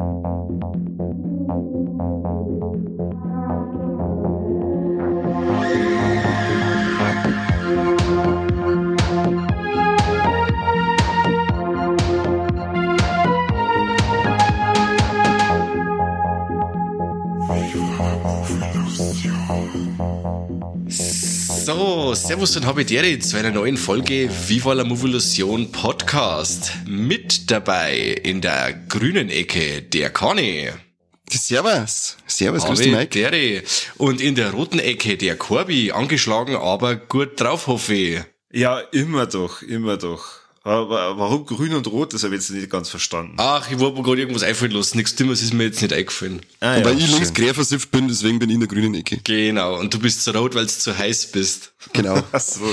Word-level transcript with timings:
Thank 0.00 0.24
you. 0.24 0.39
Servus 22.14 22.56
und 22.56 22.66
Habitäre 22.66 23.18
zu 23.20 23.36
einer 23.36 23.50
neuen 23.50 23.76
Folge 23.76 24.28
Viva 24.48 24.72
la 24.72 24.82
Movolution 24.82 25.70
Podcast. 25.70 26.72
Mit 26.86 27.50
dabei 27.50 27.98
in 28.22 28.40
der 28.40 28.72
grünen 28.88 29.30
Ecke 29.30 29.82
der 29.82 30.10
Conny. 30.10 30.70
Servus. 31.28 32.16
Servus, 32.26 32.64
grüß 32.64 32.78
dich, 32.80 32.92
Mike. 32.92 33.24
Habitäre. 33.24 33.62
Und 33.98 34.20
in 34.20 34.34
der 34.34 34.50
roten 34.50 34.80
Ecke 34.80 35.16
der 35.16 35.36
Corby, 35.36 35.92
angeschlagen, 35.92 36.56
aber 36.56 36.96
gut 36.96 37.40
drauf, 37.40 37.68
hoffe 37.68 37.94
ich. 37.94 38.20
Ja, 38.52 38.80
immer 38.80 39.26
doch, 39.26 39.62
immer 39.62 39.96
doch. 39.96 40.39
Aber 40.62 41.16
warum 41.18 41.46
grün 41.46 41.72
und 41.72 41.86
rot, 41.86 42.12
das 42.12 42.22
habe 42.22 42.34
ich 42.34 42.42
jetzt 42.42 42.50
nicht 42.50 42.68
ganz 42.68 42.90
verstanden. 42.90 43.34
Ach, 43.38 43.70
ich 43.70 43.78
wollte 43.78 43.96
mir 43.96 44.02
gerade 44.02 44.20
irgendwas 44.20 44.42
einfallen 44.42 44.72
lassen. 44.72 44.98
Nichts 44.98 45.16
Dummes 45.16 45.40
ist 45.40 45.54
mir 45.54 45.64
jetzt 45.64 45.80
nicht 45.80 45.94
eingefallen. 45.94 46.42
Ah, 46.60 46.76
ja, 46.76 46.84
weil 46.84 46.98
ich 46.98 47.10
links 47.10 47.32
quer 47.32 47.54
versifft 47.54 47.90
bin, 47.90 48.08
deswegen 48.08 48.38
bin 48.38 48.50
ich 48.50 48.54
in 48.54 48.60
der 48.60 48.68
grünen 48.68 48.94
Ecke. 48.94 49.20
Genau. 49.24 49.78
Und 49.78 49.94
du 49.94 49.98
bist 49.98 50.22
zu 50.22 50.32
rot, 50.32 50.54
weil 50.54 50.66
du 50.66 50.72
zu 50.72 50.96
heiß 50.96 51.28
bist. 51.28 51.72
Genau. 51.94 52.22
Ach 52.32 52.40
so. 52.40 52.66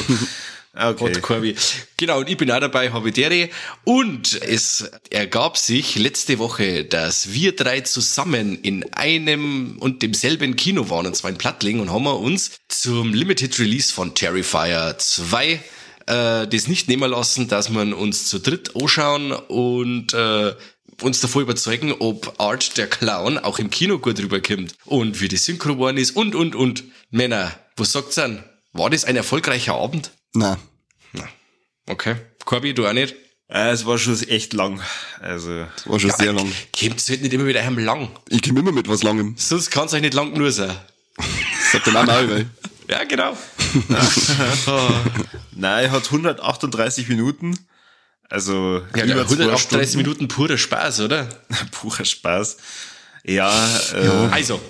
Okay. 0.79 1.55
Genau, 1.95 2.19
und 2.19 2.29
ich 2.29 2.37
bin 2.37 2.51
auch 2.51 2.59
dabei, 2.59 2.91
Habitäre. 2.91 3.49
Und 3.83 4.39
es 4.43 4.91
ergab 5.09 5.57
sich 5.57 5.95
letzte 5.95 6.37
Woche, 6.37 6.83
dass 6.83 7.33
wir 7.33 7.55
drei 7.55 7.81
zusammen 7.81 8.59
in 8.61 8.83
einem 8.93 9.77
und 9.79 10.03
demselben 10.03 10.55
Kino 10.55 10.89
waren, 10.89 11.07
und 11.07 11.15
zwar 11.15 11.31
in 11.31 11.37
Plattling, 11.37 11.79
und 11.79 11.91
haben 11.91 12.03
wir 12.03 12.19
uns 12.19 12.51
zum 12.67 13.13
Limited 13.13 13.57
Release 13.59 13.91
von 13.91 14.13
Terrifier 14.13 14.95
2 14.99 15.59
äh, 16.07 16.47
das 16.47 16.67
nicht 16.67 16.87
nehmen 16.87 17.09
lassen, 17.11 17.47
dass 17.47 17.69
man 17.69 17.93
uns 17.93 18.27
zu 18.27 18.39
dritt 18.39 18.75
anschauen 18.75 19.31
und 19.31 20.13
äh, 20.13 20.55
uns 21.01 21.21
davor 21.21 21.43
überzeugen, 21.43 21.93
ob 21.99 22.39
Art 22.39 22.77
der 22.77 22.87
Clown 22.87 23.37
auch 23.37 23.59
im 23.59 23.69
Kino 23.69 23.99
gut 23.99 24.19
rüberkommt 24.19 24.73
und 24.85 25.21
wie 25.21 25.27
die 25.27 25.37
Synchro 25.37 25.73
geworden 25.73 25.97
ist 25.97 26.15
und, 26.15 26.33
und, 26.33 26.55
und. 26.55 26.83
Männer, 27.11 27.51
was 27.75 27.91
sagt's 27.91 28.15
denn? 28.15 28.43
War 28.73 28.89
das 28.89 29.05
ein 29.05 29.15
erfolgreicher 29.15 29.75
Abend? 29.75 30.11
Na, 30.33 30.57
Okay. 31.89 32.15
Corby, 32.43 32.73
du 32.73 32.85
auch 32.85 32.93
nicht? 32.93 33.15
Äh, 33.49 33.69
es 33.69 33.85
war 33.85 33.97
schon 33.97 34.21
echt 34.27 34.53
lang. 34.53 34.81
Also, 35.21 35.65
war 35.85 35.99
schon 35.99 36.11
sehr 36.11 36.33
lang. 36.33 36.51
Kommt's 36.77 37.09
halt 37.09 37.21
nicht 37.21 37.33
immer 37.33 37.45
mit 37.45 37.55
einem 37.55 37.79
lang. 37.79 38.09
Ich 38.29 38.41
komme 38.41 38.59
immer 38.59 38.73
mit 38.73 38.89
was 38.89 39.03
Langem. 39.03 39.35
Sonst 39.37 39.71
kann's 39.71 39.93
euch 39.93 40.01
nicht 40.01 40.13
lang 40.13 40.33
nur 40.33 40.51
sein. 40.51 40.75
Das 41.17 41.71
sagt 41.73 41.87
der 41.87 41.93
Mama 41.93 42.13
auch, 42.13 42.29
weil. 42.29 42.45
Ja, 42.89 43.03
genau. 43.03 43.35
nein, 45.55 45.91
hat 45.91 46.05
138 46.05 47.07
Minuten. 47.09 47.57
Also, 48.29 48.81
Ja, 48.95 49.05
über 49.05 49.25
zwei 49.27 49.43
138 49.45 49.59
Stunden. 49.61 49.97
Minuten 49.97 50.27
purer 50.27 50.57
Spaß, 50.57 51.01
oder? 51.01 51.29
Purer 51.71 52.05
Spaß. 52.05 52.57
Ja, 53.23 53.79
äh, 53.93 54.07
Also, 54.31 54.61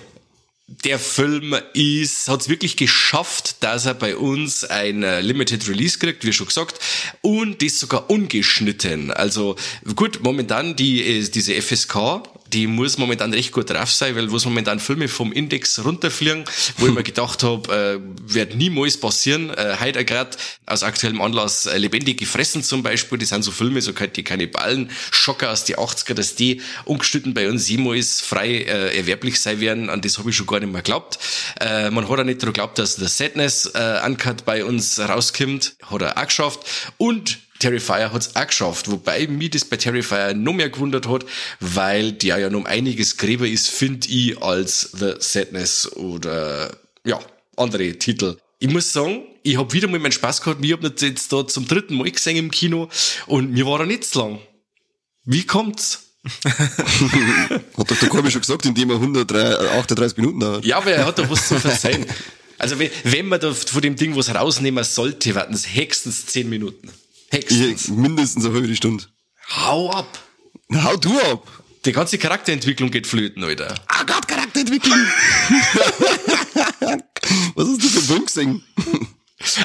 der 0.67 0.99
Film 0.99 1.55
ist, 1.73 2.27
hat's 2.27 2.49
wirklich 2.49 2.75
geschafft, 2.75 3.63
dass 3.63 3.85
er 3.85 3.93
bei 3.93 4.17
uns 4.17 4.65
ein 4.65 5.01
äh, 5.01 5.21
Limited 5.21 5.67
Release 5.69 5.97
kriegt, 5.97 6.25
wie 6.25 6.33
schon 6.33 6.47
gesagt, 6.47 6.79
und 7.21 7.61
das 7.63 7.79
sogar 7.79 8.09
ungeschnitten. 8.09 9.11
Also 9.11 9.55
gut, 9.95 10.19
momentan 10.23 10.75
die 10.75 11.01
äh, 11.03 11.29
diese 11.29 11.59
FSK, 11.61 12.23
die 12.53 12.67
muss 12.67 12.97
momentan 12.97 13.33
recht 13.33 13.51
gut 13.51 13.69
drauf 13.69 13.91
sein, 13.91 14.15
weil 14.15 14.31
wo 14.31 14.37
momentan 14.45 14.79
Filme 14.79 15.07
vom 15.07 15.31
Index 15.31 15.83
runterfliegen, 15.83 16.45
wo 16.77 16.87
ich 16.87 16.93
mir 16.93 17.03
gedacht 17.03 17.43
habe, 17.43 17.99
äh, 17.99 18.33
wird 18.33 18.55
niemals 18.55 18.97
passieren. 18.97 19.49
Äh, 19.49 19.77
heute 19.79 20.05
gerade 20.05 20.31
aus 20.65 20.83
aktuellem 20.83 21.21
Anlass 21.21 21.65
äh, 21.65 21.77
lebendig 21.77 22.19
gefressen 22.19 22.63
zum 22.63 22.83
Beispiel, 22.83 23.17
das 23.17 23.29
sind 23.29 23.43
so 23.43 23.51
Filme, 23.51 23.81
so 23.81 23.91
die 23.91 24.23
Kannibalen, 24.23 24.89
Schocker 25.11 25.51
aus 25.51 25.63
die 25.63 25.77
80er, 25.77 26.13
dass 26.13 26.35
die 26.35 26.61
ungeschnitten 26.85 27.33
bei 27.33 27.49
uns 27.49 27.67
jemals 27.67 28.21
frei 28.21 28.49
äh, 28.49 28.97
erwerblich 28.97 29.39
sein 29.39 29.59
werden, 29.59 29.89
an 29.89 30.01
das 30.01 30.17
habe 30.17 30.29
ich 30.29 30.35
schon 30.35 30.47
gar 30.47 30.59
nicht 30.59 30.71
mehr 30.71 30.81
geglaubt. 30.81 31.19
Äh, 31.59 31.89
man 31.89 32.09
hat 32.09 32.19
auch 32.19 32.23
nicht 32.23 32.41
daran 32.41 32.53
geglaubt, 32.53 32.79
dass 32.79 32.95
der 32.95 33.07
Sadness 33.07 33.65
äh, 33.73 34.01
Uncut 34.05 34.45
bei 34.45 34.63
uns 34.63 34.99
rauskommt, 34.99 35.75
hat 35.83 36.01
er 36.01 36.17
auch 36.17 36.25
geschafft 36.25 36.59
und 36.97 37.39
Terrifier 37.59 38.11
hat's 38.13 38.35
auch 38.35 38.47
geschafft, 38.47 38.89
wobei 38.91 39.27
mich 39.27 39.51
das 39.51 39.65
bei 39.65 39.77
Terrifier 39.77 40.33
noch 40.33 40.53
mehr 40.53 40.69
gewundert 40.69 41.07
hat, 41.07 41.25
weil 41.59 42.11
der 42.11 42.37
ja 42.37 42.49
noch 42.49 42.59
um 42.59 42.65
einiges 42.65 43.17
gräber 43.17 43.47
ist, 43.47 43.69
finde 43.69 44.07
ich, 44.07 44.41
als 44.41 44.91
The 44.93 45.15
Sadness 45.19 45.91
oder 45.93 46.77
ja, 47.05 47.19
andere 47.55 47.93
Titel. 47.97 48.37
Ich 48.59 48.69
muss 48.69 48.91
sagen, 48.91 49.23
ich 49.43 49.57
habe 49.57 49.71
wieder 49.73 49.87
mal 49.87 49.99
meinen 49.99 50.11
Spaß 50.11 50.41
gehabt, 50.41 50.63
ich 50.63 50.71
habe 50.71 50.93
jetzt 50.99 51.31
da 51.31 51.47
zum 51.47 51.67
dritten 51.67 51.95
Mal 51.95 52.11
gesehen 52.11 52.37
im 52.37 52.51
Kino 52.51 52.89
und 53.27 53.51
mir 53.51 53.65
war 53.65 53.79
er 53.81 53.85
nicht 53.85 54.05
zu 54.05 54.19
lang. 54.19 54.39
Wie 55.25 55.45
kommt's? 55.45 56.03
Hat 56.43 57.91
doch 57.91 57.97
der 57.97 58.09
Corby 58.09 58.31
schon 58.31 58.41
gesagt, 58.41 58.65
indem 58.65 58.89
er 58.89 58.97
138 58.97 60.17
Minuten 60.17 60.39
dauert. 60.39 60.65
Ja, 60.65 60.77
aber 60.77 60.91
er 60.91 61.05
hat 61.05 61.19
doch 61.19 61.29
was 61.29 61.47
zu 61.47 61.59
verzeihen. 61.59 62.05
Also 62.57 62.79
wenn, 62.79 62.89
wenn 63.03 63.27
man 63.27 63.39
da 63.39 63.53
von 63.53 63.81
dem 63.81 63.95
Ding 63.95 64.15
was 64.15 64.33
rausnehmen 64.33 64.83
sollte, 64.83 65.35
warten 65.35 65.53
es 65.53 65.67
höchstens 65.73 66.25
10 66.25 66.49
Minuten. 66.49 66.89
Ich, 67.31 67.89
mindestens 67.89 68.45
eine 68.45 68.53
halbe 68.53 68.75
Stunde. 68.75 69.03
Hau 69.49 69.89
ab! 69.91 70.19
Hau 70.73 70.95
du 70.95 71.19
ab! 71.19 71.47
Die 71.85 71.91
ganze 71.91 72.17
Charakterentwicklung 72.17 72.91
geht 72.91 73.07
flöten, 73.07 73.43
Alter. 73.43 73.73
Ah 73.87 74.03
Gott, 74.05 74.27
Charakterentwicklung! 74.27 74.97
was 77.55 77.67
hast 77.67 77.83
du 77.83 77.87
für 77.87 77.97
einen 77.99 78.07
Film 78.07 78.25
gesehen? 78.25 78.63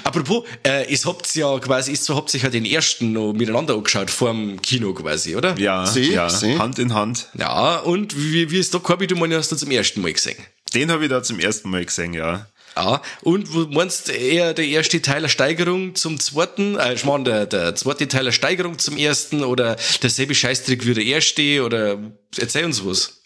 Apropos, 0.04 0.44
äh, 0.64 0.92
es 0.92 1.06
habt 1.06 1.34
ja 1.34 1.58
quasi, 1.58 1.92
ist 1.92 2.04
so 2.04 2.14
habt 2.14 2.30
sich 2.30 2.42
ja 2.42 2.50
den 2.50 2.66
ersten 2.66 3.12
noch 3.12 3.32
miteinander 3.32 3.74
angeschaut, 3.74 4.10
vorm 4.10 4.60
Kino 4.60 4.92
quasi, 4.92 5.34
oder? 5.34 5.58
ja, 5.58 5.86
Seh, 5.86 6.12
ja, 6.12 6.28
seh. 6.28 6.58
Hand 6.58 6.78
in 6.78 6.92
Hand. 6.92 7.28
Ja, 7.38 7.78
und 7.78 8.14
wie, 8.16 8.50
wie 8.50 8.58
ist 8.58 8.74
da, 8.74 8.78
Corby, 8.78 9.06
du 9.06 9.16
meinst, 9.16 9.36
hast 9.36 9.52
du 9.52 9.56
zum 9.56 9.70
ersten 9.70 10.02
Mal 10.02 10.12
gesehen? 10.12 10.36
Den 10.74 10.90
habe 10.90 11.04
ich 11.04 11.10
da 11.10 11.22
zum 11.22 11.38
ersten 11.40 11.70
Mal 11.70 11.84
gesehen, 11.84 12.12
ja. 12.12 12.46
Ja, 12.76 13.02
und 13.20 13.52
wo 13.52 13.66
meinst 13.66 14.08
du 14.08 14.12
eher 14.12 14.54
der 14.54 14.64
erste 14.66 15.02
Teil 15.02 15.22
der 15.22 15.28
Steigerung 15.28 15.94
zum 15.94 16.18
zweiten, 16.18 16.76
äh, 16.78 16.94
ich 16.94 17.04
meine, 17.04 17.24
der, 17.24 17.46
der 17.46 17.74
zweite 17.74 18.08
Teil 18.08 18.24
der 18.24 18.32
Steigerung 18.32 18.78
zum 18.78 18.96
ersten 18.96 19.44
oder 19.44 19.76
derselbe 20.02 20.34
Scheißtrick 20.34 20.86
wie 20.86 20.94
der 20.94 21.04
erste 21.04 21.64
oder 21.64 21.98
erzähl 22.38 22.64
uns 22.64 22.84
was. 22.84 23.20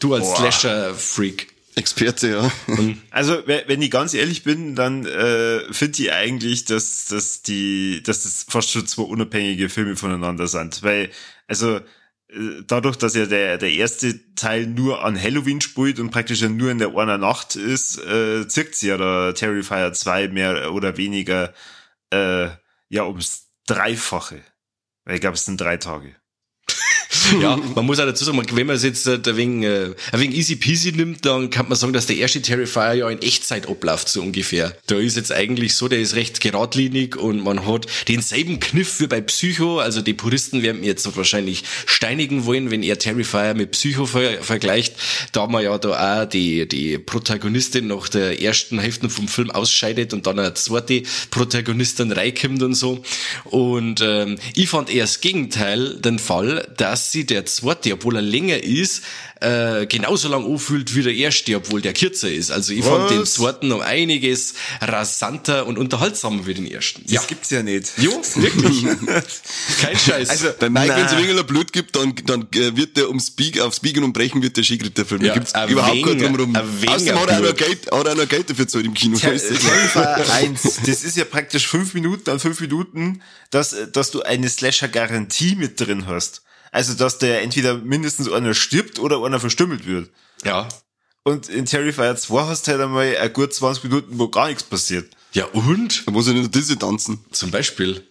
Du 0.00 0.14
als. 0.14 0.34
Slasher-Freak. 0.36 1.48
Experte, 1.74 2.28
ja. 2.28 2.52
Also, 3.10 3.46
we- 3.46 3.62
wenn 3.68 3.80
ich 3.82 3.90
ganz 3.92 4.12
ehrlich 4.12 4.42
bin, 4.42 4.74
dann 4.74 5.06
äh, 5.06 5.60
finde 5.72 6.02
ich 6.02 6.10
eigentlich, 6.12 6.64
dass, 6.64 7.06
dass 7.06 7.42
die, 7.42 8.02
dass 8.02 8.24
das 8.24 8.46
fast 8.48 8.70
schon 8.72 8.86
zwei 8.88 9.02
unabhängige 9.04 9.68
Filme 9.68 9.94
voneinander 9.94 10.48
sind. 10.48 10.82
Weil, 10.82 11.10
also 11.46 11.80
dadurch, 12.66 12.96
dass 12.96 13.14
ja 13.14 13.26
der, 13.26 13.58
der 13.58 13.70
erste 13.72 14.34
Teil 14.34 14.66
nur 14.66 15.04
an 15.04 15.20
Halloween 15.20 15.60
spielt 15.60 15.98
und 15.98 16.10
praktisch 16.10 16.42
ja 16.42 16.48
nur 16.48 16.70
in 16.70 16.78
der 16.78 16.94
einer 16.94 17.18
Nacht 17.18 17.56
ist, 17.56 17.98
äh, 17.98 18.46
zirkt 18.46 18.74
sie 18.74 18.88
ja 18.88 18.96
der 18.96 19.34
Terrifier 19.34 19.92
2 19.92 20.28
mehr 20.28 20.72
oder 20.72 20.96
weniger 20.96 21.54
äh, 22.10 22.48
ja 22.88 23.04
ums 23.04 23.48
Dreifache. 23.66 24.42
Weil 25.04 25.14
ich 25.14 25.20
glaube, 25.20 25.34
es 25.34 25.44
sind 25.44 25.60
drei 25.60 25.78
Tage. 25.78 26.14
Ja, 27.40 27.56
man 27.56 27.86
muss 27.86 28.00
auch 28.00 28.06
dazu 28.06 28.24
sagen, 28.24 28.42
wenn 28.52 28.66
man 28.66 28.76
es 28.76 28.82
jetzt 28.82 29.06
äh, 29.06 29.18
ein 29.24 29.36
wenig, 29.36 29.68
äh, 29.68 29.94
ein 30.12 30.20
wenig 30.20 30.36
easy 30.36 30.56
peasy 30.56 30.92
nimmt, 30.92 31.24
dann 31.24 31.50
kann 31.50 31.68
man 31.68 31.76
sagen, 31.76 31.92
dass 31.92 32.06
der 32.06 32.16
erste 32.16 32.42
Terrifier 32.42 32.94
ja 32.94 33.08
in 33.08 33.22
Echtzeit 33.22 33.68
abläuft, 33.68 34.08
so 34.08 34.22
ungefähr. 34.22 34.76
Da 34.86 34.96
ist 34.96 35.16
jetzt 35.16 35.32
eigentlich 35.32 35.76
so, 35.76 35.88
der 35.88 36.00
ist 36.00 36.14
recht 36.14 36.40
geradlinig 36.40 37.16
und 37.16 37.42
man 37.42 37.66
hat 37.66 37.86
denselben 38.08 38.60
Kniff 38.60 39.00
wie 39.00 39.06
bei 39.06 39.20
Psycho, 39.20 39.78
also 39.78 40.02
die 40.02 40.14
Puristen 40.14 40.62
werden 40.62 40.80
mir 40.80 40.86
jetzt 40.86 41.16
wahrscheinlich 41.16 41.64
steinigen 41.86 42.44
wollen, 42.44 42.70
wenn 42.70 42.82
er 42.82 42.98
Terrifier 42.98 43.54
mit 43.54 43.72
Psycho 43.72 44.06
ver 44.06 44.42
vergleicht. 44.42 44.94
Da 45.32 45.46
wir 45.46 45.62
ja 45.62 45.78
da 45.78 46.22
auch 46.22 46.28
die, 46.28 46.66
die 46.68 46.98
Protagonistin 46.98 47.88
nach 47.88 48.08
der 48.08 48.42
ersten 48.42 48.78
Hälfte 48.78 49.08
vom 49.08 49.28
Film 49.28 49.50
ausscheidet 49.50 50.12
und 50.12 50.26
dann 50.26 50.38
eine 50.38 50.54
zweite 50.54 51.02
Protagonistin 51.30 52.12
reinkommt 52.12 52.62
und 52.62 52.74
so. 52.74 53.02
Und 53.44 54.00
ähm, 54.02 54.38
ich 54.54 54.68
fand 54.68 54.90
eher 54.90 55.04
das 55.04 55.20
Gegenteil 55.20 55.96
den 55.96 56.18
Fall, 56.18 56.68
dass 56.76 57.07
sie 57.12 57.24
der 57.26 57.46
zweite, 57.46 57.92
obwohl 57.92 58.16
er 58.16 58.22
länger 58.22 58.62
ist, 58.62 59.02
äh, 59.40 59.86
genauso 59.86 60.28
lang 60.28 60.44
anfühlt 60.44 60.94
wie 60.96 61.02
der 61.02 61.14
erste, 61.14 61.56
obwohl 61.56 61.80
der 61.80 61.92
kürzer 61.92 62.30
ist. 62.30 62.50
Also 62.50 62.72
ich 62.72 62.84
fand 62.84 63.10
den 63.10 63.20
Was? 63.20 63.34
zweiten 63.34 63.70
um 63.70 63.80
einiges 63.80 64.54
rasanter 64.80 65.66
und 65.66 65.78
unterhaltsamer 65.78 66.46
wie 66.46 66.54
den 66.54 66.66
ersten. 66.70 67.04
Das 67.12 67.26
gibt's 67.26 67.50
ja 67.50 67.62
nicht. 67.62 67.86
Jo, 67.98 68.10
wirklich. 68.34 68.84
Kein 69.80 69.96
Scheiß. 69.98 70.28
Also, 70.30 70.48
Bei 70.58 70.68
Mike, 70.68 70.88
wenn 70.94 71.06
es 71.06 71.12
Na. 71.12 71.18
ein 71.18 71.28
wenig 71.28 71.42
Blut 71.46 71.72
gibt, 71.72 71.94
dann, 71.96 72.14
dann 72.26 72.48
äh, 72.54 72.76
wird 72.76 72.96
der 72.96 73.08
ums 73.08 73.30
Bieg, 73.30 73.60
aufs 73.60 73.80
Biegen 73.80 74.02
und 74.04 74.12
Brechen 74.12 74.42
wird 74.42 74.56
der 74.56 74.64
Skigritter 74.64 75.04
Film. 75.04 75.22
Ja, 75.22 75.28
da 75.28 75.34
gibt's 75.34 75.52
überhaupt 75.70 75.92
kein 75.92 76.04
wenig- 76.06 76.22
Drumherum. 76.22 76.56
ein 76.56 76.80
wenig 76.82 76.90
Außerdem 76.96 77.18
hat 77.20 77.30
er 77.30 77.38
auch 77.38 77.42
noch. 77.42 77.56
Geld, 77.56 77.90
hat 77.92 78.06
er 78.06 78.14
noch 78.16 78.28
Geld 78.28 78.50
dafür 78.50 78.64
gezahlt 78.64 78.86
im 78.86 78.94
Kino. 78.94 79.16
Ter- 79.18 79.32
weißt 79.34 79.50
du? 79.50 80.32
1, 80.32 80.62
das 80.86 81.04
ist 81.04 81.16
ja 81.16 81.24
praktisch 81.24 81.66
fünf 81.68 81.94
Minuten 81.94 82.28
an 82.30 82.40
fünf 82.40 82.60
Minuten, 82.60 83.22
dass, 83.50 83.74
dass 83.92 84.10
du 84.10 84.22
eine 84.22 84.48
Slasher-Garantie 84.48 85.54
mit 85.54 85.80
drin 85.80 86.06
hast. 86.06 86.42
Also, 86.72 86.94
dass 86.94 87.18
der 87.18 87.42
entweder 87.42 87.74
mindestens 87.74 88.30
einer 88.30 88.54
stirbt 88.54 88.98
oder 88.98 89.22
einer 89.24 89.40
verstümmelt 89.40 89.86
wird. 89.86 90.10
Ja. 90.44 90.68
Und 91.24 91.48
in 91.48 91.66
Terrifier 91.66 92.16
2 92.16 92.46
hast 92.46 92.66
du 92.66 92.72
halt 92.72 92.80
einmal 92.80 93.16
ein 93.16 93.32
gut 93.32 93.52
20 93.52 93.84
Minuten, 93.84 94.18
wo 94.18 94.28
gar 94.28 94.48
nichts 94.48 94.62
passiert. 94.62 95.10
Ja, 95.32 95.44
und? 95.46 96.06
Da 96.06 96.12
muss 96.12 96.26
er 96.26 96.34
nicht 96.34 96.54
Disse 96.54 96.78
tanzen. 96.78 97.24
Zum 97.32 97.50
Beispiel. 97.50 98.02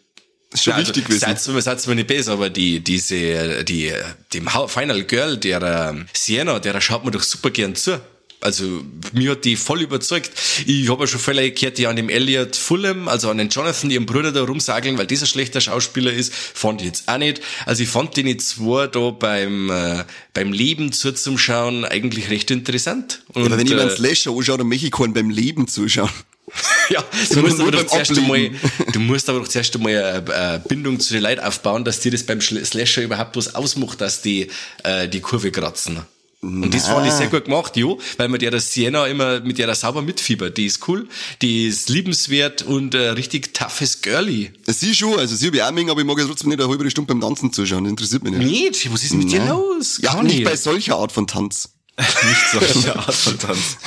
Das 0.50 0.60
ist 0.60 0.64
schon 0.66 0.74
Ja, 0.74 0.80
wichtig 0.80 1.06
also, 1.06 1.08
gewesen. 1.08 1.38
Seid 1.38 1.54
mir, 1.56 1.62
seid 1.62 1.88
mir 1.88 1.96
nicht 1.96 2.08
besser, 2.08 2.34
aber 2.34 2.50
die, 2.50 2.80
diese, 2.80 3.64
die, 3.64 3.92
dem 4.34 4.48
Final 4.68 5.04
Girl, 5.04 5.38
der 5.38 5.62
äh, 5.62 6.06
Sienna, 6.14 6.60
der 6.60 6.80
schaut 6.80 7.04
mir 7.06 7.12
doch 7.12 7.24
super 7.24 7.50
gern 7.50 7.76
zu. 7.76 8.00
Also, 8.40 8.84
mir 9.14 9.32
hat 9.32 9.46
die 9.46 9.56
voll 9.56 9.82
überzeugt. 9.82 10.32
Ich 10.68 10.90
habe 10.90 11.04
ja 11.04 11.08
schon 11.08 11.20
Fälle 11.20 11.52
gehört, 11.52 11.80
die 11.80 11.88
an 11.88 11.96
dem 11.96 12.08
Elliot 12.08 12.56
Fulham, 12.56 13.08
also 13.08 13.32
an 13.32 13.40
den 13.40 13.50
Jonathan, 13.50 13.90
ihrem 13.90 14.06
Bruder 14.06 14.32
da 14.32 14.44
rumsageln, 14.44 14.98
weil 14.98 15.08
dieser 15.08 15.26
schlechter 15.26 15.60
Schauspieler 15.60 16.14
ist, 16.14 16.34
fand 16.34 16.82
ich 16.82 16.88
jetzt 16.88 17.10
auch 17.10 17.18
nicht. 17.18 17.42
Also, 17.66 17.84
ich 17.84 17.90
fand 17.90 18.16
die 18.16 18.38
zwei 18.38 18.88
da 18.88 19.10
beim, 19.10 19.72
äh, 19.72 20.04
beim 20.34 20.54
Leben 20.54 20.92
zu 20.92 21.14
zum 21.14 21.38
Schauen 21.38 21.84
eigentlich 21.84 22.30
recht 22.30 22.52
interessant. 22.52 23.24
Und, 23.34 23.46
Aber 23.46 23.58
wenn 23.58 23.66
ich 23.66 23.74
mir 23.74 23.82
einen 23.82 23.90
äh, 23.90 23.96
Slasher 23.96 24.32
anschaue, 24.32 24.60
dann 24.60 24.68
möchte 24.68 24.86
ich 24.86 24.92
keinen 24.92 25.14
beim 25.14 25.30
Leben 25.32 25.68
zuschauen. 25.68 26.10
ja, 26.90 27.04
du 27.32 27.42
musst 27.42 27.60
aber 27.60 27.72
doch 27.72 27.88
zuerst 27.88 28.18
einmal, 28.18 28.52
du 28.94 29.00
musst 29.00 29.30
aber 29.30 29.40
doch 29.40 29.48
zuerst 29.48 29.76
einmal 29.76 29.96
eine, 29.96 30.34
eine 30.34 30.60
Bindung 30.60 31.00
zu 31.00 31.14
den 31.14 31.24
Leuten 31.24 31.42
aufbauen, 31.42 31.84
dass 31.84 32.00
dir 32.00 32.12
das 32.12 32.24
beim 32.24 32.42
Slasher 32.42 33.04
überhaupt 33.04 33.36
was 33.36 33.56
ausmacht, 33.56 34.02
dass 34.02 34.22
die 34.22 34.50
äh, 34.84 35.08
die 35.08 35.20
Kurve 35.22 35.52
kratzen. 35.52 36.02
Und 36.48 36.74
das 36.74 36.88
fand 36.88 37.06
ich 37.08 37.14
sehr 37.14 37.28
gut 37.28 37.46
gemacht, 37.46 37.76
jo, 37.78 38.00
weil 38.18 38.28
man 38.30 38.40
der 38.40 38.52
der 38.52 38.62
Sienna 38.62 39.06
immer 39.08 39.40
mit 39.42 39.58
der 39.58 39.74
sauber 39.76 40.02
mitfiebert. 40.02 40.58
Die 40.58 40.66
ist 40.66 40.88
cool, 40.88 41.08
die 41.42 41.68
ist 41.68 41.90
liebenswert 41.90 42.62
und 42.64 42.96
äh, 42.96 43.10
richtig 43.10 43.54
toughes 43.54 44.02
Girlie. 44.02 44.52
Sie 44.66 44.96
schon, 44.96 45.20
also 45.20 45.36
sie 45.36 45.48
habe 45.48 45.58
ich 45.58 45.64
auch 45.64 45.72
mengen, 45.72 45.90
aber 45.90 46.02
ich 46.02 46.08
mag 46.08 46.18
ja 46.18 46.26
trotzdem 46.26 46.50
nicht 46.50 46.62
eine 46.62 46.70
halbe 46.70 46.90
Stunde 46.90 47.14
beim 47.14 47.22
Tanzen 47.22 47.52
zuschauen. 47.52 47.84
Das 47.84 47.92
interessiert 47.92 48.24
mich 48.24 48.34
nicht. 48.34 48.50
Nicht? 48.50 48.94
Was 48.94 49.04
ist 49.04 49.14
mit 49.14 49.32
dir 49.32 49.40
Nein. 49.40 49.50
los? 49.50 50.00
Ja, 50.02 50.14
Kann 50.14 50.26
nicht 50.26 50.40
ich. 50.40 50.46
bei 50.46 50.56
solcher 50.56 50.98
Art 50.98 51.12
von 51.12 51.28
Tanz. 51.28 51.70
Nicht 51.98 52.52
solche 52.52 52.96
Art 52.96 53.12
von 53.12 53.40
Tanz. 53.40 53.78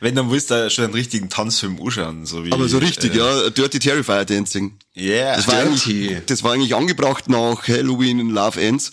Wenn, 0.00 0.14
dann 0.14 0.30
willst 0.30 0.52
du 0.52 0.70
schon 0.70 0.84
einen 0.84 0.94
richtigen 0.94 1.28
Tanzfilm 1.28 1.80
anschauen, 1.82 2.26
so 2.26 2.44
wie. 2.44 2.52
Aber 2.52 2.68
so 2.68 2.78
richtig, 2.78 3.12
äh, 3.12 3.18
ja, 3.18 3.50
Dirty 3.50 3.80
Terrifier 3.80 4.24
Dancing. 4.24 4.78
Yeah. 4.96 5.34
Das 5.34 5.48
war, 5.48 5.64
Dirty. 5.64 6.10
eigentlich, 6.10 6.26
das 6.26 6.44
war 6.44 6.52
eigentlich 6.52 6.76
angebracht 6.76 7.28
nach 7.28 7.66
Halloween 7.66 8.20
in 8.20 8.30
Love 8.30 8.60
Ends. 8.60 8.92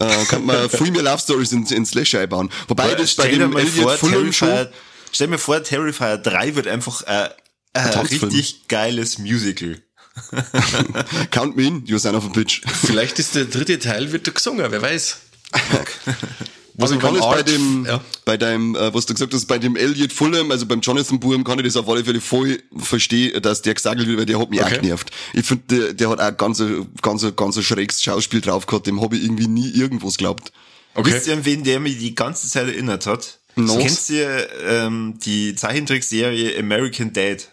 Äh, 0.00 0.24
kann 0.26 0.46
man 0.46 0.68
viel 0.70 0.90
mehr 0.90 1.02
Love 1.02 1.18
Stories 1.18 1.52
in, 1.52 1.66
in 1.66 1.84
Slasher 1.84 2.20
einbauen. 2.20 2.50
Wobei 2.68 2.94
das 2.94 3.14
bei 3.14 3.24
stell 3.24 3.38
dir 3.38 3.38
dem 3.40 3.56
Elliot 3.56 3.74
vor, 3.74 4.10
Fulham 4.10 4.32
schon, 4.32 4.48
Terrifier, 4.48 4.72
stell 5.12 5.26
mir 5.28 5.38
vor, 5.38 5.62
Terrifier 5.62 6.18
3 6.18 6.54
wird 6.54 6.66
einfach 6.66 7.02
äh, 7.02 7.28
ein 7.74 7.90
Tanzfilm. 7.90 8.24
richtig 8.24 8.68
geiles 8.68 9.18
Musical. 9.18 9.82
count 11.30 11.56
me 11.56 11.66
in, 11.66 11.86
you 11.86 11.98
son 11.98 12.14
of 12.14 12.24
a 12.24 12.28
bitch. 12.28 12.60
Vielleicht 12.84 13.18
ist 13.18 13.34
der 13.34 13.46
dritte 13.46 13.78
Teil 13.78 14.12
wird 14.12 14.26
da 14.26 14.30
gesungen, 14.30 14.70
wer 14.70 14.82
weiß. 14.82 15.18
Also 16.78 16.94
ich 16.94 17.00
kann 17.00 17.14
es 17.14 17.20
bei 17.20 17.42
dem, 17.42 17.84
ja. 17.86 18.00
bei 18.24 18.36
deinem, 18.36 18.74
äh, 18.74 18.92
was 18.94 19.04
du 19.06 19.12
gesagt 19.14 19.34
hast, 19.34 19.46
bei 19.46 19.58
dem 19.58 19.76
Elliot 19.76 20.12
Fulham, 20.12 20.50
also 20.50 20.64
beim 20.66 20.80
Jonathan 20.80 21.20
Bourne, 21.20 21.44
kann 21.44 21.58
ich 21.58 21.64
das 21.66 21.76
auf 21.76 21.88
alle 21.88 22.04
Fälle 22.04 22.20
voll 22.20 22.62
verstehen, 22.76 23.42
dass 23.42 23.62
der 23.62 23.74
gesagt 23.74 23.98
wird, 23.98 24.16
weil 24.18 24.26
der 24.26 24.38
hat 24.38 24.50
mich 24.50 24.60
Okay. 24.62 24.76
auch 24.76 24.80
genervt. 24.80 25.10
Ich 25.34 25.44
finde, 25.46 25.62
der, 25.68 25.92
der 25.92 26.08
hat 26.10 26.20
auch 26.20 26.36
ganz, 26.36 26.60
ein- 26.60 26.88
ganz, 27.02 27.24
ganz 27.36 27.56
ein 27.56 27.62
schräges 27.62 28.02
Schauspiel 28.02 28.40
drauf 28.40 28.66
gehabt, 28.66 28.86
dem 28.86 29.00
habe 29.00 29.16
ich 29.16 29.24
irgendwie 29.24 29.48
nie 29.48 29.70
irgendwas 29.70 30.16
geglaubt. 30.16 30.52
Okay. 30.94 31.12
Wisst 31.12 31.26
ihr, 31.26 31.34
an 31.34 31.44
wen 31.44 31.62
der 31.64 31.80
mich 31.80 31.98
die 31.98 32.14
ganze 32.14 32.48
Zeit 32.48 32.66
erinnert 32.68 33.06
hat? 33.06 33.38
No. 33.56 33.76
Kennst 33.78 34.08
du 34.08 34.14
ähm, 34.66 35.18
die 35.24 35.54
Zeichentrickserie 35.54 36.58
American 36.58 37.12
Dad? 37.12 37.48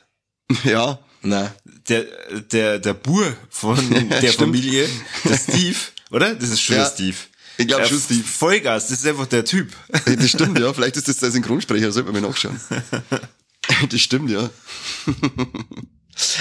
Ja, 0.63 0.99
Na. 1.21 1.53
Der, 1.89 2.05
der, 2.51 2.79
der 2.79 2.93
Bur 2.93 3.33
von 3.49 3.75
der 4.09 4.17
Stimmt. 4.19 4.35
Familie, 4.35 4.87
der 5.25 5.37
Steve, 5.37 5.75
oder? 6.11 6.33
Das 6.35 6.49
ist 6.49 6.61
schon 6.61 6.77
Ja. 6.77 6.83
der 6.83 6.91
Steve. 6.91 7.17
Ich 7.59 7.67
glaub 7.67 7.81
Äh, 7.81 7.87
schon 7.87 7.99
Steve. 7.99 8.23
Vollgas, 8.23 8.87
das 8.87 8.99
ist 8.99 9.07
einfach 9.07 9.27
der 9.27 9.43
Typ. 9.43 9.73
das 10.05 10.29
stimmt, 10.29 10.57
ja. 10.57 10.73
Vielleicht 10.73 10.95
ist 10.95 11.09
das 11.09 11.17
der 11.17 11.29
Synchronsprecher, 11.29 11.91
sollte 11.91 12.11
man 12.11 12.21
mal 12.21 12.29
nachschauen. 12.29 12.59
Das 13.91 14.01
stimmt, 14.01 14.31
ja. 14.31 14.49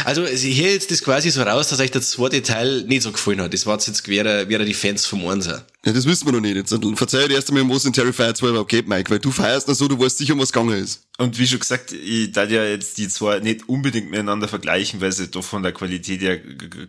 Also 0.05 0.25
ich 0.25 0.61
höre 0.61 0.71
jetzt 0.71 0.91
das 0.91 1.03
quasi 1.03 1.31
so 1.31 1.43
raus, 1.43 1.69
dass 1.69 1.79
euch 1.79 1.91
der 1.91 2.01
zweite 2.01 2.43
Teil 2.43 2.85
nicht 2.85 3.03
so 3.03 3.13
gefallen 3.13 3.43
hat. 3.43 3.53
Das 3.53 3.67
war 3.67 3.79
jetzt 3.79 4.09
wäre, 4.09 4.49
wäre 4.49 4.65
die 4.65 4.73
Fans 4.73 5.05
vom 5.05 5.27
Einser. 5.29 5.67
Ja, 5.85 5.93
das 5.93 6.07
wissen 6.07 6.27
wir 6.27 6.33
noch 6.33 6.41
nicht. 6.41 6.57
Jetzt 6.57 6.75
verzeih 6.97 7.29
dir 7.29 7.35
erst 7.35 7.51
einmal, 7.51 7.69
was 7.75 7.85
in 7.85 7.93
Terrifier 7.93 8.35
2 8.35 8.49
überhaupt 8.49 8.71
geht, 8.71 8.89
Mike, 8.89 9.11
weil 9.11 9.21
du 9.21 9.31
feierst 9.31 9.69
noch 9.69 9.75
so, 9.75 9.87
du 9.87 9.99
weißt 9.99 10.19
sicher, 10.19 10.33
um 10.35 10.41
was 10.41 10.53
gegangen 10.53 10.83
ist. 10.83 11.05
Und 11.21 11.37
wie 11.37 11.49
schon 11.49 11.59
gesagt, 11.59 11.91
ich 11.91 12.31
darf 12.31 12.49
ja 12.49 12.65
jetzt 12.65 12.97
die 12.97 13.09
zwei 13.09 13.41
nicht 13.41 13.69
unbedingt 13.69 14.09
miteinander 14.09 14.47
vergleichen, 14.47 15.01
weil 15.01 15.11
sie 15.11 15.27
doch 15.27 15.43
von 15.43 15.65
der 15.65 15.73
Qualität 15.73 16.23
ja 16.23 16.37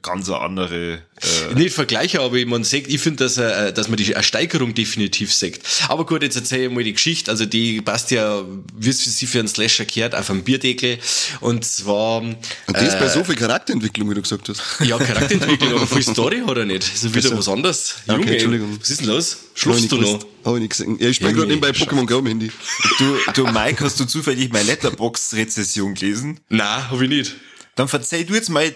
ganz 0.03 0.29
eine 0.29 0.39
andere 0.39 0.93
äh, 0.93 1.55
Nicht 1.55 1.73
vergleiche, 1.73 2.21
aber 2.21 2.37
man 2.45 2.63
sieht, 2.63 2.87
ich 2.87 3.01
finde, 3.01 3.23
dass, 3.23 3.37
äh, 3.37 3.73
dass 3.73 3.87
man 3.87 3.97
die 3.97 4.13
eine 4.15 4.23
Steigerung 4.23 4.75
definitiv 4.75 5.33
sieht. 5.33 5.61
Aber 5.87 6.05
gut, 6.05 6.21
jetzt 6.21 6.35
erzähle 6.35 6.65
ich 6.65 6.71
mal 6.71 6.83
die 6.83 6.93
Geschichte. 6.93 7.31
Also 7.31 7.47
die 7.47 7.81
passt 7.81 8.11
ja, 8.11 8.45
wie 8.75 8.89
es 8.89 9.01
für 9.01 9.09
sie 9.09 9.25
für 9.25 9.39
einen 9.39 9.47
Slasher 9.47 9.85
gehört, 9.85 10.13
auf 10.13 10.29
einen 10.29 10.43
Bierdeckel. 10.43 10.99
Und 11.39 11.65
zwar, 11.65 12.21
Und 12.21 12.37
das 12.67 12.99
bei 12.99 13.09
so 13.09 13.23
viel 13.23 13.35
Charakterentwicklung, 13.35 14.11
wie 14.11 14.13
du 14.13 14.21
gesagt 14.21 14.47
hast. 14.47 14.61
ja, 14.81 14.99
Charakterentwicklung, 14.99 15.73
aber 15.73 15.87
viel 15.87 16.03
Story 16.03 16.43
hat 16.45 16.55
er 16.55 16.65
nicht. 16.65 16.83
Das 16.83 17.03
ist 17.03 17.15
wieder 17.15 17.29
Ach 17.29 17.31
so. 17.31 17.37
was 17.39 17.49
anderes. 17.49 17.95
Okay, 18.07 18.15
Junge, 18.19 18.31
Entschuldigung. 18.31 18.78
Was 18.79 18.89
ist 18.89 19.01
denn 19.01 19.07
los? 19.07 19.37
Nicht 19.65 19.91
du 19.91 19.97
noch? 19.97 20.25
Hab 20.45 20.55
ich 20.55 20.61
nicht 20.61 20.69
gesehen. 20.71 20.97
Ja, 20.99 21.09
ich 21.09 21.15
spiele 21.17 21.31
Junge, 21.31 21.41
gerade 21.41 21.51
nebenbei 21.53 21.73
Scheiße. 21.73 21.89
Pokémon 21.91 22.05
Go 22.07 22.19
am 22.19 22.25
Handy. 22.27 22.51
Du, 22.97 23.17
du 23.33 23.47
Mike, 23.51 23.83
hast 23.83 23.99
du 23.99 24.05
zufällig 24.05 24.51
meine 24.51 24.65
Letterbox-Rezession 24.65 25.93
gelesen? 25.95 26.39
Nein, 26.49 26.89
hab 26.89 27.01
ich 27.01 27.09
nicht. 27.09 27.35
Dann 27.75 27.87
verzeih 27.87 28.23
du 28.23 28.33
jetzt 28.33 28.49
mal 28.49 28.73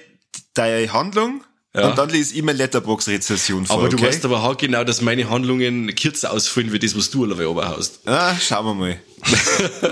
deine 0.53 0.91
Handlung 0.93 1.43
Ja. 1.75 1.89
und 1.89 1.97
dann 1.97 2.09
lese 2.09 2.35
ich 2.35 2.43
meine 2.43 2.57
Letterbox-Rezession 2.59 3.65
vor, 3.65 3.77
Aber 3.77 3.89
du 3.89 3.97
okay? 3.97 4.07
weißt 4.07 4.25
aber 4.25 4.43
auch 4.43 4.57
genau, 4.57 4.83
dass 4.83 5.01
meine 5.01 5.29
Handlungen 5.29 5.93
kürzer 5.95 6.31
ausfallen, 6.31 6.71
wie 6.71 6.79
das, 6.79 6.95
was 6.97 7.09
du 7.09 7.23
alle 7.23 7.49
oberhaust. 7.49 8.01
Ah, 8.07 8.35
schauen 8.39 8.65
wir 8.65 8.73
mal. 8.73 8.99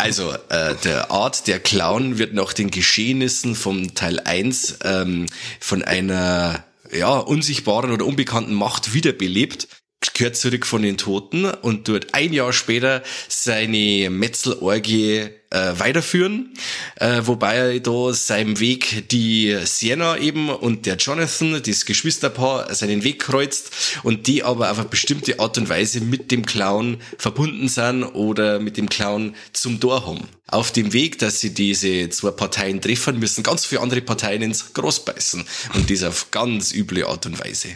Also, 0.00 0.32
äh, 0.48 0.74
der 0.84 1.10
Art 1.10 1.48
der 1.48 1.58
Clown 1.58 2.18
wird 2.18 2.32
nach 2.32 2.52
den 2.52 2.70
Geschehnissen 2.70 3.56
vom 3.56 3.94
Teil 3.94 4.20
1 4.20 4.78
ähm, 4.84 5.26
von 5.60 5.82
einer 5.82 6.64
ja, 6.92 7.18
unsichtbaren 7.18 7.90
oder 7.92 8.06
unbekannten 8.06 8.54
Macht 8.54 8.94
wiederbelebt, 8.94 9.68
gehört 10.18 10.36
zurück 10.36 10.66
von 10.66 10.82
den 10.82 10.96
Toten 10.96 11.44
und 11.44 11.86
tut 11.86 12.08
ein 12.12 12.32
Jahr 12.32 12.52
später 12.52 13.02
seine 13.28 14.10
Metzelorgie 14.10 15.28
äh, 15.50 15.72
weiterführen, 15.78 16.52
äh, 16.96 17.22
wobei 17.24 17.54
er 17.54 17.80
da 17.80 18.12
seinem 18.12 18.60
Weg 18.60 19.08
die 19.10 19.56
Sienna 19.64 20.18
eben 20.18 20.50
und 20.50 20.86
der 20.86 20.96
Jonathan, 20.96 21.62
das 21.64 21.86
Geschwisterpaar, 21.86 22.74
seinen 22.74 23.02
Weg 23.02 23.20
kreuzt 23.20 23.70
und 24.02 24.26
die 24.26 24.42
aber 24.42 24.70
auf 24.70 24.78
eine 24.78 24.88
bestimmte 24.88 25.40
Art 25.40 25.56
und 25.56 25.68
Weise 25.68 26.00
mit 26.00 26.30
dem 26.30 26.44
Clown 26.44 26.98
verbunden 27.16 27.68
sind 27.68 28.04
oder 28.04 28.58
mit 28.58 28.76
dem 28.76 28.88
Clown 28.88 29.34
zum 29.52 29.80
Tor 29.80 30.06
haben. 30.06 30.28
Auf 30.48 30.72
dem 30.72 30.92
Weg, 30.92 31.18
dass 31.18 31.40
sie 31.40 31.54
diese 31.54 32.10
zwei 32.10 32.30
Parteien 32.30 32.80
treffen, 32.80 33.18
müssen 33.18 33.42
ganz 33.42 33.66
viele 33.66 33.80
andere 33.80 34.00
Parteien 34.00 34.42
ins 34.42 34.72
Gros 34.74 35.04
beißen 35.04 35.44
und 35.74 35.90
das 35.90 36.02
auf 36.02 36.30
ganz 36.30 36.72
üble 36.72 37.06
Art 37.06 37.26
und 37.26 37.38
Weise. 37.42 37.68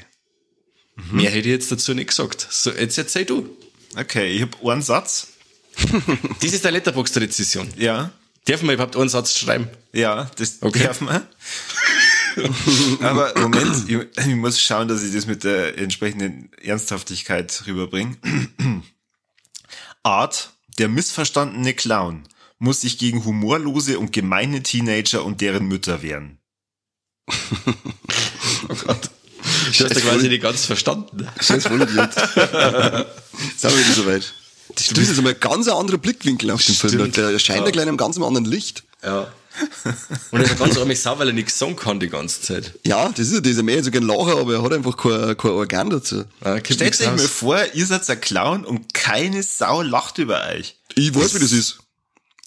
Mehr 1.10 1.30
hätte 1.30 1.48
ich 1.48 1.54
jetzt 1.54 1.72
dazu 1.72 1.94
nicht 1.94 2.08
gesagt. 2.08 2.46
So, 2.50 2.70
jetzt 2.70 2.98
erzähl 2.98 3.24
du. 3.24 3.48
Okay, 3.96 4.32
ich 4.32 4.42
habe 4.42 4.70
einen 4.70 4.82
Satz. 4.82 5.28
Das 6.40 6.52
ist 6.52 6.64
der 6.64 6.72
Letterboxd-Rezession. 6.72 7.68
Ja, 7.76 8.12
Dürfen 8.46 8.66
wir 8.66 8.74
überhaupt 8.74 8.96
einen 8.96 9.08
Satz 9.08 9.38
schreiben? 9.38 9.68
ja, 9.92 10.30
das 10.36 10.58
Okay. 10.62 10.82
darf 10.84 11.00
man. 11.00 11.26
Aber 13.00 13.32
Moment, 13.38 13.88
ich, 13.88 13.98
ich 14.26 14.34
muss 14.34 14.60
schauen, 14.60 14.88
dass 14.88 15.02
ich 15.02 15.14
das 15.14 15.26
mit 15.26 15.44
der 15.44 15.78
entsprechenden 15.78 16.50
Ernsthaftigkeit 16.60 17.62
rüberbringe. 17.66 18.16
Art, 20.02 20.52
der 20.78 20.88
missverstandene 20.88 21.74
Clown, 21.74 22.24
muss 22.58 22.80
sich 22.80 22.98
gegen 22.98 23.24
humorlose 23.24 23.98
und 23.98 24.12
gemeine 24.12 24.62
Teenager 24.62 25.24
und 25.24 25.40
deren 25.40 25.66
Mütter 25.66 26.02
wehren. 26.02 26.38
Oh 28.68 28.74
Gott. 28.86 29.10
Du 29.78 29.84
hast 29.84 29.94
ja 29.94 30.00
quasi 30.00 30.28
nicht 30.28 30.42
ganz 30.42 30.66
verstanden. 30.66 31.26
Scheiß 31.40 31.66
Vollidiot. 31.66 32.12
Sind 32.14 32.34
wir 33.62 33.78
wieder 33.78 33.94
soweit. 33.94 34.32
Das 34.74 34.86
ist 34.86 34.96
jetzt 34.96 35.18
einmal 35.18 35.34
ein 35.34 35.40
ganz 35.40 35.68
anderer 35.68 35.98
Blickwinkel 35.98 36.50
auf 36.50 36.64
den 36.64 36.74
Film. 36.74 37.12
Der 37.12 37.30
erscheint 37.30 37.60
ja. 37.60 37.64
Ja. 37.66 37.70
gleich 37.70 37.82
in 37.82 37.88
einem 37.88 37.98
ganz 37.98 38.16
anderen 38.18 38.44
Licht. 38.44 38.84
Ja. 39.04 39.28
Und 40.30 40.40
er 40.40 40.44
ist 40.44 40.52
ein 40.52 40.58
ganz 40.58 40.78
arme 40.78 40.96
Sau, 40.96 41.18
weil 41.18 41.28
er 41.28 41.34
nichts 41.34 41.58
sagen 41.58 41.76
kann 41.76 42.00
die 42.00 42.08
ganze 42.08 42.40
Zeit. 42.40 42.72
Ja, 42.86 43.10
das 43.10 43.26
ist 43.26 43.34
ja 43.34 43.40
dieser 43.40 43.62
mehr 43.62 43.84
so 43.84 43.90
gern 43.90 44.04
lachen, 44.04 44.32
aber 44.32 44.54
er 44.54 44.62
hat 44.62 44.72
einfach 44.72 44.96
kein, 44.96 45.36
kein 45.36 45.50
Organ 45.50 45.90
dazu. 45.90 46.24
Kommt 46.42 46.66
Stellt 46.72 47.00
euch 47.00 47.06
mal 47.06 47.18
vor, 47.18 47.58
ihr 47.74 47.84
seid 47.86 48.08
ein 48.08 48.20
Clown 48.20 48.64
und 48.64 48.94
keine 48.94 49.42
Sau 49.42 49.82
lacht 49.82 50.18
über 50.18 50.42
euch. 50.48 50.76
Ich 50.94 51.14
weiß, 51.14 51.34
wie 51.34 51.40
das 51.40 51.52
ist. 51.52 51.81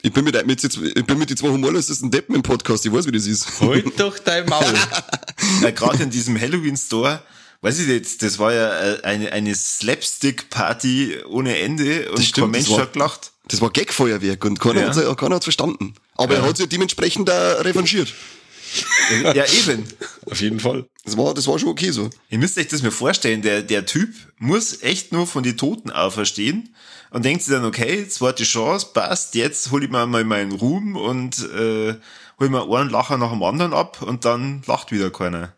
Ich 0.05 0.13
bin 0.13 0.23
mit, 0.23 0.45
mit, 0.45 0.63
ich 0.63 1.05
bin 1.07 1.17
mit 1.17 1.31
den 1.31 1.35
zwei 1.35 1.47
humorlosesten 1.49 2.11
Deppen 2.11 2.35
im 2.35 2.43
Podcast, 2.43 2.85
ich 2.85 2.93
weiß, 2.93 3.07
wie 3.07 3.11
das 3.11 3.25
ist. 3.25 3.59
Halt 3.59 3.99
doch 3.99 4.19
dein 4.19 4.45
Maul. 4.45 4.63
Weil 5.61 5.73
gerade 5.73 6.03
in 6.03 6.11
diesem 6.11 6.39
Halloween-Store, 6.39 7.23
weiß 7.61 7.79
ich 7.79 7.87
nicht, 7.87 8.21
das 8.21 8.37
war 8.37 8.53
ja 8.53 8.93
äh, 8.93 9.01
eine, 9.01 9.31
eine 9.31 9.55
Slapstick-Party 9.55 11.23
ohne 11.27 11.57
Ende 11.57 12.11
und 12.11 12.23
stimmt, 12.23 12.35
kein 12.45 12.51
Mensch 12.51 12.65
das 12.67 12.73
war- 12.75 12.81
hat 12.83 12.93
gelacht. 12.93 13.31
Das 13.47 13.61
war 13.61 13.71
Gagfeuerwerk 13.71 14.45
und 14.45 14.59
keiner 14.59 14.81
Ja. 14.81 14.95
hat's 14.95 15.17
keiner 15.19 15.35
hat's 15.37 15.45
verstanden. 15.45 15.95
Aber 16.15 16.35
er 16.35 16.43
hat 16.43 16.57
sich 16.57 16.69
dementsprechend 16.69 17.27
auch 17.31 17.63
revanchiert. 17.65 18.13
Ja, 19.23 19.45
eben. 19.45 19.85
Auf 20.27 20.39
jeden 20.39 20.59
Fall. 20.59 20.85
Das 21.03 21.17
war, 21.17 21.33
das 21.33 21.47
war 21.47 21.57
schon 21.57 21.69
okay 21.69 21.89
so. 21.91 22.11
Ihr 22.29 22.37
müsst 22.37 22.59
euch 22.59 22.67
das 22.67 22.83
mir 22.83 22.91
vorstellen, 22.91 23.41
der, 23.41 23.63
der 23.63 23.87
Typ 23.87 24.09
muss 24.37 24.83
echt 24.83 25.11
nur 25.13 25.25
von 25.25 25.41
den 25.43 25.57
Toten 25.57 25.89
auferstehen 25.89 26.75
und 27.15 27.23
denkt 27.23 27.43
sich 27.43 27.53
dann, 27.53 27.63
okay, 27.63 28.05
zweite 28.09 28.43
Chance, 28.43 28.87
passt, 28.93 29.35
jetzt 29.35 29.71
hol 29.71 29.81
ich 29.85 29.89
mir 29.89 30.05
mal 30.05 30.25
meinen 30.25 30.51
Ruhm 30.51 30.97
und 30.97 31.39
äh, 31.57 31.95
hol 32.41 32.49
mir 32.49 32.69
einen 32.69 32.89
Lacher 32.89 33.17
nach 33.17 33.31
dem 33.31 33.41
anderen 33.41 33.73
ab 33.73 34.01
und 34.01 34.25
dann 34.25 34.63
lacht 34.67 34.91
wieder 34.91 35.09
keiner. 35.11 35.53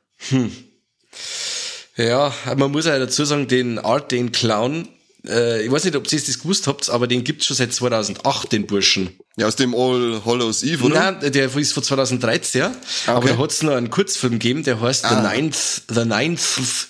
Ja, 1.96 2.32
man 2.56 2.72
muss 2.72 2.86
ja 2.86 3.00
dazu 3.00 3.26
sagen, 3.26 3.48
den 3.48 3.80
Art, 3.80 4.12
den 4.12 4.32
Clown, 4.32 4.88
äh, 5.26 5.66
ich 5.66 5.72
weiß 5.72 5.86
nicht, 5.86 5.96
ob 5.96 6.14
ihr 6.14 6.20
das 6.20 6.40
gewusst 6.40 6.68
habt, 6.68 6.92
aber 6.92 7.08
den 7.08 7.24
gibt's 7.24 7.48
schon 7.48 7.56
seit 7.56 7.74
2008, 7.74 8.52
den 8.52 8.68
Burschen. 8.68 9.18
Ja, 9.36 9.48
aus 9.48 9.56
dem 9.56 9.74
All 9.74 10.22
Hollows 10.26 10.62
Eve, 10.62 10.84
oder? 10.84 11.12
Nein, 11.12 11.32
der 11.32 11.56
ist 11.56 11.74
von 11.74 11.82
2013, 11.82 12.62
ja. 12.62 12.76
Aber 13.08 13.30
da 13.30 13.38
hat's 13.40 13.64
noch 13.64 13.74
einen 13.74 13.90
Kurzfilm 13.90 14.34
gegeben, 14.34 14.62
der 14.62 14.80
heißt 14.80 15.08
The 15.10 15.16
Ninth, 15.16 15.82
The 15.90 16.06
Ninth 16.06 16.40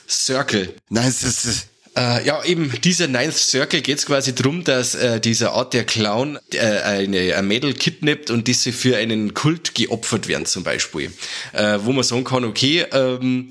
Circle. 0.09 0.75
Nein, 0.89 1.05
das 1.05 1.23
ist, 1.23 1.67
Äh, 1.97 2.27
ja, 2.27 2.43
eben 2.43 2.71
dieser 2.83 3.07
Ninth 3.07 3.33
Circle 3.33 3.81
geht's 3.81 4.05
quasi 4.05 4.35
drum, 4.35 4.63
dass 4.63 4.93
äh, 4.93 5.19
dieser 5.19 5.53
Art 5.53 5.73
der 5.73 5.83
Clown 5.83 6.37
äh, 6.53 6.59
eine, 6.59 7.35
ein 7.35 7.47
Mädel 7.47 7.73
kidnappt 7.73 8.29
und 8.29 8.47
diese 8.47 8.71
für 8.71 8.97
einen 8.97 9.33
Kult 9.33 9.73
geopfert 9.73 10.27
werden 10.27 10.45
zum 10.45 10.63
Beispiel. 10.63 11.11
Äh, 11.53 11.79
wo 11.81 11.91
man 11.91 12.03
sagen 12.03 12.23
kann, 12.23 12.43
okay, 12.43 12.85
ähm, 12.91 13.49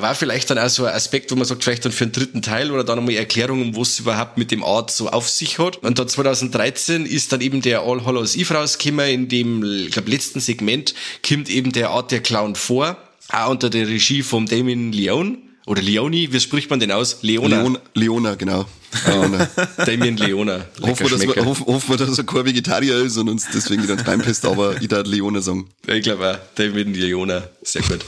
war 0.00 0.16
vielleicht 0.16 0.50
dann 0.50 0.58
auch 0.58 0.68
so 0.68 0.86
ein 0.86 0.94
Aspekt, 0.94 1.30
wo 1.30 1.36
man 1.36 1.44
sagt, 1.44 1.62
vielleicht 1.62 1.84
dann 1.84 1.92
für 1.92 2.04
einen 2.04 2.12
dritten 2.12 2.42
Teil 2.42 2.72
oder 2.72 2.82
dann 2.82 2.98
einmal 2.98 3.14
Erklärung, 3.14 3.62
um 3.62 3.76
was 3.76 3.90
es 3.90 4.00
überhaupt 4.00 4.38
mit 4.38 4.50
dem 4.50 4.64
Art 4.64 4.90
so 4.90 5.08
auf 5.08 5.30
sich 5.30 5.60
hat. 5.60 5.76
Und 5.78 5.98
dann 5.98 6.08
2013 6.08 7.06
ist 7.06 7.32
dann 7.32 7.40
eben 7.40 7.62
der 7.62 7.82
All 7.82 8.04
Hollows 8.04 8.34
Eve 8.34 8.54
rausgekommen, 8.54 9.08
in 9.08 9.28
dem, 9.28 9.62
ich 9.62 9.92
glaube, 9.92 10.10
letzten 10.10 10.40
Segment 10.40 10.94
kommt 11.26 11.48
eben 11.48 11.70
der 11.70 11.90
Art 11.90 12.10
der 12.10 12.20
Clown 12.20 12.56
vor, 12.56 12.96
auch 13.28 13.50
unter 13.50 13.70
der 13.70 13.86
Regie 13.86 14.22
von 14.22 14.46
Damien 14.46 14.90
Leone. 14.90 15.38
Oder 15.66 15.82
Leoni, 15.82 16.32
wie 16.32 16.40
spricht 16.40 16.70
man 16.70 16.80
den 16.80 16.92
aus? 16.92 17.22
Leona. 17.22 17.62
Leona, 17.62 17.80
Leona 17.94 18.34
genau. 18.34 18.66
Leona. 19.06 19.48
Damien 19.84 20.16
Leona. 20.16 20.64
hoffen, 20.82 21.04
wir, 21.04 21.10
dass 21.10 21.20
wir, 21.22 21.44
hoffen, 21.44 21.66
hoffen 21.66 21.90
wir, 21.90 21.96
dass 21.96 22.18
er 22.18 22.24
kein 22.24 22.44
Vegetarier 22.44 22.98
ist 22.98 23.16
und 23.16 23.28
uns 23.28 23.46
deswegen 23.52 23.84
Bein 24.04 24.20
pisst, 24.20 24.44
aber 24.44 24.80
ich 24.80 24.88
darf 24.88 25.06
Leona 25.06 25.40
sagen. 25.40 25.68
Ich 25.86 26.02
glaube 26.02 26.30
auch, 26.30 26.54
David 26.54 26.96
Leona. 26.96 27.44
Sehr 27.62 27.82
gut. 27.82 28.00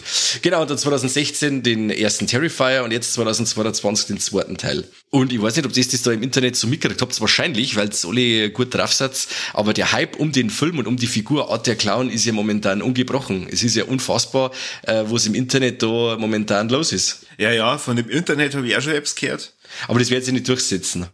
Genau, 0.42 0.62
und 0.62 0.70
dann 0.70 0.78
2016 0.78 1.62
den 1.62 1.90
ersten 1.90 2.26
Terrifier 2.26 2.82
und 2.84 2.92
jetzt 2.92 3.14
2022 3.14 4.06
den 4.06 4.20
zweiten 4.20 4.56
Teil. 4.56 4.84
Und 5.10 5.32
ich 5.32 5.40
weiß 5.40 5.56
nicht, 5.56 5.66
ob 5.66 5.72
das 5.72 5.88
das 5.88 6.02
da 6.02 6.12
im 6.12 6.22
Internet 6.22 6.56
so 6.56 6.66
mitgekriegt 6.66 7.00
habt, 7.00 7.18
wahrscheinlich, 7.20 7.76
weil 7.76 7.88
es 7.88 8.04
alle 8.04 8.50
gut 8.50 8.74
drauf 8.74 8.92
seid, 8.92 9.28
aber 9.52 9.72
der 9.72 9.92
Hype 9.92 10.16
um 10.16 10.32
den 10.32 10.50
Film 10.50 10.78
und 10.78 10.86
um 10.86 10.96
die 10.96 11.06
Figur 11.06 11.50
Art 11.50 11.66
der 11.66 11.76
Clown 11.76 12.10
ist 12.10 12.24
ja 12.24 12.32
momentan 12.32 12.82
ungebrochen. 12.82 13.46
Es 13.50 13.62
ist 13.62 13.76
ja 13.76 13.84
unfassbar, 13.84 14.50
äh, 14.82 15.04
was 15.06 15.26
im 15.26 15.34
Internet 15.34 15.82
da 15.82 16.16
momentan 16.18 16.68
los 16.68 16.92
ist. 16.92 17.26
Ja, 17.38 17.50
ja, 17.50 17.78
von 17.78 17.96
dem 17.96 18.08
Internet 18.08 18.54
habe 18.54 18.66
ich 18.66 18.76
auch 18.76 18.80
schon 18.80 18.94
Apps 18.94 19.14
gehört. 19.14 19.52
Aber 19.88 19.98
das 19.98 20.10
wird 20.10 20.24
sich 20.24 20.32
nicht 20.32 20.48
durchsetzen. 20.48 21.06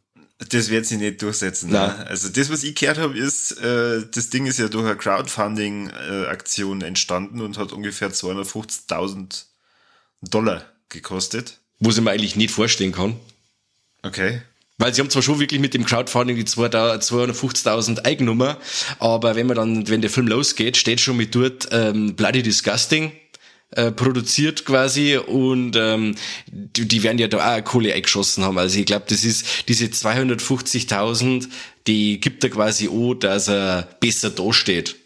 Das 0.49 0.71
wird 0.71 0.87
sich 0.87 0.99
nicht 0.99 1.23
durchsetzen. 1.23 1.71
Nein. 1.71 1.97
Ne? 1.99 2.07
Also 2.07 2.28
das, 2.28 2.50
was 2.50 2.64
ich 2.64 2.75
gehört 2.75 2.99
habe, 2.99 3.16
ist, 3.16 3.52
äh, 3.61 4.04
das 4.12 4.31
Ding 4.31 4.47
ist 4.47 4.59
ja 4.59 4.69
durch 4.69 4.85
eine 4.85 4.97
Crowdfunding-Aktion 4.97 6.83
entstanden 6.83 7.40
und 7.40 7.59
hat 7.59 7.73
ungefähr 7.73 8.11
250.000 8.11 9.45
Dollar 10.23 10.64
gekostet. 10.88 11.61
Wo 11.78 11.90
ich 11.90 12.00
mir 12.00 12.11
eigentlich 12.11 12.37
nicht 12.37 12.52
vorstellen 12.52 12.92
kann. 12.92 13.16
Okay. 14.02 14.42
Weil 14.78 14.92
sie 14.92 15.00
haben 15.00 15.11
zwar 15.11 15.23
schon 15.23 15.38
wirklich 15.38 15.61
mit 15.61 15.75
dem 15.75 15.85
Crowdfunding 15.85 16.37
die 16.37 16.45
250.000 16.45 18.00
eingenommen, 18.00 18.57
aber 18.99 19.37
wenn 19.37 19.47
man 19.47 19.57
dann, 19.57 19.88
wenn 19.88 20.00
der 20.00 20.11
Film 20.11 20.26
losgeht, 20.26 20.76
steht 20.76 21.00
schon 21.00 21.16
mit 21.16 21.35
dort 21.35 21.69
ähm, 21.71 22.16
Bloody 22.16 22.42
Disgusting 22.42 23.12
äh, 23.73 23.91
produziert 23.91 24.64
quasi 24.64 25.17
und 25.17 25.76
ähm, 25.76 26.14
die, 26.47 26.87
die 26.87 27.02
werden 27.02 27.19
ja 27.19 27.29
da 27.29 27.57
auch 27.57 27.64
Kohle 27.64 27.95
eingeschossen 27.95 28.45
haben. 28.45 28.59
Also 28.59 28.79
ich 28.79 28.87
glaube, 28.87 29.07
das 29.09 29.25
ist 29.25 29.69
diese 29.69 29.87
250.000, 29.87 31.49
die 31.87 32.21
gibt 32.21 32.45
er 32.45 32.50
quasi 32.50 32.88
an, 32.88 33.19
dass 33.21 33.49
er 33.49 33.88
besser 34.00 34.31
dasteht 34.31 34.97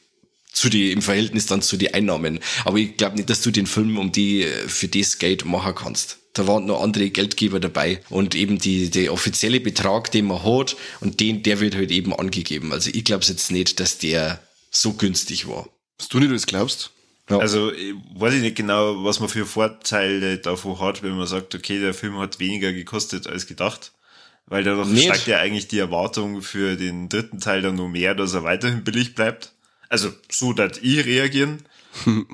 zu 0.52 0.68
die, 0.68 0.90
im 0.90 1.02
Verhältnis 1.02 1.46
dann 1.46 1.62
zu 1.62 1.76
den 1.76 1.94
Einnahmen. 1.94 2.40
Aber 2.64 2.78
ich 2.78 2.96
glaube 2.96 3.16
nicht, 3.16 3.30
dass 3.30 3.42
du 3.42 3.50
den 3.50 3.66
Film 3.66 3.98
um 3.98 4.10
die, 4.10 4.46
für 4.66 4.88
das 4.88 5.18
Geld 5.18 5.44
machen 5.44 5.74
kannst. 5.74 6.18
Da 6.32 6.46
waren 6.46 6.66
noch 6.66 6.82
andere 6.82 7.10
Geldgeber 7.10 7.60
dabei 7.60 8.00
und 8.10 8.34
eben 8.34 8.58
die, 8.58 8.90
der 8.90 9.12
offizielle 9.12 9.60
Betrag, 9.60 10.10
den 10.10 10.26
man 10.26 10.42
hat 10.42 10.76
und 11.00 11.20
den, 11.20 11.42
der 11.42 11.60
wird 11.60 11.74
halt 11.74 11.90
eben 11.90 12.12
angegeben. 12.14 12.72
Also 12.72 12.90
ich 12.92 13.04
glaube 13.04 13.24
jetzt 13.24 13.50
nicht, 13.50 13.80
dass 13.80 13.98
der 13.98 14.40
so 14.70 14.94
günstig 14.94 15.46
war. 15.48 15.68
Was 15.98 16.08
du 16.08 16.18
nicht 16.18 16.32
das 16.32 16.46
glaubst? 16.46 16.90
Ja. 17.28 17.38
Also 17.38 17.72
weiß 18.14 18.34
ich 18.34 18.42
nicht 18.42 18.56
genau, 18.56 19.04
was 19.04 19.18
man 19.20 19.28
für 19.28 19.46
Vorteile 19.46 20.38
davon 20.38 20.78
hat, 20.80 21.02
wenn 21.02 21.16
man 21.16 21.26
sagt, 21.26 21.54
okay, 21.54 21.80
der 21.80 21.94
Film 21.94 22.18
hat 22.18 22.38
weniger 22.38 22.72
gekostet 22.72 23.26
als 23.26 23.46
gedacht. 23.46 23.92
Weil 24.46 24.62
dadurch 24.62 24.88
Nicht. 24.88 25.06
steigt 25.06 25.26
ja 25.26 25.38
eigentlich 25.38 25.66
die 25.66 25.80
Erwartung 25.80 26.40
für 26.40 26.76
den 26.76 27.08
dritten 27.08 27.40
Teil 27.40 27.62
dann 27.62 27.74
nur 27.74 27.88
mehr, 27.88 28.14
dass 28.14 28.32
er 28.32 28.44
weiterhin 28.44 28.84
billig 28.84 29.16
bleibt. 29.16 29.52
Also 29.88 30.12
so, 30.30 30.52
dass 30.52 30.78
ich 30.78 31.04
reagieren. 31.04 31.64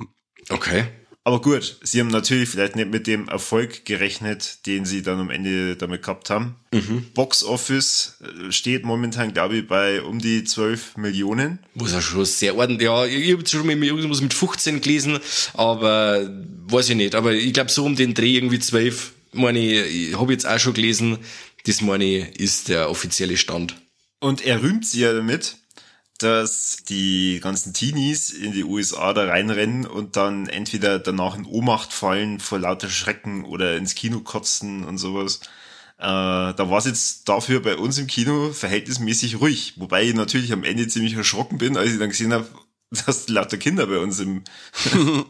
Okay. 0.49 0.83
Aber 1.25 1.39
gut, 1.39 1.77
sie 1.81 2.01
haben 2.01 2.09
natürlich 2.09 2.49
vielleicht 2.49 2.75
nicht 2.75 2.91
mit 2.91 3.07
dem 3.07 3.29
Erfolg 3.29 3.85
gerechnet, 3.85 4.65
den 4.65 4.83
sie 4.83 5.03
dann 5.03 5.21
am 5.21 5.29
Ende 5.29 5.77
damit 5.77 6.03
gehabt 6.03 6.29
haben. 6.29 6.55
Box 7.13 7.43
Office 7.43 8.17
äh, 8.21 8.51
steht 8.51 8.83
momentan, 8.83 9.33
glaube 9.33 9.57
ich, 9.57 9.67
bei 9.67 10.01
um 10.01 10.19
die 10.19 10.43
12 10.43 10.97
Millionen. 10.97 11.59
Muss 11.75 11.93
ja 11.93 12.01
schon 12.01 12.25
sehr 12.25 12.57
ordentlich. 12.57 12.87
Ja, 12.87 13.05
ich 13.05 13.31
habe 13.31 13.47
schon 13.47 13.65
mal 13.65 13.81
irgendwas 13.81 14.19
mit 14.19 14.33
15 14.33 14.81
gelesen, 14.81 15.19
aber 15.53 16.29
weiß 16.67 16.89
ich 16.89 16.95
nicht. 16.97 17.15
Aber 17.15 17.31
ich 17.31 17.53
glaube, 17.53 17.71
so 17.71 17.85
um 17.85 17.95
den 17.95 18.13
Dreh 18.13 18.35
irgendwie 18.35 18.59
12, 18.59 19.13
meine 19.31 19.59
ich, 19.59 20.09
ich 20.09 20.19
habe 20.19 20.33
jetzt 20.33 20.45
auch 20.45 20.59
schon 20.59 20.73
gelesen, 20.73 21.19
das 21.65 21.79
meine 21.79 22.03
ich, 22.03 22.39
ist 22.39 22.67
der 22.67 22.89
offizielle 22.89 23.37
Stand. 23.37 23.75
Und 24.19 24.45
er 24.45 24.61
rühmt 24.61 24.85
sie 24.85 25.01
ja 25.01 25.13
damit, 25.13 25.57
dass 26.23 26.77
die 26.87 27.39
ganzen 27.41 27.73
Teenies 27.73 28.29
in 28.29 28.53
die 28.53 28.63
USA 28.63 29.13
da 29.13 29.25
reinrennen 29.25 29.85
und 29.85 30.15
dann 30.15 30.47
entweder 30.47 30.99
danach 30.99 31.35
in 31.35 31.45
Ohnmacht 31.45 31.93
fallen 31.93 32.39
vor 32.39 32.59
lauter 32.59 32.89
Schrecken 32.89 33.45
oder 33.45 33.77
ins 33.77 33.95
Kino 33.95 34.19
kotzen 34.21 34.85
und 34.85 34.97
sowas. 34.97 35.41
Äh, 35.99 36.01
da 36.05 36.55
war 36.57 36.79
es 36.79 36.85
jetzt 36.85 37.29
dafür 37.29 37.61
bei 37.61 37.77
uns 37.77 37.97
im 37.97 38.07
Kino 38.07 38.51
verhältnismäßig 38.51 39.39
ruhig. 39.39 39.73
Wobei 39.77 40.03
ich 40.03 40.13
natürlich 40.13 40.51
am 40.51 40.63
Ende 40.63 40.87
ziemlich 40.87 41.13
erschrocken 41.13 41.57
bin, 41.57 41.77
als 41.77 41.91
ich 41.91 41.99
dann 41.99 42.09
gesehen 42.09 42.33
habe, 42.33 42.47
dass 43.05 43.29
lauter 43.29 43.57
Kinder 43.57 43.87
bei 43.87 43.97
uns 43.99 44.19
im, 44.19 44.43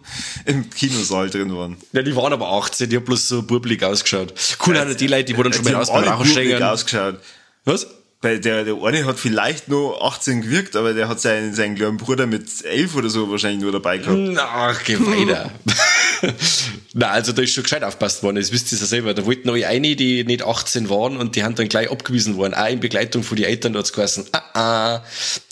im 0.45 0.69
Kinosaal 0.69 1.29
drin 1.29 1.55
waren. 1.55 1.77
Ja, 1.91 2.01
die 2.01 2.15
waren 2.15 2.33
aber 2.33 2.49
18, 2.49 2.89
die 2.89 2.97
haben 2.97 3.05
bloß 3.05 3.27
so 3.27 3.43
burblig 3.43 3.83
ausgeschaut. 3.83 4.33
Cool, 4.65 4.77
also 4.77 4.93
die 4.97 5.07
Leute, 5.07 5.25
die 5.25 5.37
wurden 5.37 5.53
schon 5.53 5.65
Die 5.65 5.71
mal 5.71 5.81
aus 5.81 6.27
schenken. 6.27 6.63
ausgeschaut. 6.63 7.19
Was? 7.65 7.87
Bei 8.23 8.37
der, 8.37 8.63
der 8.63 8.81
eine 8.81 9.03
hat 9.03 9.19
vielleicht 9.19 9.67
nur 9.67 10.01
18 10.01 10.43
gewirkt, 10.43 10.77
aber 10.77 10.93
der 10.93 11.09
hat 11.09 11.19
seinen, 11.19 11.53
seinen 11.53 11.75
kleinen 11.75 11.97
Bruder 11.97 12.25
mit 12.25 12.63
11 12.63 12.95
oder 12.95 13.09
so 13.09 13.29
wahrscheinlich 13.29 13.61
nur 13.61 13.73
dabei 13.73 13.97
gehabt. 13.97 14.37
Ach, 14.39 14.81
geh 14.85 14.97
weiter. 14.97 15.51
Na, 16.93 17.09
also 17.09 17.33
da 17.33 17.41
ist 17.41 17.51
schon 17.51 17.63
gescheit 17.63 17.83
aufpasst 17.83 18.23
worden, 18.23 18.37
das 18.37 18.53
wisst 18.53 18.71
ihr 18.71 18.77
ja 18.77 18.85
selber. 18.85 19.13
Da 19.13 19.25
wollten 19.25 19.45
neue 19.45 19.67
eine, 19.67 19.97
die 19.97 20.23
nicht 20.23 20.41
18 20.41 20.89
waren 20.89 21.17
und 21.17 21.35
die 21.35 21.43
haben 21.43 21.55
dann 21.55 21.67
gleich 21.67 21.91
abgewiesen 21.91 22.37
worden. 22.37 22.53
Auch 22.53 22.69
in 22.69 22.79
Begleitung 22.79 23.23
von 23.23 23.35
den 23.35 23.45
Eltern, 23.45 23.73
da 23.73 23.79
hat's 23.79 23.91
geheißen, 23.91 24.27
ah, 24.31 24.41
ah, 24.53 25.03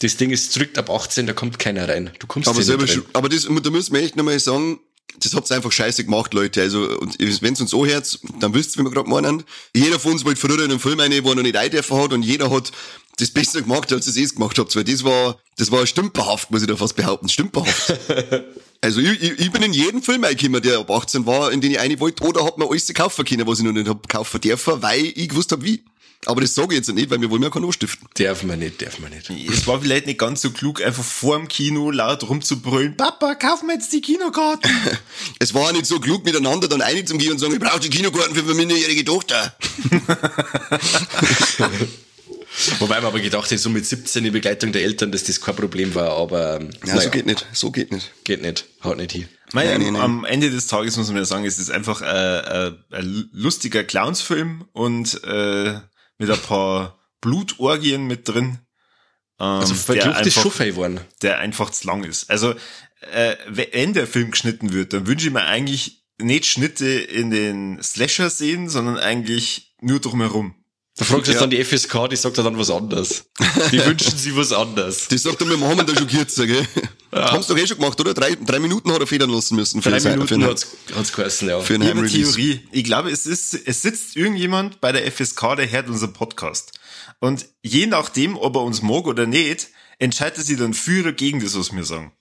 das 0.01 0.15
Ding 0.15 0.29
ist 0.29 0.51
strikt 0.51 0.77
ab 0.77 0.89
18, 0.89 1.27
da 1.27 1.33
kommt 1.33 1.59
keiner 1.59 1.89
rein. 1.89 2.11
Du 2.19 2.27
kommst 2.27 2.47
Aber 2.47 2.55
hier 2.55 2.63
selber 2.63 2.83
nicht 2.83 2.91
rein. 2.95 3.03
schon, 3.03 3.15
aber 3.15 3.27
das, 3.27 3.43
da 3.43 3.69
müssen 3.69 3.93
wir 3.93 4.01
echt 4.01 4.15
nochmal 4.15 4.39
sagen, 4.39 4.79
das 5.19 5.33
habt's 5.33 5.51
einfach 5.51 5.71
scheiße 5.71 6.03
gemacht, 6.03 6.33
Leute. 6.33 6.61
Also, 6.61 6.97
und 6.99 7.17
wenn's 7.41 7.61
uns 7.61 7.73
anhört, 7.73 8.19
dann 8.39 8.53
wisst's, 8.53 8.77
wie 8.77 8.83
wir 8.83 8.91
gerade 8.91 9.09
meinen. 9.09 9.43
Jeder 9.75 9.99
von 9.99 10.13
uns 10.13 10.25
wollte 10.25 10.39
früher 10.39 10.63
in 10.63 10.71
einen 10.71 10.79
Film 10.79 10.99
rein, 10.99 11.11
wo 11.23 11.29
er 11.29 11.35
noch 11.35 11.43
nicht 11.43 11.55
eindürfen 11.55 11.97
hat 11.97 12.13
und 12.13 12.23
jeder 12.23 12.49
hat 12.49 12.71
das 13.17 13.29
besser 13.29 13.61
gemacht, 13.61 13.91
als 13.91 14.15
ihr 14.15 14.23
es 14.23 14.33
gemacht 14.33 14.57
habt. 14.57 14.75
Weil 14.75 14.83
das 14.83 15.03
war, 15.03 15.39
das 15.57 15.71
war 15.71 15.85
stümperhaft, 15.85 16.51
muss 16.51 16.61
ich 16.61 16.67
da 16.67 16.75
fast 16.75 16.95
behaupten. 16.95 17.29
Stümperhaft. 17.29 17.93
also, 18.81 18.99
ich, 18.99 19.21
ich, 19.21 19.39
ich 19.39 19.51
bin 19.51 19.61
in 19.63 19.73
jeden 19.73 20.01
Film 20.01 20.23
reingekommen, 20.23 20.61
der 20.61 20.79
ab 20.79 20.89
18 20.89 21.25
war, 21.25 21.51
in 21.51 21.61
den 21.61 21.71
ich 21.71 21.79
eine 21.79 21.99
wollte, 21.99 22.23
oder 22.23 22.43
hab 22.43 22.57
mir 22.57 22.69
alles 22.69 22.91
kaufen 22.93 23.25
können, 23.25 23.45
was 23.45 23.59
ich 23.59 23.65
noch 23.65 23.73
nicht 23.73 23.87
hab 23.87 24.07
kaufen 24.07 24.41
dürfen, 24.41 24.81
weil 24.81 25.05
ich 25.05 25.29
gewusst 25.29 25.51
hab, 25.51 25.63
wie. 25.63 25.83
Aber 26.27 26.41
das 26.41 26.53
sage 26.53 26.75
ich 26.75 26.77
jetzt 26.77 26.93
nicht, 26.93 27.09
weil 27.09 27.19
wir 27.19 27.31
wollen 27.31 27.41
ja 27.41 27.49
keinen 27.49 27.65
anstiften. 27.65 28.07
Darf 28.13 28.43
man 28.43 28.59
nicht, 28.59 28.79
darf 28.81 28.99
man 28.99 29.09
nicht. 29.11 29.29
Es 29.29 29.65
war 29.65 29.81
vielleicht 29.81 30.05
nicht 30.05 30.19
ganz 30.19 30.41
so 30.41 30.51
klug, 30.51 30.83
einfach 30.83 31.03
vorm 31.03 31.47
Kino 31.47 31.89
laut 31.89 32.27
rumzubrüllen, 32.29 32.95
Papa, 32.95 33.33
kauf 33.35 33.63
mir 33.63 33.73
jetzt 33.73 33.91
die 33.91 34.01
Kinokarten. 34.01 34.69
Es 35.39 35.53
war 35.55 35.71
nicht 35.71 35.87
so 35.87 35.99
klug, 35.99 36.23
miteinander 36.23 36.67
dann 36.67 36.81
einig 36.81 37.07
zu 37.07 37.17
gehen 37.17 37.31
und 37.31 37.39
sagen, 37.39 37.53
ich 37.53 37.59
brauche 37.59 37.79
die 37.79 37.89
Kinokarten 37.89 38.35
für 38.35 38.43
meine 38.43 38.55
minderjährige 38.55 39.03
Tochter. 39.03 39.55
Wobei 42.79 42.95
man 42.97 43.05
aber 43.05 43.19
gedacht 43.19 43.49
hätte, 43.49 43.61
so 43.61 43.69
mit 43.69 43.85
17 43.85 44.25
in 44.25 44.33
Begleitung 44.33 44.71
der 44.71 44.83
Eltern, 44.83 45.11
dass 45.11 45.23
das 45.23 45.39
kein 45.41 45.55
Problem 45.55 45.95
war, 45.95 46.17
aber 46.17 46.57
ähm, 46.57 46.69
Ja, 46.85 46.95
naja, 46.95 47.01
so 47.01 47.09
geht 47.09 47.25
nicht. 47.25 47.45
So 47.53 47.71
geht 47.71 47.91
nicht. 47.91 48.11
geht 48.23 48.41
nicht, 48.41 48.65
haut 48.83 48.97
nicht 48.97 49.13
hin. 49.13 49.27
Mein, 49.53 49.67
Nein, 49.67 49.81
nein, 49.81 49.93
nein. 49.93 50.01
Am 50.01 50.25
Ende 50.25 50.51
des 50.51 50.67
Tages 50.67 50.97
muss 50.97 51.07
man 51.07 51.17
ja 51.17 51.25
sagen, 51.25 51.45
es 51.45 51.57
ist 51.59 51.71
einfach 51.71 52.01
äh, 52.01 52.67
äh, 52.67 52.73
ein 52.91 53.29
lustiger 53.33 53.83
Clownsfilm 53.83 54.65
und 54.73 55.23
äh, 55.23 55.79
mit 56.21 56.29
ein 56.29 56.39
paar 56.41 56.99
Blutorgien 57.19 58.05
mit 58.05 58.27
drin. 58.27 58.59
Ähm, 59.39 59.47
Also 59.57 59.73
schon 60.41 60.51
fein 60.51 60.69
geworden. 60.69 60.99
der 61.21 61.39
einfach 61.39 61.71
zu 61.71 61.87
lang 61.87 62.03
ist. 62.03 62.29
Also, 62.29 62.53
äh, 63.11 63.35
wenn 63.47 63.93
der 63.93 64.07
Film 64.07 64.31
geschnitten 64.31 64.71
wird, 64.71 64.93
dann 64.93 65.07
wünsche 65.07 65.27
ich 65.27 65.33
mir 65.33 65.45
eigentlich 65.45 66.05
nicht 66.19 66.45
Schnitte 66.45 66.87
in 66.87 67.31
den 67.31 67.81
Slasher-Szenen, 67.81 68.69
sondern 68.69 68.97
eigentlich 68.99 69.75
nur 69.81 69.99
drumherum. 69.99 70.60
Da 71.01 71.05
fragst 71.05 71.25
du 71.27 71.31
jetzt 71.31 71.41
Ja. 71.41 71.47
dann 71.47 71.49
die 71.49 71.63
FSK, 71.63 72.07
die 72.11 72.15
sagt 72.15 72.37
ja 72.37 72.43
dann 72.43 72.59
was 72.59 72.69
anderes. 72.69 73.23
Die 73.71 73.79
wünschen 73.85 74.15
sich 74.15 74.35
was 74.35 74.51
anderes. 74.53 75.07
Das 75.07 75.23
sagt 75.23 75.41
er 75.41 75.47
mit 75.47 75.57
Mohammed 75.57 75.89
da 75.89 75.95
schon 75.95 76.05
kürzer, 76.07 76.45
gell? 76.45 76.67
Haben 77.11 77.41
sie 77.41 77.47
doch 77.55 77.57
eh 77.59 77.65
schon 77.65 77.77
gemacht, 77.77 77.99
oder? 77.99 78.13
Drei, 78.13 78.35
drei 78.35 78.59
Minuten 78.59 78.91
hat 78.93 78.99
er 78.99 79.07
federn 79.07 79.31
lassen 79.31 79.55
müssen. 79.55 79.81
Drei 79.81 79.99
sein- 79.99 80.13
Minuten 80.13 80.35
einen- 80.35 80.45
hat's, 80.51 80.67
hat's 80.95 81.11
geheißen, 81.11 81.49
ja. 81.49 81.59
für 81.59 81.73
eine. 81.73 82.07
Theorie. 82.07 82.61
Ich 82.71 82.83
glaube, 82.83 83.09
es 83.09 83.25
ist, 83.25 83.55
es 83.65 83.81
sitzt 83.81 84.15
irgendjemand 84.15 84.79
bei 84.79 84.91
der 84.91 85.11
FSK, 85.11 85.55
der 85.55 85.71
hört 85.71 85.89
unseren 85.89 86.13
Podcast. 86.13 86.73
Und 87.19 87.47
je 87.63 87.87
nachdem, 87.87 88.37
ob 88.37 88.55
er 88.55 88.61
uns 88.61 88.83
mag 88.83 89.07
oder 89.07 89.25
nicht, 89.25 89.69
entscheidet 89.97 90.45
sich 90.45 90.57
dann 90.59 90.75
für 90.75 91.01
oder 91.01 91.13
gegen 91.13 91.43
das, 91.43 91.57
was 91.57 91.75
wir 91.75 91.83
sagen. 91.83 92.11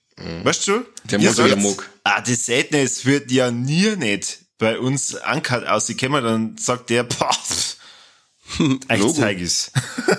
Weißt 0.43 0.67
du? 0.67 0.71
Mhm. 0.77 0.85
Der 1.11 1.19
mag 1.19 1.37
oder 1.37 1.55
mag. 1.55 1.89
Ah, 2.03 2.19
das 2.21 2.49
es 2.49 3.05
wird 3.05 3.29
ja 3.31 3.51
nie 3.51 3.95
nicht 3.95 4.39
bei 4.57 4.79
uns 4.79 5.15
ankert 5.15 5.67
ausgekommen, 5.67 6.23
dann 6.23 6.57
sagt 6.57 6.89
der, 6.89 7.03
boah, 7.03 7.29
echt 8.87 9.17
ich's. 9.41 9.71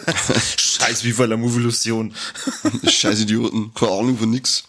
Scheiß 0.57 1.05
wie 1.05 1.13
voller 1.13 1.37
Evolution. 1.37 2.15
Scheiß 2.87 3.21
Idioten. 3.21 3.73
Keine 3.75 3.93
Ahnung 3.93 4.19
von 4.19 4.31
nix. 4.31 4.65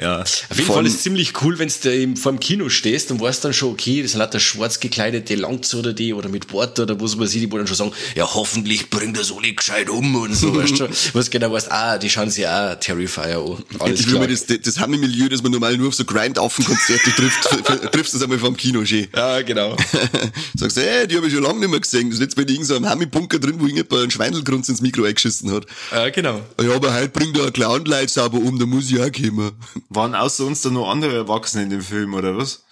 Ja. 0.00 0.20
Auf 0.20 0.42
jeden 0.50 0.64
Fall 0.64 0.86
ist 0.86 0.94
es 0.94 1.02
ziemlich 1.02 1.32
cool, 1.42 1.58
wenn 1.58 1.70
du 1.82 1.94
im, 1.94 2.16
vor 2.16 2.32
dem 2.32 2.40
Kino 2.40 2.68
stehst 2.68 3.10
und 3.10 3.20
weißt 3.20 3.44
dann 3.44 3.52
schon, 3.52 3.72
okay, 3.72 4.02
das 4.02 4.12
sind 4.12 4.20
lauter 4.20 4.40
schwarz 4.40 4.80
gekleidete 4.80 5.34
Langz 5.34 5.74
oder 5.74 5.92
die 5.92 6.12
oder 6.14 6.28
mit 6.28 6.48
Bord 6.48 6.78
oder 6.80 7.00
was 7.00 7.16
man 7.16 7.26
sieht, 7.26 7.42
die 7.42 7.52
wo 7.52 7.56
dann 7.56 7.66
schon 7.66 7.76
sagen, 7.76 7.92
ja, 8.14 8.26
hoffentlich 8.32 8.90
bringt 8.90 9.18
das 9.18 9.32
alle 9.32 9.52
gescheit 9.52 9.90
um 9.90 10.14
und 10.14 10.34
so, 10.34 10.54
weißt 10.54 10.80
du, 10.80 10.88
was 11.12 11.30
genau 11.30 11.52
weißt, 11.52 11.70
ah, 11.70 11.98
die 11.98 12.10
schauen 12.10 12.30
sich 12.30 12.46
auch 12.46 12.74
Terrifier 12.76 13.38
an. 13.38 13.64
Alles 13.78 14.00
ich 14.00 14.06
will 14.06 14.14
klar. 14.14 14.26
das, 14.26 14.46
das 14.46 14.78
Hammy-Milieu, 14.78 15.28
das 15.28 15.42
man 15.42 15.52
normal 15.52 15.76
nur 15.76 15.88
auf 15.88 15.94
so 15.94 16.04
Grind-Affen-Konzerte 16.04 17.10
trifft, 17.16 17.92
triffst 17.92 18.14
du 18.14 18.18
das 18.18 18.22
einmal 18.22 18.38
vom 18.38 18.56
Kino 18.56 18.84
schön. 18.84 19.08
ja, 19.14 19.42
genau. 19.42 19.76
Sagst 20.56 20.76
du, 20.76 20.80
ey, 20.80 21.06
die 21.06 21.16
habe 21.16 21.26
ich 21.26 21.32
schon 21.32 21.42
lange 21.42 21.60
nicht 21.60 21.70
mehr 21.70 21.80
gesehen. 21.80 22.10
Das 22.10 22.18
ist 22.18 22.22
jetzt 22.22 22.36
bei 22.36 22.42
irgendeinem 22.42 22.64
so 22.64 22.76
einem 22.76 22.88
Hammy-Bunker 22.88 23.38
drin, 23.38 23.56
wo 23.58 23.64
irgendjemand 23.64 24.02
einen 24.02 24.10
Schweindelgrunz 24.10 24.68
ins 24.68 24.80
Mikro 24.80 25.04
eingeschissen 25.04 25.50
hat. 25.52 25.66
Ja, 25.90 26.10
genau. 26.10 26.40
Ja, 26.60 26.74
aber 26.74 26.94
heute 26.94 27.08
bringt 27.08 27.36
er 27.36 27.46
ein 27.46 27.52
Clown-Light 27.52 28.10
sauber 28.10 28.38
um, 28.38 28.58
da 28.58 28.66
muss 28.66 28.90
ich 28.90 29.00
auch 29.00 29.10
kommen. 29.12 29.52
Waren 29.88 30.14
außer 30.14 30.44
uns 30.46 30.62
da 30.62 30.70
noch 30.70 30.88
andere 30.88 31.14
Erwachsene 31.16 31.64
in 31.64 31.70
dem 31.70 31.82
Film, 31.82 32.14
oder 32.14 32.36
was? 32.36 32.62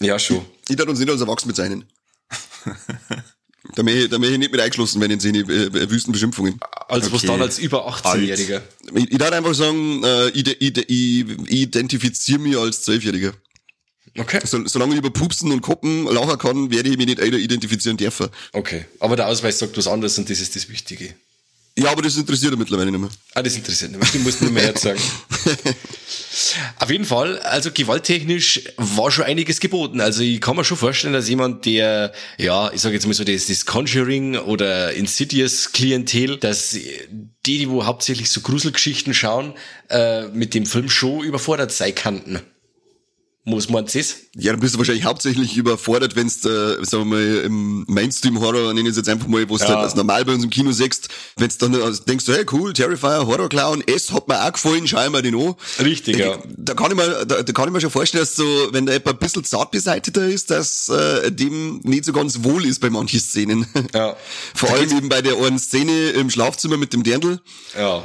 Ja, 0.00 0.18
schon. 0.18 0.44
Ich 0.68 0.76
darf 0.76 0.88
uns 0.88 0.98
nicht 0.98 1.10
als 1.10 1.20
erwachsen 1.20 1.48
mit 1.48 1.56
sein. 1.56 1.84
Da 3.74 3.82
möchte 3.82 4.00
ich, 4.00 4.10
da 4.10 4.18
möchte 4.18 4.32
ich 4.34 4.38
nicht 4.40 4.52
mit 4.52 4.60
eingeschlossen 4.60 5.00
werden 5.00 5.12
in 5.12 5.20
seine 5.20 5.38
äh, 5.38 5.66
äh, 5.66 5.90
wüsten 5.90 6.12
Beschimpfungen. 6.12 6.58
Also 6.88 7.12
was 7.12 7.20
Okay. 7.20 7.28
dann 7.28 7.42
als 7.42 7.58
über 7.58 7.88
18-Jähriger. 7.88 8.60
Ich, 8.94 9.12
ich 9.12 9.18
darf 9.18 9.30
einfach 9.32 9.54
sagen, 9.54 10.02
äh, 10.02 10.28
ich, 10.30 10.46
ich, 10.48 10.76
ich, 10.76 10.88
ich 10.88 11.52
identifiziere 11.52 12.40
mich 12.40 12.56
als 12.56 12.82
Zwölfjähriger. 12.82 13.32
Okay. 14.18 14.40
So, 14.44 14.66
solange 14.66 14.92
ich 14.92 14.98
über 14.98 15.10
Pupsen 15.10 15.52
und 15.52 15.62
Koppen 15.62 16.04
lachen 16.04 16.38
kann, 16.38 16.70
werde 16.70 16.90
ich 16.90 16.98
mich 16.98 17.06
nicht 17.06 17.20
einer 17.20 17.38
identifizieren 17.38 17.96
dürfen. 17.96 18.28
Okay. 18.52 18.84
Aber 18.98 19.16
der 19.16 19.28
Ausweis 19.28 19.58
sagt 19.58 19.76
was 19.78 19.86
anderes 19.86 20.18
und 20.18 20.28
das 20.28 20.40
ist 20.40 20.54
das 20.56 20.68
Wichtige. 20.68 21.14
Ja, 21.78 21.90
aber 21.90 22.02
das 22.02 22.16
interessiert 22.16 22.52
er 22.52 22.58
mittlerweile 22.58 22.90
nicht 22.90 23.00
mehr. 23.00 23.08
Ah, 23.34 23.42
das 23.42 23.56
interessiert 23.56 23.98
mich. 23.98 24.10
Du 24.10 24.18
musst 24.18 24.42
nicht 24.42 24.52
mehr 24.52 24.64
jetzt 24.64 24.82
sagen. 24.82 25.00
Auf 26.78 26.90
jeden 26.90 27.06
Fall, 27.06 27.38
also 27.40 27.70
gewalttechnisch 27.72 28.62
war 28.76 29.10
schon 29.10 29.24
einiges 29.24 29.58
geboten. 29.58 30.00
Also 30.00 30.22
ich 30.22 30.40
kann 30.40 30.56
mir 30.56 30.64
schon 30.64 30.76
vorstellen, 30.76 31.14
dass 31.14 31.30
jemand, 31.30 31.64
der, 31.64 32.12
ja, 32.36 32.70
ich 32.72 32.80
sage 32.82 32.94
jetzt 32.94 33.06
mal 33.06 33.14
so, 33.14 33.24
das, 33.24 33.46
das 33.46 33.64
Conjuring 33.64 34.36
oder 34.36 34.92
Insidious 34.92 35.72
Klientel, 35.72 36.36
dass 36.36 36.70
die, 36.70 37.58
die 37.60 37.70
wo 37.70 37.86
hauptsächlich 37.86 38.28
so 38.28 38.42
Gruselgeschichten 38.42 39.14
schauen, 39.14 39.54
äh, 39.88 40.28
mit 40.28 40.52
dem 40.52 40.66
Film 40.66 40.90
schon 40.90 41.24
überfordert 41.24 41.72
sein 41.72 41.94
kannten. 41.94 42.40
Muss 43.44 43.70
man 43.70 43.86
das? 43.86 44.16
Ja, 44.34 44.52
dann 44.52 44.60
bist 44.60 44.74
du 44.74 44.78
wahrscheinlich 44.78 45.04
hauptsächlich 45.04 45.58
überfordert, 45.58 46.16
wenn 46.16 46.26
du, 46.42 46.48
äh, 46.48 46.84
sagen 46.86 47.10
wir 47.10 47.16
mal, 47.16 47.22
im 47.44 47.84
Mainstream-Horror, 47.86 48.72
nenne 48.72 48.88
ich 48.88 48.92
es 48.92 48.96
jetzt 48.96 49.10
einfach 49.10 49.26
mal, 49.26 49.46
wo 49.50 49.58
du 49.58 49.62
Ja. 49.62 49.68
halt 49.68 49.78
als 49.80 49.94
normal 49.94 50.24
bei 50.24 50.32
uns 50.32 50.42
im 50.42 50.48
Kino 50.48 50.72
siehst, 50.72 51.08
wenn 51.36 51.50
du 51.50 51.68
dann 51.68 51.98
denkst, 52.08 52.24
du, 52.24 52.32
hey 52.32 52.46
cool, 52.50 52.72
Terrifier, 52.72 53.26
Horror-Clown, 53.26 53.84
es 53.86 54.10
hat 54.10 54.28
mir 54.28 54.42
auch 54.42 54.52
gefallen, 54.52 54.88
schau 54.88 55.10
mir 55.10 55.20
den 55.20 55.34
an. 55.34 55.54
Richtig, 55.80 56.16
ja. 56.16 56.38
Da 56.56 56.72
kann 56.72 56.90
ich 56.92 56.96
mir, 56.96 57.26
da, 57.26 57.42
da 57.42 57.52
kann 57.52 57.66
ich 57.68 57.72
mir 57.74 57.82
schon 57.82 57.90
vorstellen, 57.90 58.22
dass 58.22 58.34
so, 58.34 58.44
wenn 58.70 58.86
der 58.86 58.94
etwa 58.94 59.10
ein 59.10 59.18
bisschen 59.18 59.44
zart 59.44 59.70
beseiteter 59.70 60.26
ist, 60.26 60.50
dass 60.50 60.88
äh, 60.88 61.30
dem 61.30 61.80
nicht 61.82 62.06
so 62.06 62.14
ganz 62.14 62.42
wohl 62.42 62.64
ist 62.64 62.80
bei 62.80 62.88
manchen 62.88 63.20
Szenen. 63.20 63.66
Ja. 63.94 64.16
Vor 64.54 64.70
allem 64.70 64.96
eben 64.96 65.08
bei 65.10 65.20
der 65.20 65.36
einen 65.36 65.58
Szene 65.58 66.08
im 66.10 66.30
Schlafzimmer 66.30 66.78
mit 66.78 66.94
dem 66.94 67.02
Dirndl. 67.02 67.38
Ja. 67.78 68.02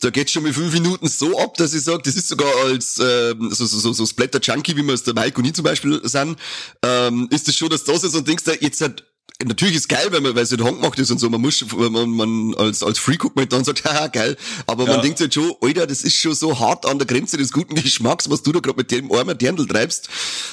Da 0.00 0.10
geht's 0.10 0.30
schon 0.32 0.42
mit 0.44 0.54
fünf 0.54 0.72
Minuten 0.72 1.08
so 1.08 1.38
ab, 1.38 1.56
dass 1.56 1.74
ich 1.74 1.82
sage, 1.82 2.02
das 2.04 2.14
ist 2.14 2.28
sogar 2.28 2.48
als 2.66 3.00
ähm, 3.02 3.50
so, 3.52 3.66
so, 3.66 3.78
so, 3.78 3.92
so 3.92 4.06
Splatter-Junkie, 4.06 4.76
wie 4.76 4.82
wir 4.82 4.94
es 4.94 5.02
der 5.02 5.14
Mike 5.14 5.31
ich 5.44 5.54
zum 5.54 5.64
Beispiel 5.64 6.00
sind, 6.04 6.38
ähm, 6.84 7.28
ist 7.30 7.48
das 7.48 7.54
schon, 7.56 7.68
dass 7.70 7.84
du 7.84 7.92
da 7.92 7.98
sitzt 7.98 8.14
und 8.16 8.26
denkst, 8.28 8.44
da, 8.44 8.52
jetzt 8.60 8.80
hat 8.80 9.04
Natürlich 9.44 9.74
ist 9.74 9.88
geil, 9.88 10.06
weil 10.10 10.20
man, 10.20 10.36
weil 10.36 10.44
es 10.44 10.50
halt 10.52 10.62
handgemacht 10.62 10.96
ist 11.00 11.10
und 11.10 11.18
so. 11.18 11.28
Man 11.28 11.40
muss, 11.40 11.64
man, 11.74 12.10
man 12.10 12.54
als, 12.54 12.80
als 12.84 12.98
Free 13.00 13.16
guckt 13.16 13.34
man 13.34 13.48
dann 13.48 13.60
und 13.60 13.64
sagt, 13.64 13.84
haha, 13.84 14.06
geil. 14.06 14.36
Aber 14.68 14.84
Ja. 14.84 14.92
man 14.92 15.02
denkt 15.02 15.18
halt 15.18 15.34
schon, 15.34 15.52
Alter, 15.60 15.86
das 15.88 16.02
ist 16.02 16.16
schon 16.16 16.34
so 16.34 16.60
hart 16.60 16.86
an 16.86 16.98
der 16.98 17.08
Grenze 17.08 17.38
des 17.38 17.50
guten 17.50 17.74
Geschmacks, 17.74 18.30
was 18.30 18.42
du 18.44 18.52
da 18.52 18.60
gerade 18.60 18.76
mit 18.76 18.92
dem 18.92 19.10
armen 19.10 19.36
Dirndl 19.36 19.66
treibst. 19.66 20.08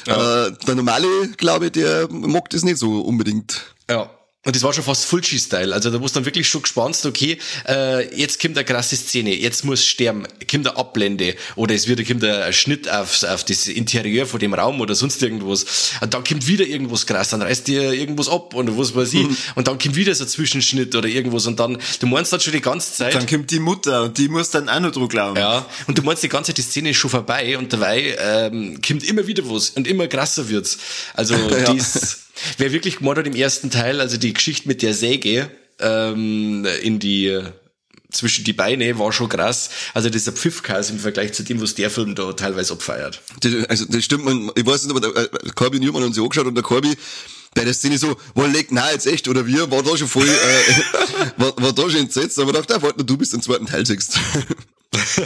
Äh, 0.07 0.51
der 0.65 0.75
normale, 0.75 1.07
glaube 1.37 1.67
ich, 1.67 1.73
der 1.73 2.07
mag 2.09 2.49
das 2.49 2.63
nicht 2.63 2.77
so 2.79 3.01
unbedingt. 3.01 3.75
Ja. 3.89 4.09
Und 4.45 4.55
das 4.55 4.63
war 4.63 4.71
schon 4.71 4.85
fast 4.85 5.03
Fulci-Style. 5.03 5.73
Also 5.73 5.91
da 5.91 5.99
wo 5.99 6.07
du 6.07 6.13
dann 6.13 6.23
wirklich 6.23 6.47
schon 6.47 6.61
gespannt, 6.61 6.97
okay, 7.05 7.37
äh, 7.67 8.15
jetzt 8.15 8.41
kommt 8.41 8.57
eine 8.57 8.63
krasse 8.63 8.95
Szene, 8.95 9.35
jetzt 9.35 9.65
muss 9.65 9.85
sterben, 9.85 10.25
kommt 10.49 10.65
eine 10.65 10.77
Ablende 10.77 11.35
oder 11.57 11.75
es 11.75 11.89
wird 11.89 12.07
kommt 12.07 12.23
ein 12.23 12.53
Schnitt 12.53 12.89
auf, 12.89 13.21
auf 13.23 13.43
das 13.43 13.67
Interieur 13.67 14.25
von 14.25 14.39
dem 14.39 14.53
Raum 14.53 14.79
oder 14.79 14.95
sonst 14.95 15.21
irgendwas. 15.21 15.91
Und 15.99 16.13
dann 16.13 16.23
kommt 16.23 16.47
wieder 16.47 16.65
irgendwas 16.65 17.05
krass, 17.05 17.29
dann 17.29 17.41
reißt 17.41 17.67
dir 17.67 17.91
irgendwas 17.91 18.29
ab 18.29 18.53
und 18.53 18.77
was 18.77 18.95
weiß 18.95 19.13
ich. 19.15 19.27
Und 19.55 19.67
dann 19.67 19.77
kommt 19.77 19.97
wieder 19.97 20.15
so 20.15 20.23
ein 20.23 20.29
Zwischenschnitt 20.29 20.95
oder 20.95 21.09
irgendwas 21.09 21.45
und 21.45 21.59
dann, 21.59 21.77
du 21.99 22.07
meinst 22.07 22.31
dann 22.31 22.39
schon 22.39 22.53
die 22.53 22.61
ganze 22.61 22.93
Zeit. 22.93 23.15
Dann 23.15 23.27
kommt 23.27 23.51
die 23.51 23.59
Mutter 23.59 24.03
und 24.03 24.17
die 24.17 24.29
muss 24.29 24.51
dann 24.51 24.69
auch 24.69 24.79
noch 24.79 24.91
dran 24.91 25.09
glauben. 25.09 25.37
Ja, 25.37 25.65
und 25.87 25.97
du 25.97 26.01
meinst 26.01 26.23
die 26.23 26.29
ganze 26.29 26.51
Zeit, 26.51 26.59
die 26.59 26.61
Szene 26.61 26.91
ist 26.91 26.97
schon 26.97 27.11
vorbei 27.11 27.57
und 27.57 27.73
dabei 27.73 28.15
ähm, 28.17 28.79
kommt 28.81 29.03
immer 29.03 29.27
wieder 29.27 29.43
was 29.49 29.71
und 29.71 29.85
immer 29.85 30.07
krasser 30.07 30.47
wird's. 30.47 30.77
Also 31.13 31.35
dies, 31.73 32.28
wer 32.57 32.71
wirklich 32.71 32.97
gemacht 32.97 33.17
hat 33.17 33.27
im 33.27 33.35
ersten 33.35 33.69
Teil, 33.69 34.01
also 34.01 34.17
die 34.17 34.33
Geschichte 34.33 34.67
mit 34.67 34.81
der 34.81 34.93
Säge 34.93 35.49
ähm, 35.79 36.65
in 36.83 36.99
die 36.99 37.41
zwischen 38.11 38.43
die 38.43 38.53
Beine 38.53 38.97
war 38.97 39.11
schon 39.11 39.29
krass. 39.29 39.69
Also 39.93 40.09
dieser 40.09 40.31
Pfiffkas 40.31 40.89
im 40.89 40.99
Vergleich 40.99 41.33
zu 41.33 41.43
dem, 41.43 41.61
was 41.61 41.75
der 41.75 41.89
Film 41.89 42.15
da 42.15 42.33
teilweise 42.33 42.73
abfeiert. 42.73 43.21
Das, 43.41 43.53
also 43.69 43.85
das 43.85 44.03
stimmt, 44.03 44.25
man, 44.25 44.51
ich 44.55 44.65
weiß 44.65 44.83
nicht, 44.83 44.95
aber 44.95 44.99
der, 44.99 45.15
äh, 45.15 45.29
Corby 45.55 45.77
und 45.77 45.95
haben 45.95 46.03
uns 46.03 46.17
ja 46.17 46.23
angeschaut 46.23 46.47
und 46.47 46.55
der 46.55 46.63
Corby 46.63 46.95
bei 47.53 47.63
der 47.63 47.73
Szene 47.73 47.97
so, 47.97 48.15
war 48.35 48.47
legt 48.47 48.71
na 48.71 48.91
jetzt 48.91 49.07
echt 49.07 49.27
oder 49.27 49.45
wir, 49.45 49.69
war 49.71 49.83
da 49.83 49.97
schon 49.97 50.07
voll, 50.07 50.27
äh, 50.27 51.31
war, 51.37 51.53
war 51.57 51.73
da 51.73 51.83
schon 51.89 52.01
entsetzt, 52.01 52.39
aber 52.39 52.53
dachte, 52.53 52.81
warte, 52.81 53.03
du 53.03 53.17
bist 53.17 53.33
im 53.33 53.41
zweiten 53.41 53.65
Teil 53.65 53.85
siehst. 53.85 54.19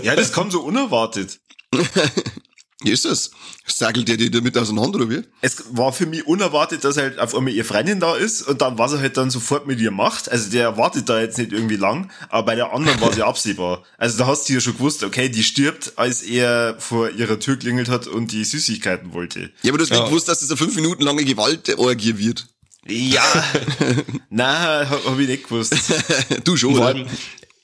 Ja, 0.04 0.16
das 0.16 0.34
kam 0.34 0.52
so 0.52 0.62
unerwartet. 0.62 1.40
Wie 2.84 2.92
ist 2.92 3.06
das? 3.06 3.32
Sagelt 3.66 4.08
der 4.10 4.18
dir 4.18 4.30
damit 4.30 4.58
auseinander 4.58 4.98
oder 5.00 5.10
wie? 5.10 5.22
Es 5.42 5.64
war 5.72 5.94
für 5.94 6.06
mich 6.06 6.28
unerwartet, 6.28 6.84
dass 6.84 6.98
halt 6.98 7.18
auf 7.18 7.34
einmal 7.34 7.54
ihr 7.54 7.64
Freundin 7.64 8.00
da 8.00 8.16
ist 8.16 8.42
und 8.42 8.62
dann, 8.62 8.78
was 8.78 8.92
er 8.94 9.00
halt 9.00 9.16
dann 9.18 9.30
sofort 9.30 9.66
mit 9.68 9.80
ihr 9.80 9.92
macht. 9.92 10.30
Also 10.30 10.50
der 10.52 10.78
wartet 10.78 11.08
da 11.08 11.20
jetzt 11.22 11.38
nicht 11.38 11.54
irgendwie 11.54 11.78
lang, 11.78 12.12
aber 12.30 12.46
bei 12.48 12.56
der 12.56 12.74
anderen 12.74 13.00
war 13.00 13.16
ja 13.18 13.26
absehbar. 13.28 13.84
Also 13.98 14.18
da 14.18 14.28
hast 14.28 14.50
du 14.50 14.54
ja 14.54 14.60
schon 14.60 14.74
gewusst, 14.74 15.04
okay, 15.04 15.30
die 15.30 15.44
stirbt, 15.44 15.94
als 15.96 16.22
er 16.24 16.76
vor 16.80 17.10
ihrer 17.12 17.40
Tür 17.40 17.56
klingelt 17.58 17.88
hat 17.90 18.08
und 18.08 18.32
die 18.34 18.44
Süßigkeiten 18.44 19.14
wollte. 19.14 19.52
Ja, 19.62 19.72
aber 19.72 19.78
du 19.78 19.84
hast 19.84 19.92
Ja. 19.92 19.98
nicht 20.00 20.08
gewusst, 20.10 20.28
dass 20.28 20.40
das 20.42 20.50
eine 20.50 20.58
fünf 20.58 20.76
Minuten 20.76 21.04
lange 21.04 21.24
Gewaltorgie 21.24 22.18
wird. 22.18 22.48
Ja, 22.86 23.24
nein, 24.30 24.90
hab, 24.90 25.06
hab 25.06 25.18
ich 25.20 25.28
nicht 25.28 25.44
gewusst. 25.46 25.74
du 26.44 26.58
schon, 26.58 26.72
Vor 26.76 26.80
oder? 26.82 26.88
allem, 26.96 27.08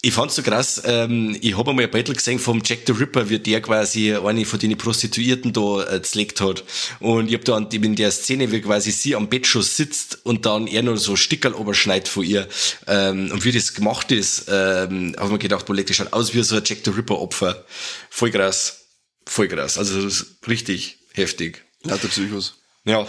ich 0.02 0.14
fand's 0.14 0.36
so 0.36 0.42
krass, 0.44 0.82
ähm, 0.86 1.38
ich 1.42 1.58
habe 1.58 1.72
einmal 1.72 1.84
ein 1.86 1.92
Battle 1.92 2.16
gesehen 2.16 2.40
vom 2.40 2.62
Jack 2.64 2.80
the 2.86 2.94
Ripper, 2.94 3.30
wie 3.30 3.38
der 3.38 3.62
quasi 3.62 4.16
eine 4.16 4.46
von 4.46 4.58
den 4.58 4.78
Prostituierten 4.78 5.52
da 5.52 5.84
äh, 5.84 6.02
zlegt 6.02 6.40
hat. 6.40 6.64
Und 7.02 7.28
ich 7.28 7.34
hab 7.34 7.44
da 7.44 7.56
an- 7.58 7.70
in 7.70 7.96
der 7.98 8.12
Szene, 8.12 8.50
wie 8.52 8.62
quasi 8.62 8.92
sie 8.92 9.16
am 9.16 9.28
Bett 9.28 9.46
schon 9.46 9.62
sitzt 9.62 10.20
und 10.26 10.46
dann 10.46 10.68
er 10.68 10.84
noch 10.84 10.96
so 10.96 11.18
Stickerl 11.18 11.54
oberschneit 11.54 12.08
von 12.08 12.24
ihr. 12.24 12.48
Ähm, 12.88 13.30
und 13.32 13.44
wie 13.44 13.52
das 13.52 13.74
gemacht 13.74 14.12
ist, 14.14 14.46
ähm, 14.48 15.16
habe 15.18 15.26
ich 15.26 15.32
mir 15.34 15.40
gedacht, 15.40 15.66
boah, 15.66 15.76
das 15.76 15.96
schaut 15.96 16.14
aus 16.14 16.34
wie 16.34 16.44
so 16.44 16.56
ein 16.56 16.64
Jack 16.66 16.80
the 16.86 16.92
Ripper 16.92 17.20
Opfer. 17.20 17.66
Voll 18.10 18.32
krass. 18.32 18.86
Voll 19.26 19.50
krass. 19.50 19.78
Also 19.78 20.02
das 20.02 20.14
ist 20.22 20.26
richtig 20.48 21.00
heftig. 21.12 21.66
Lauter 21.84 22.08
Psychos. 22.08 22.56
Ja. 22.86 23.06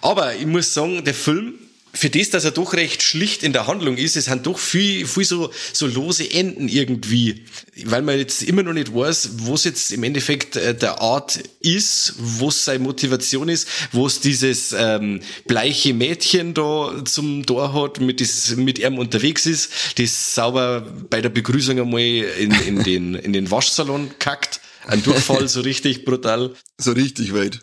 Aber 0.00 0.34
ich 0.34 0.46
muss 0.46 0.72
sagen, 0.72 1.04
der 1.04 1.14
Film 1.14 1.54
für 2.02 2.10
das, 2.10 2.30
dass 2.30 2.44
er 2.44 2.50
doch 2.50 2.72
recht 2.72 3.00
schlicht 3.00 3.44
in 3.44 3.52
der 3.52 3.68
Handlung 3.68 3.96
ist, 3.96 4.16
es 4.16 4.24
sind 4.24 4.44
doch 4.44 4.58
viel, 4.58 5.06
viel 5.06 5.24
so, 5.24 5.52
so 5.72 5.86
lose 5.86 6.28
Enden 6.28 6.66
irgendwie. 6.66 7.44
Weil 7.84 8.02
man 8.02 8.18
jetzt 8.18 8.42
immer 8.42 8.64
noch 8.64 8.72
nicht 8.72 8.92
weiß, 8.92 9.34
wo 9.34 9.54
es 9.54 9.62
jetzt 9.62 9.92
im 9.92 10.02
Endeffekt 10.02 10.56
äh, 10.56 10.74
der 10.74 11.00
Art 11.00 11.38
ist, 11.60 12.14
wo 12.18 12.48
es 12.48 12.64
seine 12.64 12.80
Motivation 12.80 13.48
ist, 13.48 13.68
wo 13.92 14.04
es 14.04 14.18
dieses 14.18 14.74
ähm, 14.76 15.20
bleiche 15.46 15.94
Mädchen 15.94 16.54
da 16.54 17.04
zum 17.04 17.46
Tor 17.46 17.72
hat, 17.72 18.00
mit, 18.00 18.20
das, 18.20 18.56
mit 18.56 18.80
ihm 18.80 18.98
unterwegs 18.98 19.46
ist, 19.46 19.70
das 19.96 20.34
sauber 20.34 20.80
bei 21.08 21.20
der 21.20 21.28
Begrüßung 21.28 21.78
einmal 21.78 22.00
in, 22.00 22.50
in, 22.66 22.82
den, 22.82 23.14
in 23.14 23.32
den 23.32 23.48
Waschsalon 23.48 24.10
kackt. 24.18 24.60
Ein 24.88 25.04
Durchfall 25.04 25.46
so 25.46 25.60
richtig 25.60 26.04
brutal. 26.04 26.52
So 26.78 26.90
richtig 26.90 27.32
weit. 27.32 27.60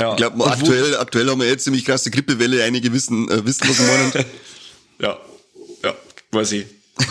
Ja. 0.00 0.10
Ich 0.12 0.16
glaube, 0.16 0.44
aktuell, 0.46 0.96
aktuell 0.96 1.28
haben 1.28 1.40
wir 1.40 1.48
jetzt 1.48 1.64
ziemlich 1.64 1.84
krasse 1.84 2.10
Grippewelle. 2.10 2.64
Einige 2.64 2.92
wissen, 2.92 3.30
äh, 3.30 3.44
wissen 3.44 3.68
was 3.68 3.78
wir 3.78 3.86
meinen. 3.86 4.12
ja, 5.00 5.18
ja, 5.84 5.94
weiß 6.32 6.52
ich. 6.52 6.66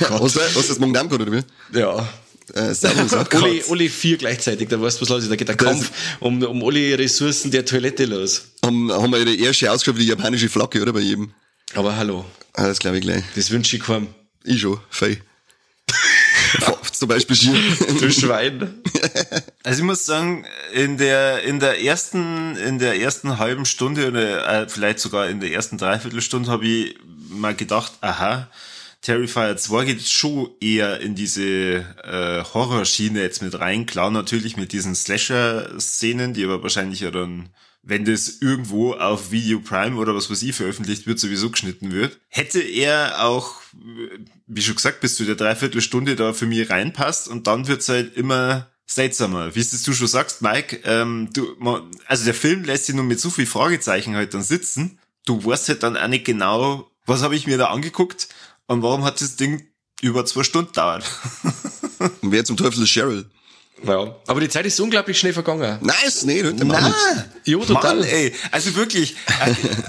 was, 0.10 0.36
hast 0.36 0.56
du 0.56 0.62
das 0.62 0.80
morgen 0.80 0.94
gehabt, 0.94 1.14
oder 1.14 1.32
wie? 1.32 1.42
Ja. 1.78 2.08
Äh, 2.56 2.74
servus. 2.74 3.14
Alle, 3.14 3.62
alle 3.70 3.90
vier 3.90 4.18
gleichzeitig, 4.18 4.70
da 4.70 4.82
weißt 4.82 4.98
du 4.98 5.02
was 5.04 5.10
los 5.10 5.24
ist. 5.24 5.32
Da 5.32 5.36
geht 5.36 5.48
der 5.48 5.56
Kampf 5.56 5.92
um, 6.20 6.42
um 6.42 6.64
alle 6.64 6.98
Ressourcen 6.98 7.52
der 7.52 7.64
Toilette 7.64 8.06
los. 8.06 8.46
Haben, 8.66 8.92
haben 8.92 9.12
wir 9.14 9.24
die 9.24 9.40
erste 9.40 9.68
wie 9.96 10.00
die 10.02 10.08
japanische 10.08 10.50
Flagge, 10.50 10.82
oder 10.82 10.94
bei 10.94 11.02
jedem? 11.02 11.32
Aber 11.76 11.96
hallo, 11.96 12.26
Ah, 12.54 12.66
das 12.68 12.80
glaube 12.80 12.98
ich 12.98 13.04
gleich. 13.04 13.24
das 13.36 13.52
wünsche 13.52 13.78
ich 13.78 13.84
keinem. 13.84 14.08
Ich 14.44 14.62
schon, 14.62 14.80
fei. 14.90 15.22
Zum 17.00 17.08
Beispiel 17.08 17.36
Schier. 17.38 17.54
Du 18.00 18.12
Schwein. 18.12 18.74
Also 19.64 19.82
ich 19.82 19.86
muss 19.86 20.06
sagen, 20.06 20.46
in 20.74 20.98
der 20.98 21.44
in 21.44 21.60
der 21.60 21.84
ersten 21.84 22.56
in 22.56 22.80
der 22.80 23.00
ersten 23.00 23.38
halben 23.38 23.66
Stunde 23.66 24.08
oder 24.08 24.64
äh, 24.64 24.70
vielleicht 24.70 25.00
sogar 25.00 25.30
in 25.30 25.40
der 25.40 25.52
ersten 25.52 25.78
Dreiviertelstunde 25.78 26.50
habe 26.50 26.66
ich 26.66 26.96
mal 27.30 27.54
gedacht, 27.56 27.94
aha, 28.02 28.50
Terrifier 29.02 29.56
2 29.56 29.86
geht 29.86 30.08
schon 30.08 30.50
eher 30.60 31.00
in 31.02 31.14
diese 31.14 31.86
äh, 32.04 32.44
Horrorschiene 32.54 33.22
jetzt 33.22 33.42
mit 33.42 33.60
rein. 33.60 33.86
Klar, 33.86 34.12
natürlich 34.12 34.58
mit 34.58 34.72
diesen 34.72 34.96
Slasher-Szenen, 34.96 36.34
die 36.34 36.44
aber 36.44 36.64
wahrscheinlich 36.64 37.02
ja 37.02 37.12
dann, 37.12 37.50
wenn 37.90 38.06
das 38.06 38.38
irgendwo 38.42 38.94
auf 38.94 39.32
Video 39.32 39.60
Prime 39.60 39.98
oder 39.98 40.16
was 40.16 40.30
weiß 40.30 40.44
ich 40.44 40.56
veröffentlicht 40.56 41.08
wird, 41.08 41.20
sowieso 41.20 41.50
geschnitten 41.50 41.92
wird. 41.92 42.20
Hätte 42.28 42.62
er 42.62 43.26
auch, 43.26 43.62
äh, 43.74 44.20
wie 44.46 44.62
schon 44.62 44.76
gesagt, 44.76 45.02
bis 45.02 45.16
zu 45.16 45.26
der 45.26 45.36
Dreiviertelstunde 45.36 46.16
da 46.16 46.34
für 46.34 46.46
mich 46.46 46.70
reinpasst 46.70 47.28
und 47.28 47.48
dann 47.48 47.68
wird's 47.68 47.90
halt 47.90 48.16
immer 48.16 48.70
seltsamer. 48.86 49.56
Wie 49.56 49.60
es 49.60 49.72
das 49.72 49.84
du 49.84 49.94
schon 49.94 50.08
sagst, 50.08 50.42
Mike, 50.42 50.82
ähm, 50.84 51.30
du, 51.34 51.56
man, 51.58 51.90
also 52.06 52.26
der 52.26 52.34
Film 52.36 52.64
lässt 52.64 52.86
sich 52.86 52.96
nur 52.96 53.06
mit 53.06 53.20
so 53.20 53.30
viel 53.32 53.48
Fragezeichen 53.48 54.16
halt 54.16 54.34
dann 54.34 54.44
sitzen. 54.44 55.00
Du 55.26 55.44
weißt 55.44 55.70
halt 55.70 55.84
dann 55.84 55.98
auch 55.98 56.08
nicht 56.08 56.26
genau, 56.26 56.92
was 57.06 57.24
habe 57.24 57.36
ich 57.36 57.48
mir 57.48 57.58
da 57.58 57.68
angeguckt 57.68 58.30
und 58.68 58.84
warum 58.84 59.04
hat 59.04 59.20
das 59.20 59.36
Ding 59.36 59.68
über 60.02 60.26
zwei 60.26 60.44
Stunden 60.44 60.74
dauert. 60.74 61.10
Und 62.00 62.14
wer 62.32 62.46
zum 62.46 62.56
Teufel 62.56 62.84
ist 62.84 62.90
Cheryl? 62.90 63.26
Ja. 63.86 64.16
Aber 64.28 64.42
die 64.42 64.50
Zeit 64.50 64.66
ist 64.66 64.80
unglaublich 64.80 65.18
schnell 65.20 65.34
vergangen. 65.34 65.78
Nice, 65.82 66.24
nee, 66.26 66.42
hört 66.44 66.60
der 66.60 66.66
Mann 66.66 66.84
nicht. 66.84 66.96
Jo, 67.46 67.64
total. 67.64 67.98
Mann, 67.98 68.04
ey. 68.06 68.34
Also 68.52 68.76
wirklich, 68.76 69.16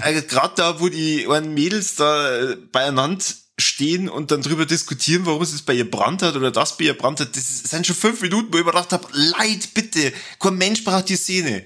äh, 0.03 0.17
äh, 0.17 0.21
gerade 0.21 0.53
da, 0.55 0.79
wo 0.79 0.89
die 0.89 1.27
einen 1.27 1.53
Mädels 1.53 1.95
da 1.95 2.39
äh, 2.51 2.55
beieinander 2.71 3.23
stehen 3.59 4.09
und 4.09 4.31
dann 4.31 4.41
drüber 4.41 4.65
diskutieren, 4.65 5.25
warum 5.25 5.41
es 5.43 5.61
bei 5.61 5.73
ihr 5.73 5.89
brannt 5.89 6.21
hat 6.23 6.35
oder 6.35 6.51
das 6.51 6.77
bei 6.77 6.85
ihr 6.85 6.97
brannt 6.97 7.19
hat, 7.19 7.35
das 7.35 7.63
sind 7.63 7.85
schon 7.85 7.95
fünf 7.95 8.21
Minuten, 8.21 8.47
wo 8.51 8.57
ich 8.57 8.63
mir 8.65 8.71
gedacht 8.71 8.91
habe, 8.93 9.07
leid, 9.11 9.69
bitte, 9.73 10.13
kein 10.39 10.55
Mensch 10.55 10.83
braucht 10.83 11.09
die 11.09 11.15
Szene. 11.17 11.63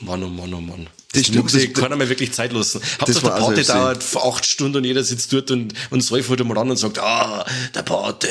Mann, 0.00 0.22
oh 0.22 0.28
Mann, 0.28 0.54
oh 0.54 0.60
Mann. 0.60 0.86
Das 1.12 1.22
Das 1.22 1.28
stimmt, 1.28 1.44
muss 1.44 1.54
ich 1.54 1.72
das- 1.72 1.82
keiner 1.82 1.96
mehr 1.96 2.08
wirklich 2.08 2.32
Zeit 2.32 2.52
lassen. 2.52 2.80
Hauptsache 3.00 3.24
der 3.24 3.34
auch 3.42 3.48
Pate 3.48 3.64
dauert 3.64 4.04
acht 4.16 4.46
Stunden 4.46 4.76
und 4.78 4.84
jeder 4.84 5.02
sitzt 5.02 5.32
dort 5.32 5.50
und, 5.50 5.74
und 5.90 6.00
säufert 6.02 6.44
mal 6.44 6.56
an 6.58 6.70
und 6.70 6.76
sagt, 6.76 6.98
ah, 6.98 7.44
der 7.74 7.82
Pate. 7.82 8.28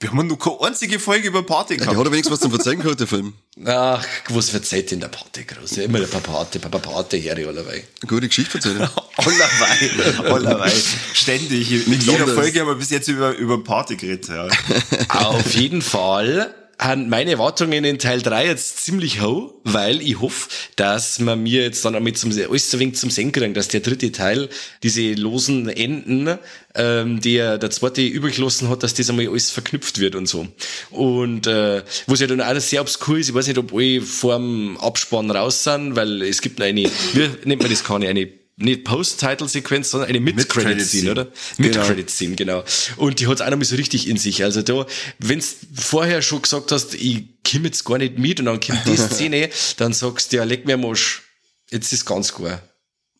Wir 0.00 0.12
haben 0.12 0.28
nur 0.28 0.38
keine 0.38 0.60
einzige 0.60 1.00
Folge 1.00 1.26
über 1.26 1.42
Party 1.42 1.76
Der 1.76 1.78
gehabt. 1.78 1.96
hat 1.96 2.00
aber 2.00 2.12
wenigstens 2.12 2.34
was 2.34 2.40
zum 2.40 2.52
Verzeihen 2.52 2.78
gehabt, 2.80 3.00
der 3.00 3.08
Film. 3.08 3.32
Ach, 3.66 4.06
was 4.28 4.50
verzeiht 4.50 4.92
denn 4.92 5.00
der 5.00 5.08
Pate 5.08 5.44
groß? 5.44 5.74
Ja, 5.74 5.82
immer 5.82 5.98
der 5.98 6.06
Papa 6.06 6.30
Pate, 6.30 6.60
Papa 6.60 6.78
Pate, 6.78 7.20
Harry 7.28 7.44
allerweil. 7.44 7.82
Gute 8.06 8.28
Geschichte 8.28 8.58
erzählen. 8.58 8.88
Allerweil, 9.16 10.30
allerweil. 10.32 10.72
Ständig. 11.12 11.72
In 11.88 12.00
jeder. 12.00 12.28
Folge 12.28 12.60
haben 12.60 12.68
wir 12.68 12.76
bis 12.76 12.90
jetzt 12.90 13.08
über, 13.08 13.34
über 13.36 13.62
Party 13.64 13.96
geredet, 13.96 14.28
ja. 14.28 14.46
Auf 15.08 15.52
jeden 15.54 15.82
Fall 15.82 16.54
haben 16.78 17.08
meine 17.08 17.32
Erwartungen 17.32 17.84
in 17.84 17.98
Teil 17.98 18.22
3 18.22 18.46
jetzt 18.46 18.84
ziemlich 18.84 19.20
hoch, 19.20 19.52
weil 19.64 20.00
ich 20.00 20.20
hoffe, 20.20 20.48
dass 20.76 21.18
man 21.18 21.42
mir 21.42 21.62
jetzt 21.62 21.84
dann 21.84 21.94
damit 21.94 22.18
zum, 22.18 22.30
alles 22.30 22.70
so 22.70 22.78
wenig 22.78 22.96
zum 22.96 23.10
Senken 23.10 23.52
dass 23.52 23.68
der 23.68 23.80
dritte 23.80 24.12
Teil, 24.12 24.48
diese 24.82 25.12
losen 25.14 25.68
Enden, 25.68 26.38
ähm, 26.74 27.20
die 27.20 27.36
er 27.36 27.58
der 27.58 27.70
zweite 27.70 28.02
übrig 28.02 28.38
hat, 28.38 28.82
dass 28.82 28.94
das 28.94 29.10
einmal 29.10 29.28
alles 29.28 29.50
verknüpft 29.50 29.98
wird 29.98 30.14
und 30.14 30.26
so. 30.26 30.46
Und 30.90 31.46
äh, 31.46 31.82
was 32.06 32.20
ja 32.20 32.26
dann 32.28 32.40
auch 32.40 32.60
sehr 32.60 32.80
obskur 32.80 33.18
ist, 33.18 33.28
ich 33.28 33.34
weiß 33.34 33.48
nicht, 33.48 33.58
ob 33.58 33.74
alle 33.74 34.00
vorm 34.00 34.76
Abspann 34.78 35.30
raus 35.30 35.64
sind, 35.64 35.96
weil 35.96 36.22
es 36.22 36.40
gibt 36.40 36.60
eine, 36.60 36.84
wie 37.14 37.28
nennt 37.44 37.62
man 37.62 37.70
das 37.70 37.82
keine, 37.82 38.08
eine 38.08 38.28
nicht 38.58 38.84
Post-Title-Sequenz, 38.84 39.90
sondern 39.90 40.08
eine 40.08 40.20
Mid-Credit-Scene, 40.20 41.10
oder? 41.12 41.28
Mid-Credit-Scene, 41.58 42.34
genau. 42.36 42.64
Und 42.96 43.20
die 43.20 43.26
hat 43.28 43.40
auch 43.40 43.50
noch 43.50 43.56
mal 43.56 43.64
so 43.64 43.76
richtig 43.76 44.08
in 44.08 44.16
sich. 44.16 44.42
Also 44.42 44.62
da, 44.62 44.84
wenn's 45.20 45.56
vorher 45.74 46.22
schon 46.22 46.42
gesagt 46.42 46.72
hast, 46.72 46.94
ich 46.94 47.24
komm 47.48 47.64
jetzt 47.64 47.84
gar 47.84 47.98
nicht 47.98 48.18
mit 48.18 48.40
und 48.40 48.46
dann 48.46 48.60
kommt 48.60 48.84
die 48.86 48.96
Szene, 48.96 49.50
dann 49.76 49.92
sagst 49.92 50.32
du, 50.32 50.38
ja, 50.38 50.44
leck 50.44 50.66
mir 50.66 50.78
Arsch. 50.78 51.22
Jetzt 51.70 51.92
ist 51.92 52.04
ganz 52.04 52.34
klar. 52.34 52.60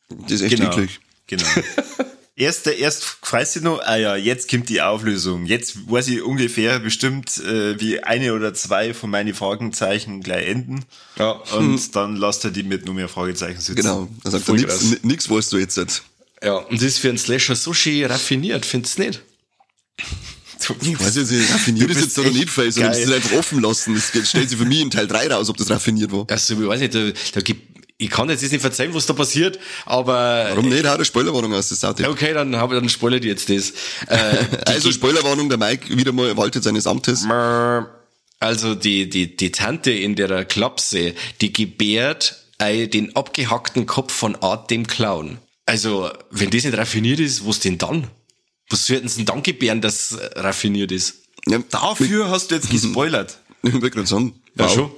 Das 0.09 0.33
ist 0.33 0.43
echt 0.43 0.57
Genau. 0.57 0.73
eklig. 0.73 1.01
Genau. 1.29 1.45
Erst, 2.39 2.69
erst 2.69 3.05
freust 3.05 3.57
du 3.57 3.61
noch, 3.63 3.81
ah 3.81 3.97
ja, 3.97 4.15
jetzt 4.15 4.49
kommt 4.49 4.69
die 4.69 4.81
Auflösung. 4.81 5.45
Jetzt 5.45 5.91
weiß 5.91 6.07
ich 6.07 6.23
ungefähr 6.23 6.79
bestimmt, 6.79 7.37
äh, 7.39 7.81
wie 7.81 8.01
eine 8.01 8.33
oder 8.33 8.55
zwei 8.55 8.95
von 8.95 9.11
meinen 9.11 9.35
Fragezeichen 9.35 10.21
gleich 10.23 10.47
enden. 10.47 10.85
Ja. 11.19 11.33
Und 11.33 11.97
dann 11.97 12.15
lasst 12.15 12.45
er 12.45 12.53
die 12.53 12.63
mit 12.63 12.87
nur 12.87 12.95
mehr 12.95 13.09
Fragezeichen 13.09 13.59
sitzen. 13.61 13.75
Genau. 13.75 14.09
Da 14.23 14.31
sagt 14.31 14.49
er, 14.49 14.57
Voll 14.69 14.99
nix, 15.03 15.29
weißt 15.29 15.53
du 15.53 15.59
jetzt. 15.59 15.79
nicht. 15.79 16.03
Ja, 16.41 16.59
und 16.59 16.81
das 16.81 16.87
ist 16.87 16.99
für 16.99 17.09
einen 17.09 17.19
Slasher 17.19 17.57
so 17.57 17.75
schön 17.75 18.05
raffiniert, 18.05 18.65
findest 18.65 18.99
du 18.99 19.03
nicht? 19.03 19.21
Ich 20.83 21.01
weiß 21.01 21.17
jetzt 21.17 21.31
nicht, 21.31 21.53
raffiniert 21.53 21.89
Du 21.89 21.93
ist 21.93 22.01
bist 22.01 22.17
jetzt 22.17 22.27
echt 22.27 22.35
nicht, 22.35 22.59
weil 22.59 22.71
sondern 22.71 22.93
das 22.93 23.01
ist 23.01 23.13
einfach 23.13 23.33
offen 23.33 23.61
lassen. 23.63 23.95
Das 23.95 24.29
stellt 24.29 24.49
sich 24.49 24.59
für 24.59 24.65
mich 24.65 24.81
in 24.81 24.91
Teil 24.91 25.07
3 25.07 25.29
raus, 25.33 25.49
ob 25.49 25.57
das 25.57 25.71
raffiniert 25.71 26.13
war. 26.13 26.27
Also, 26.29 26.55
ich 26.55 26.69
weiß 26.69 26.81
nicht, 26.81 26.95
da, 26.95 27.11
da 27.33 27.41
gibt, 27.41 27.68
ich 28.01 28.11
kann 28.11 28.31
jetzt 28.31 28.43
nicht 28.43 28.61
verzeihen, 28.61 28.95
was 28.95 29.07
da 29.07 29.13
passiert, 29.13 29.59
aber 29.85 30.47
Warum 30.51 30.69
nicht? 30.69 30.87
Hau 30.87 30.95
eine 30.95 31.05
Spoilerwarnung 31.05 31.53
aus, 31.53 31.69
das 31.69 31.81
Saute. 31.81 32.09
okay, 32.09 32.33
dann 32.33 32.55
habe 32.57 32.77
dann 32.77 32.89
spoilere 32.89 33.21
ich 33.21 33.27
jetzt 33.27 33.51
das. 33.51 33.73
Äh, 34.07 34.45
Also 34.67 34.93
Spoilerwarnung, 34.93 35.49
der 35.49 35.59
Mike 35.59 35.97
wieder 35.97 36.13
mal 36.13 36.37
waltet 36.37 36.63
seines 36.63 36.87
Amtes. 36.87 37.27
Also 38.41 38.75
die, 38.77 39.09
die, 39.11 39.37
die 39.37 39.51
Tante 39.51 39.91
in 39.91 40.15
der 40.15 40.45
Klapse, 40.45 41.15
die 41.41 41.53
gebärt 41.53 42.37
äh, 42.59 42.87
den 42.87 43.17
abgehackten 43.17 43.87
Kopf 43.87 44.13
von 44.13 44.37
Art 44.37 44.71
dem 44.71 44.87
Clown. 44.87 45.39
Also, 45.67 46.11
wenn 46.31 46.51
das 46.51 46.65
nicht 46.65 46.79
raffiniert 46.79 47.21
ist, 47.21 47.47
was 47.47 47.61
denn 47.61 47.79
dann? 47.79 48.07
Was 48.71 48.89
würden 48.91 49.09
sie 49.09 49.17
denn 49.19 49.27
dann 49.27 49.43
gebären, 49.43 49.81
das 49.81 50.13
äh, 50.13 50.39
raffiniert 50.39 50.93
ist? 50.93 51.17
Ja, 51.47 51.59
Dafür 51.71 52.31
hast 52.31 52.51
du 52.51 52.55
jetzt 52.55 52.71
gespoilert. 52.71 53.39
Ich 53.63 53.73
wollte 53.73 53.91
gerade 53.91 54.07
sagen. 54.07 54.35
Ja, 54.57 54.67
wow. 54.67 54.73
schon. 54.73 54.91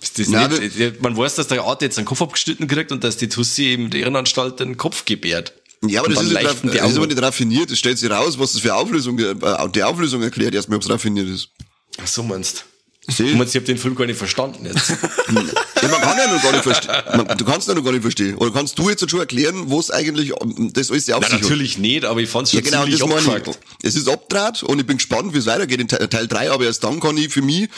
Ist 0.00 0.18
das 0.18 0.28
Nein, 0.28 0.50
nicht, 0.50 1.02
man 1.02 1.16
weiß, 1.16 1.34
dass 1.34 1.48
der 1.48 1.62
Art 1.64 1.82
jetzt 1.82 1.98
einen 1.98 2.06
Kopf 2.06 2.22
abgeschnitten 2.22 2.68
kriegt 2.68 2.92
und 2.92 3.02
dass 3.02 3.16
die 3.16 3.28
Tussi 3.28 3.64
eben 3.64 3.90
der 3.90 4.00
Irrenanstalt 4.00 4.60
den 4.60 4.76
Kopf 4.76 5.04
gebärt. 5.04 5.52
Ja, 5.86 6.00
aber 6.00 6.12
das 6.12 6.24
ist, 6.24 6.34
raff- 6.34 6.62
das 6.62 6.90
ist 6.90 6.96
aber 6.96 7.06
nicht 7.06 7.22
raffiniert. 7.22 7.70
Es 7.70 7.78
stellt 7.78 7.98
sich 7.98 8.10
raus, 8.10 8.38
was 8.38 8.52
das 8.52 8.62
für 8.62 8.74
Auflösung, 8.74 9.18
äh, 9.18 9.34
die 9.74 9.82
Auflösung 9.82 10.22
erklärt 10.22 10.54
erstmal, 10.54 10.76
ob 10.76 10.82
es 10.82 10.90
raffiniert 10.90 11.28
ist. 11.28 11.50
Ach 12.00 12.06
so 12.06 12.22
meinst 12.22 12.58
Seh. 12.58 12.62
Du? 13.08 13.24
Ich 13.24 13.34
habe 13.54 13.60
den 13.60 13.78
Film 13.78 13.94
gar 13.94 14.06
nicht 14.06 14.18
verstanden 14.18 14.66
jetzt. 14.66 14.92
Ja, 15.80 15.88
man 15.90 16.00
kann 16.00 16.18
ja 16.18 16.32
noch 16.34 16.42
gar 16.42 16.50
nicht 16.52 16.64
verstehen. 16.64 17.36
Du 17.38 17.44
kannst 17.44 17.68
ja 17.68 17.74
noch 17.74 17.84
gar 17.84 17.92
nicht 17.92 18.02
verstehen. 18.02 18.34
Oder 18.34 18.50
kannst 18.50 18.76
du 18.80 18.90
jetzt 18.90 19.08
schon 19.08 19.20
erklären, 19.20 19.70
was 19.70 19.92
eigentlich 19.92 20.32
ähm, 20.42 20.72
das 20.72 20.90
alles 20.90 21.04
die 21.04 21.12
Na, 21.12 21.20
hat? 21.20 21.30
natürlich 21.40 21.78
nicht, 21.78 22.04
aber 22.04 22.18
ich 22.20 22.28
fand's 22.28 22.50
Ja, 22.52 22.58
schon 22.60 22.64
genau, 22.70 22.82
ziemlich 22.82 23.02
abgefuckt. 23.04 23.60
Es 23.82 23.94
ist 23.94 24.08
abdraht 24.08 24.64
und 24.64 24.80
ich 24.80 24.86
bin 24.86 24.96
gespannt, 24.96 25.32
wie 25.34 25.38
es 25.38 25.46
weitergeht 25.46 25.80
in 25.80 25.86
Teil, 25.86 26.08
Teil 26.08 26.26
3, 26.26 26.50
aber 26.50 26.64
erst 26.64 26.82
dann 26.82 26.98
kann 26.98 27.16
ich 27.16 27.32
für 27.32 27.42
mich 27.42 27.68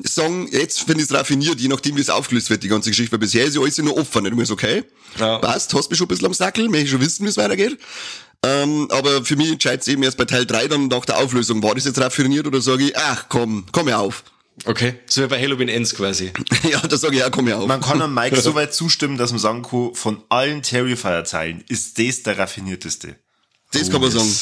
sagen, 0.00 0.48
jetzt 0.52 0.80
finde 0.80 1.02
ich 1.02 1.08
es 1.10 1.14
raffiniert, 1.14 1.58
je 1.58 1.68
nachdem, 1.68 1.96
wie 1.96 2.02
es 2.02 2.10
aufgelöst 2.10 2.50
wird, 2.50 2.62
die 2.62 2.68
ganze 2.68 2.90
Geschichte, 2.90 3.12
weil 3.12 3.20
bisher 3.20 3.46
ist 3.46 3.54
ja 3.56 3.62
alles 3.62 3.78
nur 3.78 3.96
offen. 3.96 4.26
Ich 4.26 4.34
mir 4.34 4.44
so, 4.44 4.52
okay, 4.52 4.84
Ja. 5.18 5.38
passt, 5.38 5.72
hast 5.72 5.88
mich 5.88 5.96
schon 5.98 6.04
ein 6.06 6.08
bisschen 6.08 6.26
am 6.26 6.34
Sackel, 6.34 6.68
möchte 6.68 6.84
ich 6.84 6.90
schon 6.90 7.00
wissen, 7.00 7.24
wie 7.24 7.30
es 7.30 7.38
weitergeht. 7.38 7.78
Ähm, 8.42 8.86
aber 8.90 9.24
für 9.24 9.36
mich 9.36 9.50
entscheidet 9.50 9.80
es 9.80 9.88
eben 9.88 10.02
erst 10.02 10.18
bei 10.18 10.26
Teil 10.26 10.44
3 10.44 10.68
dann 10.68 10.88
nach 10.88 11.06
der 11.06 11.16
Auflösung, 11.18 11.62
war 11.62 11.74
das 11.74 11.86
jetzt 11.86 11.98
raffiniert 11.98 12.46
oder 12.46 12.60
sage 12.60 12.84
ich, 12.84 12.96
ach 12.98 13.24
komm, 13.30 13.64
komm 13.72 13.88
her 13.88 14.00
auf. 14.00 14.22
Okay, 14.64 14.94
so 15.06 15.22
wie 15.22 15.26
bei 15.26 15.40
Halloween 15.40 15.68
Ends 15.68 15.94
quasi. 15.94 16.32
ja, 16.70 16.80
da 16.80 16.96
sage 16.96 17.14
ich, 17.14 17.20
ja, 17.20 17.30
komm 17.30 17.46
her 17.46 17.58
auf. 17.58 17.66
Man 17.66 17.80
kann 17.80 18.00
am 18.00 18.14
Mike 18.14 18.40
so 18.40 18.54
weit 18.54 18.72
zustimmen, 18.74 19.18
dass 19.18 19.30
man 19.30 19.38
sagen 19.38 19.62
kann, 19.62 19.94
von 19.94 20.22
allen 20.28 20.62
Terrifier-Teilen 20.62 21.64
ist 21.68 21.98
das 21.98 22.22
der 22.22 22.38
raffinierteste. 22.38 23.16
das 23.72 23.90
kann 23.90 24.00
man 24.00 24.10
sagen. 24.10 24.32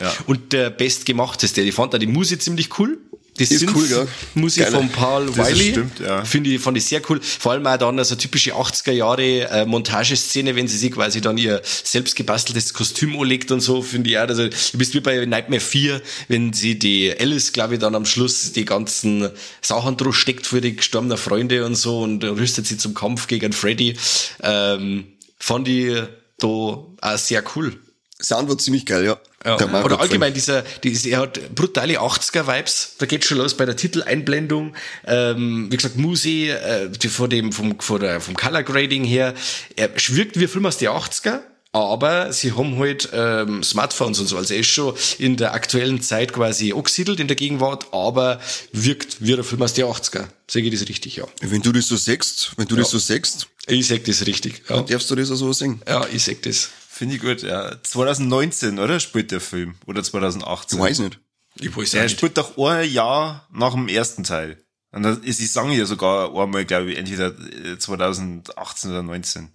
Ja. 0.00 0.12
Und 0.26 0.52
der 0.52 0.70
bestgemachteste, 0.70 1.62
ich 1.62 1.74
fand 1.74 1.94
da 1.94 1.98
die 1.98 2.06
Musik 2.06 2.42
ziemlich 2.42 2.78
cool. 2.78 2.98
Das 3.36 3.50
Ist 3.50 3.66
cool, 3.74 3.88
gell? 3.88 4.06
Musik 4.34 4.62
Geiler. 4.64 4.78
von 4.78 4.88
Paul 4.90 5.26
Das 5.34 5.50
Wiley. 5.50 5.70
stimmt, 5.72 5.98
ja. 5.98 6.24
Finde 6.24 6.50
ich, 6.50 6.60
fand 6.60 6.76
ich 6.76 6.84
sehr 6.84 7.02
cool. 7.10 7.20
Vor 7.20 7.50
allem 7.50 7.66
auch 7.66 7.76
dann 7.76 8.02
so 8.04 8.14
typische 8.14 8.54
80er 8.54 8.92
Jahre 8.92 9.50
äh, 9.50 9.66
Montageszene, 9.66 10.54
wenn 10.54 10.68
sie 10.68 10.78
sich 10.78 10.92
quasi 10.92 11.20
dann 11.20 11.36
ihr 11.36 11.60
selbst 11.64 12.14
gebasteltes 12.14 12.72
Kostüm 12.74 13.18
anlegt 13.18 13.50
und 13.50 13.60
so, 13.60 13.82
finde 13.82 14.10
ich 14.10 14.18
auch. 14.18 14.28
Also, 14.28 14.46
du 14.48 14.78
bist 14.78 14.94
wie 14.94 15.00
bei 15.00 15.26
Nightmare 15.26 15.60
4, 15.60 16.00
wenn 16.28 16.52
sie 16.52 16.78
die 16.78 17.12
Alice, 17.18 17.52
glaube 17.52 17.74
ich, 17.74 17.80
dann 17.80 17.96
am 17.96 18.06
Schluss 18.06 18.52
die 18.52 18.64
ganzen 18.64 19.28
Sachen 19.60 19.96
drauf 19.96 20.14
steckt 20.16 20.46
für 20.46 20.60
die 20.60 20.76
gestorbenen 20.76 21.18
Freunde 21.18 21.66
und 21.66 21.74
so 21.74 22.02
und 22.02 22.22
rüstet 22.22 22.68
sie 22.68 22.76
zum 22.78 22.94
Kampf 22.94 23.26
gegen 23.26 23.52
Freddy. 23.52 23.96
Ähm, 24.44 25.06
fand 25.40 25.66
ich 25.66 25.92
da 26.38 26.46
auch 26.46 26.86
sehr 27.16 27.42
cool. 27.56 27.76
Sound 28.22 28.48
war 28.48 28.58
ziemlich 28.58 28.86
geil, 28.86 29.04
ja. 29.04 29.18
Ja. 29.44 29.56
Der 29.56 29.84
Oder 29.84 30.00
allgemein 30.00 30.32
dieser, 30.32 30.62
dieser, 30.82 31.10
er 31.10 31.18
hat 31.20 31.54
brutale 31.54 32.00
80er-Vibes. 32.00 32.94
Da 32.98 33.06
geht 33.06 33.24
schon 33.24 33.38
los 33.38 33.54
bei 33.54 33.66
der 33.66 33.76
Titeleinblendung. 33.76 34.74
Ähm, 35.06 35.66
wie 35.70 35.76
gesagt, 35.76 35.96
Musi, 35.96 36.48
äh, 36.48 36.90
von 37.08 37.28
dem, 37.28 37.52
vom, 37.52 37.78
von 37.78 38.00
der, 38.00 38.20
vom 38.20 38.34
Color 38.34 38.62
Grading 38.62 39.04
her, 39.04 39.34
er 39.76 39.90
wirkt 39.94 40.38
wie 40.38 40.44
ein 40.44 40.48
Film 40.48 40.66
aus 40.66 40.78
den 40.78 40.88
80er. 40.88 41.40
Aber 41.72 42.32
sie 42.32 42.52
haben 42.52 42.78
halt 42.78 43.08
ähm, 43.12 43.64
Smartphones 43.64 44.20
und 44.20 44.28
so. 44.28 44.36
Also 44.36 44.54
er 44.54 44.60
ist 44.60 44.68
schon 44.68 44.94
in 45.18 45.36
der 45.36 45.54
aktuellen 45.54 46.00
Zeit 46.00 46.32
quasi 46.32 46.72
angesiedelt 46.72 47.18
in 47.18 47.26
der 47.26 47.34
Gegenwart, 47.34 47.92
aber 47.92 48.40
wirkt 48.70 49.16
wie 49.18 49.34
ein 49.34 49.42
Film 49.42 49.60
aus 49.60 49.74
den 49.74 49.84
80er. 49.86 50.26
Sage 50.46 50.66
ich 50.66 50.78
das 50.78 50.88
richtig, 50.88 51.16
ja. 51.16 51.24
Wenn 51.40 51.62
du 51.62 51.72
das 51.72 51.88
so 51.88 51.96
sagst, 51.96 52.52
wenn 52.56 52.68
du 52.68 52.76
das 52.76 52.90
so 52.90 52.98
sagst, 52.98 53.48
Ich 53.66 53.88
sag 53.88 54.04
das 54.04 54.24
richtig. 54.24 54.62
Ja, 54.68 54.82
darfst 54.82 55.10
du 55.10 55.16
das 55.16 55.32
auch 55.32 55.36
so 55.36 55.52
singen. 55.52 55.82
ja 55.88 56.06
ich 56.12 56.22
sag 56.22 56.42
das. 56.42 56.70
Finde 56.96 57.16
ich 57.16 57.20
gut, 57.20 57.42
ja. 57.42 57.74
2019, 57.82 58.78
oder? 58.78 59.00
Spielt 59.00 59.32
der 59.32 59.40
Film. 59.40 59.74
Oder 59.86 60.04
2018. 60.04 60.78
Ich 60.78 60.84
weiß 60.84 60.98
nicht. 61.00 61.18
Ich 61.56 61.76
weiß 61.76 61.94
Er 61.94 62.00
auch 62.00 62.04
nicht. 62.04 62.16
spielt 62.18 62.38
doch 62.38 62.56
ein 62.56 62.88
Jahr 62.88 63.48
nach 63.52 63.72
dem 63.72 63.88
ersten 63.88 64.22
Teil. 64.22 64.58
Und 64.92 65.02
das 65.02 65.18
ist 65.18 65.40
die 65.40 65.46
Song 65.48 65.72
ja 65.72 65.86
sogar 65.86 66.32
einmal, 66.40 66.64
glaube 66.64 66.92
ich, 66.92 66.98
entweder 66.98 67.34
äh, 67.64 67.78
2018 67.78 68.90
oder 68.92 69.02
19. 69.02 69.48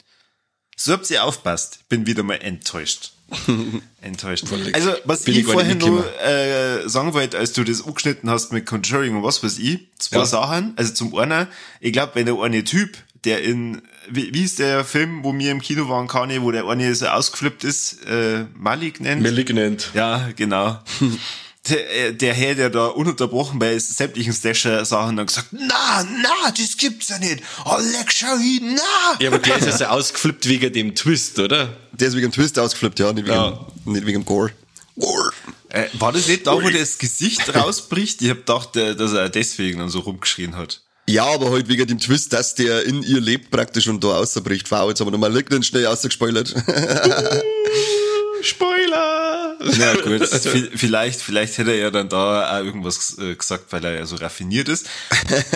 So 0.76 0.92
habt 0.92 1.10
ihr 1.10 1.24
aufpasst. 1.24 1.88
Bin 1.88 2.06
wieder 2.06 2.24
mal 2.24 2.36
enttäuscht. 2.36 3.14
enttäuscht. 4.02 4.46
Also, 4.74 4.94
was 5.06 5.24
Bin 5.24 5.36
ich 5.36 5.42
ich 5.42 5.46
vorhin 5.46 5.78
nur 5.78 6.04
äh, 6.22 6.90
sagen 6.90 7.14
wollte, 7.14 7.38
als 7.38 7.54
du 7.54 7.64
das 7.64 7.86
angeschnitten 7.86 8.30
hast 8.30 8.52
mit 8.52 8.66
Conjuring 8.66 9.16
und 9.16 9.24
was 9.24 9.42
weiß 9.44 9.60
ich, 9.60 9.88
zwei 10.00 10.18
Ja. 10.18 10.26
Sachen. 10.26 10.74
Also 10.76 10.94
zum 10.94 11.16
einen, 11.16 11.48
ich 11.80 11.94
glaube, 11.94 12.16
wenn 12.16 12.26
der 12.26 12.36
eine 12.42 12.64
Typ, 12.66 12.98
der 13.24 13.44
in, 13.44 13.82
wie, 14.12 14.34
wie 14.34 14.44
ist 14.44 14.60
der 14.60 14.84
Film, 14.86 15.24
wo 15.24 15.34
wir 15.38 15.52
im 15.52 15.62
Kino 15.62 15.90
waren, 15.90 16.08
Kanye, 16.08 16.42
wo 16.42 16.52
der 16.52 16.68
eine 16.68 16.94
so 16.96 17.08
ausgeflippt 17.08 17.64
ist, 17.64 18.06
äh, 18.06 18.46
Malik 18.56 19.00
nennt? 19.00 19.22
Malignant. 19.22 19.92
Ja, 19.94 20.30
genau. 20.36 20.80
Der, 21.68 22.08
äh, 22.08 22.14
der 22.14 22.34
Herr, 22.34 22.56
der 22.56 22.70
da 22.70 22.88
ununterbrochen 22.88 23.60
bei 23.60 23.78
sämtlichen 23.78 24.32
Slasher-Sachen 24.32 25.18
dann 25.18 25.28
gesagt, 25.28 25.50
na, 25.52 26.04
na, 26.04 26.52
das 26.58 26.78
gibt's 26.78 27.10
ja 27.10 27.20
nicht. 27.20 27.44
Oh, 27.66 27.76
leck, 27.78 28.12
schau 28.12 28.38
hin, 28.38 28.76
na. 28.76 29.18
Ja, 29.20 29.30
aber 29.30 29.40
der 29.40 29.58
ist 29.58 29.66
ja 29.66 29.78
so 29.78 29.86
ausgeflippt 29.86 30.48
wegen 30.48 30.72
dem 30.72 30.96
Twist, 30.96 31.38
oder? 31.38 31.76
Der 31.92 32.08
ist 32.08 32.16
wegen 32.16 32.28
dem 32.28 32.32
Twist 32.32 32.58
ausgeflippt, 32.58 33.00
ja, 33.00 33.12
nicht 33.12 33.26
wegen, 33.26 33.36
Ja. 33.36 33.68
Nicht 33.84 34.06
wegen 34.06 34.22
dem 34.22 34.26
Gore. 34.26 34.52
Gore. 34.98 35.32
Äh, 35.68 35.88
war 35.94 36.14
das 36.14 36.28
nicht 36.28 36.48
da, 36.48 36.54
wo 36.54 36.70
das 36.70 36.98
Gesicht 36.98 37.54
rausbricht? 37.54 38.22
Ich 38.22 38.30
hab 38.30 38.38
gedacht, 38.38 38.76
äh, 38.78 38.96
dass 38.96 39.12
er 39.12 39.30
deswegen 39.30 39.80
dann 39.80 39.90
so 39.90 40.00
rumgeschrien 40.00 40.56
hat. 40.56 40.82
Ja, 41.10 41.26
aber 41.26 41.50
halt 41.52 41.68
wegen 41.68 41.88
dem 41.88 41.98
Twist, 42.00 42.34
dass 42.34 42.54
der 42.56 42.86
in 42.86 43.02
ihr 43.04 43.20
lebt 43.20 43.50
praktisch 43.52 43.88
und 43.88 44.04
da 44.04 44.10
ausbricht. 44.18 44.70
Wow, 44.70 44.90
jetzt 44.90 45.00
haben 45.00 45.08
wir 45.08 45.12
nochmal 45.12 45.34
Lignan 45.34 45.64
schnell 45.64 45.88
ausgespoilert. 45.88 46.50
Spoiler! 48.42 49.58
Na 49.78 49.94
gut, 49.96 50.22
vi- 50.22 50.70
vielleicht, 50.78 51.22
vielleicht 51.22 51.58
hätte 51.58 51.72
er 51.72 51.78
ja 51.78 51.92
dann 51.92 52.08
da 52.10 52.58
auch 52.60 52.64
irgendwas 52.64 53.18
äh, 53.18 53.36
gesagt, 53.36 53.72
weil 53.72 53.84
er 53.84 53.96
ja 53.96 54.06
so 54.06 54.16
raffiniert 54.16 54.70
ist. 54.70 54.88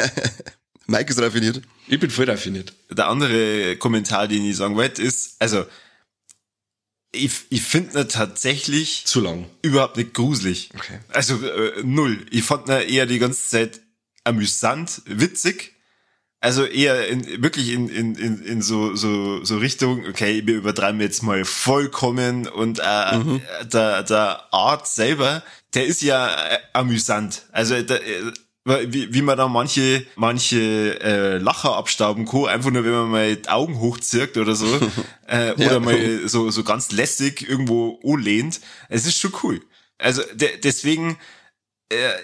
Mike 0.88 1.12
ist 1.12 1.22
raffiniert. 1.22 1.62
Ich 1.88 2.00
bin 2.00 2.10
voll 2.10 2.30
raffiniert. 2.30 2.74
Der 2.92 3.08
andere 3.08 3.78
Kommentar, 3.78 4.28
den 4.28 4.44
ich 4.46 4.58
sagen 4.58 4.76
wollte, 4.76 5.02
ist, 5.02 5.36
also, 5.39 5.66
ich, 7.13 7.32
ich 7.50 7.62
finde 7.62 8.02
ihn 8.02 8.10
tatsächlich 8.10 9.04
Zu 9.06 9.22
lang. 9.22 9.46
überhaupt 9.62 9.96
nicht 9.98 10.13
gruselig. 10.13 10.70
Okay. 10.76 11.00
Also 11.10 11.36
äh, 11.46 11.82
null. 11.84 12.26
Ich 12.32 12.44
fand 12.44 12.68
ihn 12.68 12.89
eher 12.89 13.06
die 13.06 13.20
ganze 13.20 13.48
Zeit 13.48 13.80
amüsant, 14.24 15.02
witzig. 15.06 15.74
Also 16.40 16.66
eher 16.66 17.08
in, 17.08 17.42
wirklich 17.42 17.72
in, 17.72 17.88
in, 17.88 18.16
in, 18.16 18.44
in 18.44 18.62
so, 18.62 18.96
so, 18.96 19.46
so 19.46 19.58
Richtung, 19.60 20.06
okay, 20.10 20.42
wir 20.46 20.56
übertreiben 20.56 21.00
jetzt 21.00 21.24
mal 21.24 21.46
vollkommen 21.46 22.48
und 22.48 22.80
äh, 22.80 23.40
der, 23.72 24.04
der 24.04 24.54
Art 24.54 24.86
selber, 24.88 25.42
der 25.74 25.86
ist 25.86 26.02
ja 26.02 26.28
äh, 26.28 26.58
amüsant. 26.74 27.44
Also 27.54 27.82
der, 27.82 28.06
äh, 28.06 28.34
wie, 28.66 29.14
wie 29.14 29.22
man 29.22 29.38
da 29.38 29.48
manche, 29.48 30.06
manche 30.18 31.00
äh, 31.02 31.38
Lacher 31.38 31.78
abstauben 31.78 32.26
kann, 32.26 32.48
einfach 32.48 32.72
nur 32.72 32.84
wenn 32.84 32.92
man 32.92 33.10
mal 33.10 33.36
die 33.38 33.48
Augen 33.48 33.80
hochzirkt 33.80 34.36
oder 34.38 34.56
so. 34.56 34.68
äh, 35.28 35.52
oder 35.54 35.74
Ja. 35.74 35.80
mal 35.80 36.28
so, 36.28 36.50
so 36.50 36.64
ganz 36.66 36.92
lässig 36.92 37.48
irgendwo 37.48 38.02
anlehnt. 38.06 38.60
Es 38.90 39.06
ist 39.06 39.18
schon 39.18 39.34
cool. 39.44 39.62
Also 39.98 40.22
de 40.34 40.58
deswegen, 40.62 41.18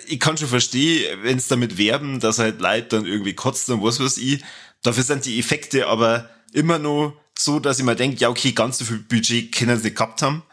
ich 0.07 0.19
kann 0.19 0.37
schon 0.37 0.47
verstehen, 0.47 1.19
wenn 1.23 1.37
es 1.37 1.47
damit 1.47 1.77
werben, 1.77 2.19
dass 2.19 2.39
halt 2.39 2.59
Leute 2.59 2.87
dann 2.89 3.05
irgendwie 3.05 3.33
kotzen 3.33 3.75
und 3.75 3.83
was 3.83 3.99
weiß 3.99 4.17
ich. 4.17 4.43
Dafür 4.81 5.03
sind 5.03 5.25
die 5.25 5.39
Effekte 5.39 5.87
aber 5.87 6.29
immer 6.53 6.79
nur 6.79 7.19
so, 7.37 7.59
dass 7.59 7.79
ich 7.79 7.85
mir 7.85 7.95
denke, 7.95 8.17
ja 8.17 8.29
okay, 8.29 8.51
ganz 8.51 8.77
so 8.79 8.85
viel 8.85 8.99
Budget 8.99 9.53
können 9.53 9.77
sie 9.77 9.85
nicht 9.85 9.97
gehabt 9.97 10.21
haben. 10.21 10.43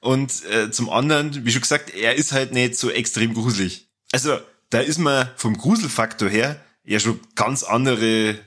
Und 0.00 0.44
äh, 0.46 0.70
zum 0.70 0.88
anderen, 0.88 1.44
wie 1.44 1.52
schon 1.52 1.60
gesagt, 1.60 1.94
er 1.94 2.14
ist 2.14 2.32
halt 2.32 2.52
nicht 2.52 2.76
so 2.76 2.90
extrem 2.90 3.34
gruselig. 3.34 3.88
Also 4.12 4.38
da 4.70 4.80
ist 4.80 4.98
man 4.98 5.28
vom 5.36 5.56
Gruselfaktor 5.56 6.28
her 6.28 6.64
ja 6.84 6.98
schon 7.00 7.20
ganz 7.34 7.62
andere 7.62 8.38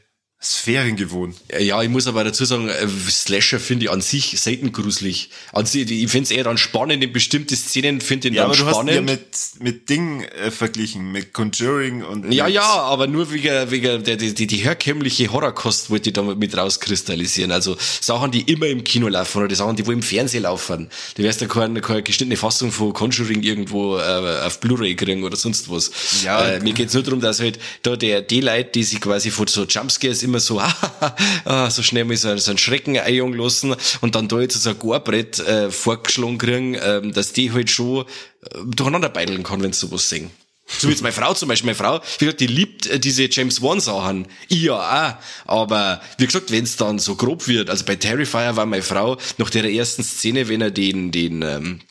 Sphären 0.43 0.97
gewohnt. 0.97 1.37
Ja, 1.57 1.81
ich 1.81 1.87
muss 1.89 2.05
aber 2.05 2.23
dazu 2.25 2.43
sagen, 2.43 2.67
äh, 2.67 2.85
Slasher 3.09 3.59
finde 3.61 3.85
ich 3.85 3.91
an 3.91 4.01
sich 4.01 4.39
selten 4.41 4.73
gruselig. 4.73 5.29
An 5.53 5.65
sich, 5.65 5.89
ich 5.89 6.11
finde 6.11 6.25
es 6.25 6.31
eher 6.31 6.43
dann 6.43 6.57
spannend 6.57 7.01
in 7.01 7.13
bestimmte 7.13 7.55
Szenen, 7.55 8.01
finde 8.01 8.27
ich 8.27 8.35
Ja, 8.35 8.41
dann 8.43 8.51
aber 8.51 8.57
du 8.59 8.65
hast 8.65 8.75
ja 8.87 8.93
spannend. 8.93 9.05
mit, 9.05 9.21
mit 9.61 9.89
Ding 9.89 10.23
äh, 10.23 10.51
verglichen, 10.51 11.13
mit 11.13 11.31
Conjuring 11.31 12.03
und 12.03 12.31
Ja, 12.33 12.47
ja, 12.47 12.61
aber 12.63 13.07
nur 13.07 13.31
wegen, 13.31 13.71
wegen 13.71 14.03
der, 14.03 14.17
die, 14.17 14.33
die, 14.33 14.45
die 14.47 14.57
herkömmliche 14.57 15.31
Horrorkost 15.31 15.89
wollte 15.89 16.09
ich 16.09 16.13
da 16.13 16.21
mit 16.23 16.57
rauskristallisieren. 16.57 17.51
Also 17.51 17.77
Sachen, 18.01 18.31
die 18.31 18.41
immer 18.41 18.67
im 18.67 18.83
Kino 18.83 19.07
laufen 19.07 19.37
oder 19.37 19.47
die 19.47 19.55
Sachen, 19.55 19.77
die 19.77 19.87
wo 19.87 19.91
im 19.91 20.01
Fernsehen 20.03 20.43
laufen. 20.43 20.89
Du 21.15 21.23
wirst 21.23 21.41
da 21.41 21.45
keine, 21.45 21.79
keine 21.79 22.03
geschnittene 22.03 22.35
Fassung 22.35 22.71
von 22.71 22.91
Conjuring 22.91 23.43
irgendwo 23.43 23.97
äh, 23.97 24.01
auf 24.45 24.59
Blu-ray 24.59 24.95
kriegen 24.95 25.23
oder 25.23 25.37
sonst 25.37 25.69
was. 25.71 25.89
Ja, 26.25 26.45
äh, 26.45 26.59
mir 26.59 26.73
geht's 26.73 26.93
nur 26.93 27.03
darum, 27.03 27.21
dass 27.21 27.39
halt 27.39 27.59
da 27.83 27.95
der, 27.95 28.21
die 28.21 28.41
Leute, 28.41 28.71
die 28.71 28.83
sich 28.83 28.99
quasi 28.99 29.31
von 29.31 29.47
so 29.47 29.63
Jumpscares 29.63 30.21
immer 30.23 30.32
so, 30.39 30.59
ah, 31.45 31.69
so 31.69 31.83
schnell 31.83 32.05
mal 32.05 32.17
so, 32.17 32.35
so 32.37 32.51
einen 32.51 32.57
Schrecken 32.57 32.97
einjagen 32.97 33.33
lassen 33.33 33.75
und 34.01 34.15
dann 34.15 34.27
da 34.27 34.39
jetzt 34.39 34.61
so 34.61 34.69
ein 34.69 34.79
Gohrbrett 34.79 35.39
äh, 35.39 35.71
vorgeschlagen 35.71 36.37
kriegen, 36.37 36.77
ähm, 36.81 37.13
dass 37.13 37.33
die 37.33 37.51
halt 37.51 37.69
schon 37.69 38.05
äh, 38.05 38.59
durcheinander 38.65 39.09
beideln 39.09 39.43
kann, 39.43 39.61
wenn 39.61 39.73
sie 39.73 39.79
sowas 39.79 40.09
sehen. 40.09 40.31
So 40.65 40.87
wie 40.87 40.91
jetzt 40.91 41.03
meine 41.03 41.13
Frau 41.13 41.33
zum 41.33 41.49
Beispiel. 41.49 41.67
Meine 41.67 41.75
Frau, 41.75 42.01
wie 42.19 42.25
gesagt, 42.25 42.39
die 42.39 42.47
liebt 42.47 42.87
äh, 42.87 42.99
diese 42.99 43.29
James 43.29 43.61
Wan 43.61 43.79
Sachen. 43.79 44.27
Ich 44.47 44.61
ja 44.61 44.75
auch. 44.75 45.15
Aber 45.45 46.01
wie 46.17 46.25
gesagt, 46.25 46.51
wenn 46.51 46.63
es 46.63 46.77
dann 46.77 46.99
so 46.99 47.15
grob 47.15 47.47
wird, 47.47 47.69
also 47.69 47.85
bei 47.85 47.95
Terrifier 47.95 48.55
war 48.55 48.65
meine 48.65 48.83
Frau 48.83 49.17
nach 49.37 49.49
der 49.49 49.65
ersten 49.71 50.03
Szene, 50.03 50.47
wenn 50.47 50.61
er 50.61 50.71
den, 50.71 51.11
den 51.11 51.41
ähm, 51.41 51.81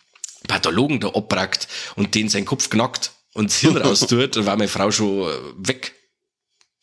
Pathologen 0.48 1.00
da 1.00 1.08
abbrackt 1.08 1.68
und 1.96 2.14
den 2.14 2.28
seinen 2.28 2.46
Kopf 2.46 2.70
knackt 2.70 3.12
und 3.34 3.50
das 3.50 3.58
Hirn 3.58 3.76
raustut, 3.78 4.36
dann 4.36 4.46
war 4.46 4.56
meine 4.56 4.68
Frau 4.68 4.90
schon 4.90 5.28
äh, 5.28 5.32
weg. 5.56 5.94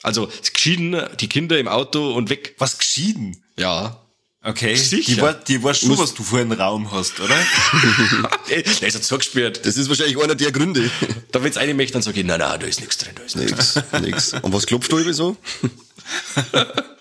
Also 0.03 0.31
geschieden, 0.53 1.01
die 1.19 1.27
Kinder 1.27 1.59
im 1.59 1.67
Auto 1.67 2.13
und 2.13 2.29
weg. 2.29 2.55
Was 2.57 2.77
geschieden? 2.77 3.43
Ja. 3.57 3.99
Okay. 4.41 4.75
Sicher. 4.75 5.15
Die, 5.15 5.21
war, 5.21 5.33
die 5.33 5.63
war 5.63 5.73
schon, 5.73 5.97
was 5.97 6.13
du 6.13 6.23
für 6.23 6.39
einen 6.39 6.53
Raum 6.53 6.91
hast, 6.91 7.19
oder? 7.19 7.35
Der 8.49 8.65
ist 8.65 8.81
jetzt 8.81 9.03
zugespielt. 9.03 9.65
Das 9.65 9.75
ist 9.75 9.89
wahrscheinlich 9.89 10.21
einer 10.21 10.35
der 10.35 10.53
Gründe. 10.53 10.89
Da 11.33 11.43
wenn's 11.43 11.57
eine 11.57 11.73
möchte, 11.73 11.93
dann 11.93 12.01
sage 12.01 12.21
ich, 12.21 12.25
nein, 12.25 12.39
nein, 12.39 12.57
da 12.57 12.65
ist 12.65 12.79
nichts 12.79 12.97
drin, 12.97 13.11
da 13.15 13.23
ist 13.23 13.35
nichts 13.35 13.75
nix, 13.75 13.91
nix. 14.01 14.33
Und 14.41 14.53
was 14.53 14.65
klopft 14.65 14.91
du 14.91 14.99
über 14.99 15.13
so? 15.13 15.35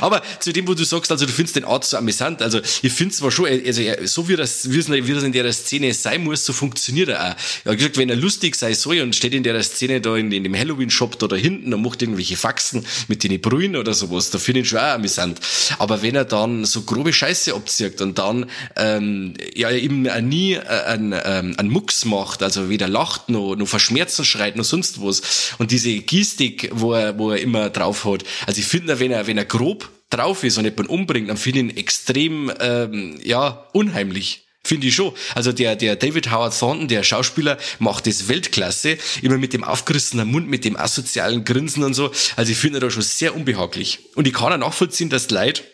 Aber 0.00 0.22
zu 0.40 0.52
dem, 0.52 0.66
wo 0.68 0.74
du 0.74 0.84
sagst, 0.84 1.10
also 1.10 1.26
du 1.26 1.32
findest 1.32 1.56
den 1.56 1.64
Art 1.64 1.84
so 1.84 1.96
amüsant, 1.96 2.42
also 2.42 2.60
ich 2.82 2.92
finde 2.92 3.14
zwar 3.14 3.30
schon, 3.30 3.46
also 3.46 3.80
er- 3.82 4.06
so 4.06 4.28
wie 4.28 4.36
das, 4.36 4.70
wie 4.70 4.78
das 5.12 5.22
in 5.24 5.32
der 5.32 5.52
Szene 5.52 5.92
sein 5.94 6.24
muss, 6.24 6.44
so 6.44 6.52
funktioniert 6.52 7.08
er 7.08 7.20
auch. 7.32 7.70
Hat 7.70 7.76
gesagt, 7.78 7.96
wenn 7.96 8.08
er 8.10 8.16
lustig 8.16 8.56
sein 8.56 8.74
soll 8.74 9.00
und 9.00 9.14
steht 9.16 9.34
in 9.34 9.42
der 9.42 9.62
Szene 9.62 10.00
da 10.00 10.16
in, 10.16 10.30
in 10.32 10.44
dem 10.44 10.56
Halloween-Shop 10.56 11.18
da, 11.18 11.26
da 11.26 11.36
hinten 11.36 11.72
und 11.74 11.82
macht 11.82 12.02
irgendwelche 12.02 12.36
Faxen 12.36 12.84
mit 13.08 13.24
den 13.24 13.40
Brühen 13.40 13.76
oder 13.76 13.94
sowas, 13.94 14.30
da 14.30 14.38
finde 14.38 14.60
ich 14.60 14.68
schon 14.68 14.78
auch 14.78 14.94
amüsant. 14.94 15.40
Aber 15.78 16.02
wenn 16.02 16.14
er 16.14 16.24
dann 16.24 16.64
so 16.64 16.82
grobe 16.82 17.12
Scheiße 17.12 17.54
abzieht 17.54 18.00
und 18.00 18.18
dann 18.18 18.46
ähm, 18.76 19.34
ja 19.54 19.70
eben 19.70 20.02
nie 20.28 20.54
äh, 20.54 20.60
einen, 20.60 21.12
ähm, 21.24 21.54
einen 21.56 21.70
Mucks 21.70 22.04
macht, 22.04 22.42
also 22.42 22.68
weder 22.68 22.88
lacht 22.88 23.28
noch, 23.28 23.56
noch 23.56 23.68
verschmerzen 23.68 24.24
schreit 24.24 24.56
noch 24.56 24.64
sonst 24.64 25.00
was 25.02 25.54
und 25.58 25.70
diese 25.70 25.92
Gestik, 26.00 26.70
wo 26.72 26.92
er, 26.92 27.18
wo 27.18 27.30
er 27.30 27.40
immer 27.40 27.70
drauf 27.70 28.04
hat, 28.04 28.24
also 28.46 28.60
ich 28.60 28.66
finde, 28.66 29.00
wenn 29.00 29.10
er, 29.10 29.26
wenn 29.26 29.38
er 29.38 29.44
grob 29.44 29.61
drauf 30.10 30.44
ist 30.44 30.58
und 30.58 30.64
jemanden 30.64 30.86
umbringt, 30.86 31.30
dann 31.30 31.36
finde 31.36 31.60
ich 31.60 31.64
ihn 31.64 31.76
extrem, 31.76 32.52
ähm, 32.60 33.18
ja, 33.22 33.66
unheimlich. 33.72 34.46
Finde 34.64 34.86
ich 34.86 34.94
schon. 34.94 35.12
Also 35.34 35.50
der, 35.50 35.74
der 35.74 35.96
David 35.96 36.30
Howard 36.30 36.56
Thornton, 36.56 36.86
der 36.86 37.02
Schauspieler, 37.02 37.58
macht 37.80 38.06
das 38.06 38.28
Weltklasse. 38.28 38.96
Immer 39.20 39.38
mit 39.38 39.52
dem 39.52 39.64
aufgerissenen 39.64 40.28
Mund, 40.28 40.48
mit 40.48 40.64
dem 40.64 40.76
asozialen 40.76 41.44
Grinsen 41.44 41.82
und 41.82 41.94
so. 41.94 42.12
Also 42.36 42.52
ich 42.52 42.58
finde 42.58 42.78
da 42.78 42.88
schon 42.88 43.02
sehr 43.02 43.34
unbehaglich. 43.34 43.98
Und 44.14 44.28
ich 44.28 44.34
kann 44.34 44.52
auch 44.52 44.68
nachvollziehen, 44.68 45.10
dass 45.10 45.30
Leute 45.30 45.64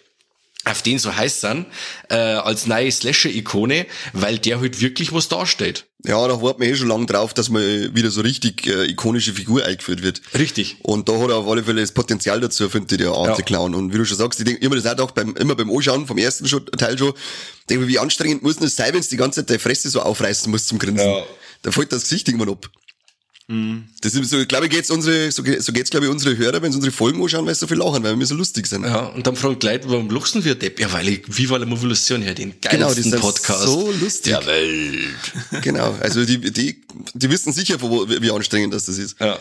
auf 0.69 0.83
den 0.83 0.99
so 0.99 1.15
heiß 1.15 1.41
sind, 1.41 1.67
äh, 2.11 2.15
als 2.15 2.67
neue 2.67 2.91
Slasher-Ikone, 2.91 3.87
weil 4.13 4.39
der 4.39 4.61
halt 4.61 4.81
wirklich 4.81 5.13
was 5.13 5.29
darstellt. 5.29 5.87
Ja, 6.05 6.29
da 6.29 6.41
warten 6.41 6.61
wir 6.63 6.69
eh 6.69 6.77
schon 6.77 6.87
lange 6.89 7.07
drauf, 7.07 7.35
dass 7.35 7.49
mal 7.49 7.95
wieder 7.95 8.11
so 8.11 8.21
richtig 8.21 8.67
äh, 8.67 8.85
ikonische 8.89 9.33
Figur 9.33 9.65
eingeführt 9.65 10.03
wird. 10.03 10.23
Richtig. 10.39 10.77
Und 10.83 11.09
da 11.09 11.19
hat 11.21 11.31
er 11.31 11.37
auf 11.37 11.49
alle 11.49 11.65
Fälle 11.65 11.81
das 11.81 11.91
Potenzial 11.93 12.41
dazu, 12.41 12.69
finde 12.69 12.95
ich, 12.95 13.01
der 13.01 13.11
Arte 13.11 13.41
Ja. 13.41 13.45
Clown. 13.45 13.75
Und 13.75 13.93
wie 13.93 13.99
du 13.99 14.05
schon 14.05 14.17
sagst, 14.17 14.39
ich 14.39 14.47
denke 14.47 14.65
immer 14.65 14.77
das 14.77 14.99
auch 15.01 15.11
beim, 15.11 15.35
immer 15.35 15.57
beim 15.57 15.71
Anschauen 15.71 16.07
vom 16.07 16.17
ersten 16.19 16.47
Teil 16.77 16.97
schon, 16.97 17.15
denke 17.69 17.85
ich, 17.85 17.91
wie 17.91 17.99
anstrengend 17.99 18.43
muss 18.43 18.61
es 18.61 18.77
sein, 18.77 18.93
wenn 18.93 19.01
es 19.01 19.09
die 19.09 19.17
ganze 19.17 19.41
Zeit 19.41 19.51
der 19.51 19.61
Fresse 19.61 19.91
so 19.91 20.01
aufreißen 20.01 20.51
muss 20.51 20.67
zum 20.67 20.79
Grinsen. 20.79 21.07
Ja. 21.09 21.25
Da 21.63 21.73
fällt 21.73 21.93
das 21.93 22.03
Gesicht 22.03 22.29
irgendwann 22.29 22.51
ab. 22.51 22.71
Das 24.03 24.15
ist 24.15 24.29
so, 24.29 24.45
glaube 24.45 24.67
ich, 24.67 24.71
geht's 24.73 24.91
unsere, 24.91 25.33
so, 25.33 25.43
so 25.59 25.73
geht's, 25.73 25.89
glaube 25.89 26.05
ich, 26.05 26.13
unsere 26.13 26.37
Hörer, 26.37 26.61
wenn 26.61 26.71
sie 26.71 26.77
unsere 26.77 26.93
Folgen 26.93 27.23
anschauen, 27.23 27.47
weil 27.47 27.55
sie 27.55 27.61
so 27.61 27.67
viel 27.67 27.79
lachen, 27.79 28.03
weil 28.03 28.19
wir 28.19 28.27
so 28.27 28.35
lustig 28.35 28.67
sind. 28.67 28.85
Ja, 28.85 29.07
und 29.07 29.27
dann 29.27 29.37
fragen 29.37 29.59
die 29.59 29.67
Leute, 29.67 29.89
warum 29.89 30.11
luchsen 30.11 30.45
wir 30.45 30.55
Depp? 30.55 30.79
Ja, 30.79 30.93
weil 30.93 31.09
ich 31.09 31.23
Viva 31.29 31.57
la 31.57 31.65
Movolution 31.65 32.21
her, 32.21 32.35
den 32.35 32.51
geilsten 32.61 32.79
Genau, 32.79 32.93
die 32.93 33.03
sind 33.03 33.21
Podcast 33.21 33.63
so 33.63 33.91
lustig. 33.91 34.35
der 34.35 34.45
Welt. 34.45 35.63
Genau. 35.63 35.97
Also 35.99 36.27
die, 36.27 36.39
die, 36.39 36.83
die 37.15 37.31
wissen 37.31 37.55
sicher, 37.55 37.81
wo, 37.81 38.07
wie 38.07 38.31
anstrengend 38.31 38.75
das, 38.75 38.85
das 38.85 38.99
ist. 38.99 39.19
Ja. 39.19 39.39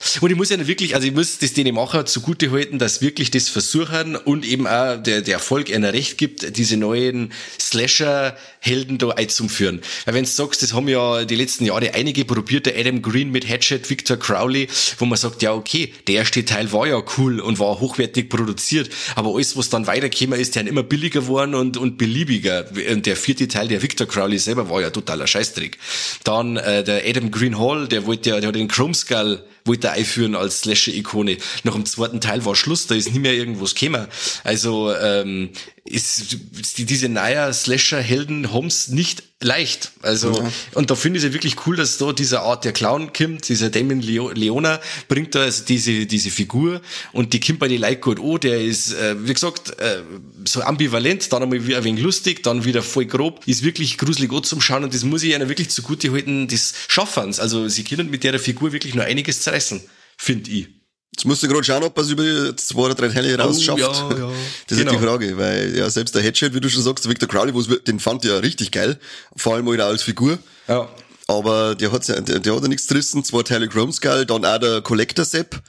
Und 0.20 0.30
ich 0.30 0.36
muss 0.36 0.48
ja 0.48 0.66
wirklich, 0.66 0.94
also 0.94 1.06
ich 1.06 1.14
muss 1.14 1.38
das 1.38 1.52
denen 1.52 1.74
Macher 1.74 2.06
zugute 2.06 2.50
halten, 2.50 2.78
dass 2.78 3.02
wirklich 3.02 3.30
das 3.30 3.48
versuchen 3.48 4.16
und 4.16 4.46
eben 4.46 4.66
auch 4.66 4.96
der, 4.96 5.20
der 5.20 5.34
Erfolg 5.34 5.72
einer 5.72 5.92
recht 5.92 6.16
gibt, 6.16 6.56
diese 6.56 6.76
neuen 6.76 7.32
Slasher-Helden 7.60 8.96
da 8.98 9.10
einzuführen. 9.10 9.82
Weil 10.06 10.14
wenn 10.14 10.24
du 10.24 10.30
sagst, 10.30 10.62
das 10.62 10.72
haben 10.72 10.88
ja 10.88 11.24
die 11.24 11.36
letzten 11.36 11.66
Jahre 11.66 11.92
einige 11.92 12.24
probiert, 12.24 12.66
der 12.66 12.78
Adam 12.78 13.02
Green 13.02 13.30
mit 13.30 13.48
Hatchet, 13.48 13.90
Victor 13.90 14.16
Crowley, 14.16 14.68
wo 14.98 15.04
man 15.04 15.18
sagt, 15.18 15.42
ja 15.42 15.52
okay, 15.52 15.92
der 16.08 16.16
erste 16.16 16.44
Teil 16.44 16.72
war 16.72 16.86
ja 16.86 17.02
cool 17.18 17.40
und 17.40 17.58
war 17.58 17.78
hochwertig 17.80 18.30
produziert, 18.30 18.90
aber 19.16 19.34
alles, 19.34 19.56
was 19.56 19.68
dann 19.68 19.86
weitergekommen 19.86 20.40
ist, 20.40 20.56
der 20.56 20.66
immer 20.66 20.82
billiger 20.82 21.20
geworden 21.20 21.54
und, 21.54 21.76
und 21.76 21.98
beliebiger. 21.98 22.66
Und 22.90 23.04
der 23.04 23.16
vierte 23.16 23.48
Teil, 23.48 23.68
der 23.68 23.82
Victor 23.82 24.06
Crowley 24.06 24.38
selber, 24.38 24.70
war 24.70 24.80
ja 24.80 24.90
totaler 24.90 25.26
Scheißdreck. 25.26 25.76
Dann 26.24 26.56
äh, 26.56 26.82
der 26.84 27.02
Adam 27.06 27.30
Green 27.30 27.58
Hall, 27.58 27.88
der 27.88 28.06
wollte 28.06 28.30
ja, 28.30 28.40
der 28.40 28.48
hat 28.48 28.54
den 28.54 28.68
Chrome 28.68 28.94
Skull 28.94 29.44
wollte 29.64 29.89
einführen 29.90 30.34
als 30.34 30.60
Slasher-Ikone. 30.60 31.36
Nach 31.64 31.74
dem 31.74 31.86
zweiten 31.86 32.20
Teil 32.20 32.44
war 32.44 32.54
Schluss, 32.54 32.86
da 32.86 32.94
ist 32.94 33.12
nie 33.12 33.18
mehr 33.18 33.34
irgendwas 33.34 33.74
gekommen. 33.74 34.06
Also 34.44 34.94
ähm, 34.94 35.50
ist, 35.84 36.36
die, 36.76 36.84
diese 36.84 37.08
neue 37.08 37.52
Slasher-Helden 37.52 38.52
haben's 38.52 38.88
nicht 38.88 39.22
leicht. 39.42 39.92
Also 40.02 40.50
und 40.74 40.90
da 40.90 40.94
finde 40.94 41.18
ich 41.18 41.24
es 41.24 41.28
ja 41.28 41.34
wirklich 41.34 41.66
cool, 41.66 41.76
dass 41.76 41.96
da 41.96 42.12
dieser 42.12 42.42
Art 42.42 42.64
der 42.64 42.72
Clown 42.72 43.12
kommt, 43.12 43.48
dieser 43.48 43.70
Damon 43.70 44.00
Leo, 44.00 44.30
Leona 44.30 44.80
bringt 45.08 45.34
da 45.34 45.40
also 45.40 45.64
diese 45.64 46.06
diese 46.06 46.30
Figur 46.30 46.82
und 47.12 47.32
die 47.32 47.40
kommt 47.40 47.58
bei 47.58 47.68
die 47.68 47.78
Leute 47.78 47.96
gut 47.96 48.20
an. 48.20 48.40
Der 48.40 48.62
ist 48.62 48.92
äh, 48.92 49.16
wie 49.26 49.32
gesagt 49.32 49.78
äh, 49.80 50.02
so 50.44 50.60
ambivalent, 50.60 51.32
dann 51.32 51.42
einmal 51.42 51.66
wieder 51.66 51.78
ein 51.78 51.84
wenig 51.84 52.02
lustig, 52.02 52.42
dann 52.42 52.64
wieder 52.64 52.82
voll 52.82 53.06
grob, 53.06 53.40
ist 53.46 53.64
wirklich 53.64 53.96
gruselig 53.96 54.30
anzuschauen 54.32 54.84
und 54.84 54.92
das 54.92 55.04
muss 55.04 55.22
ich 55.22 55.34
einer 55.34 55.48
wirklich 55.48 55.70
zugute 55.70 56.12
halten, 56.12 56.46
des 56.46 56.74
Schaffens. 56.88 57.40
Also 57.40 57.68
sie 57.68 57.84
können 57.84 58.10
mit 58.10 58.24
der 58.24 58.38
Figur 58.38 58.72
wirklich 58.72 58.94
nur 58.94 59.04
einiges 59.04 59.40
zerreißen, 59.40 59.80
finde 60.18 60.50
ich. 60.50 60.79
Jetzt 61.12 61.24
musst 61.26 61.42
du 61.42 61.48
gerade 61.48 61.64
schauen, 61.64 61.82
ob 61.82 61.96
er 61.98 62.02
es 62.04 62.10
über 62.10 62.56
zwei 62.56 62.80
oder 62.82 62.94
drei 62.94 63.08
Teile 63.08 63.36
raus 63.38 63.62
schafft. 63.62 63.80
Oh, 63.80 64.10
ja, 64.12 64.18
ja. 64.18 64.30
Das 64.68 64.78
ist 64.78 64.84
Genau. 64.84 64.92
die 64.92 65.04
Frage, 65.04 65.36
weil 65.36 65.76
ja 65.76 65.90
selbst 65.90 66.14
der 66.14 66.22
Headshot, 66.22 66.54
wie 66.54 66.60
du 66.60 66.70
schon 66.70 66.82
sagst, 66.82 67.08
Victor 67.08 67.28
Crowley, 67.28 67.52
den 67.86 67.98
fand 68.00 68.24
ich 68.24 68.30
ja 68.30 68.38
richtig 68.38 68.70
geil, 68.70 68.98
vor 69.36 69.54
allem 69.54 69.68
halt 69.68 69.80
auch 69.80 69.86
als 69.88 70.02
Figur. 70.02 70.38
Ja. 70.68 70.88
Aber 71.26 71.74
der 71.74 71.92
hat, 71.92 72.08
der, 72.08 72.20
der 72.20 72.54
hat 72.54 72.62
ja 72.62 72.68
nichts 72.68 72.86
gerissen, 72.86 73.22
zwei 73.24 73.42
Teile 73.42 73.68
Chrome 73.68 73.92
Skull, 73.92 74.24
dann 74.26 74.44
auch 74.44 74.58
der 74.58 74.80
Collector 74.82 75.24
Sepp, 75.24 75.60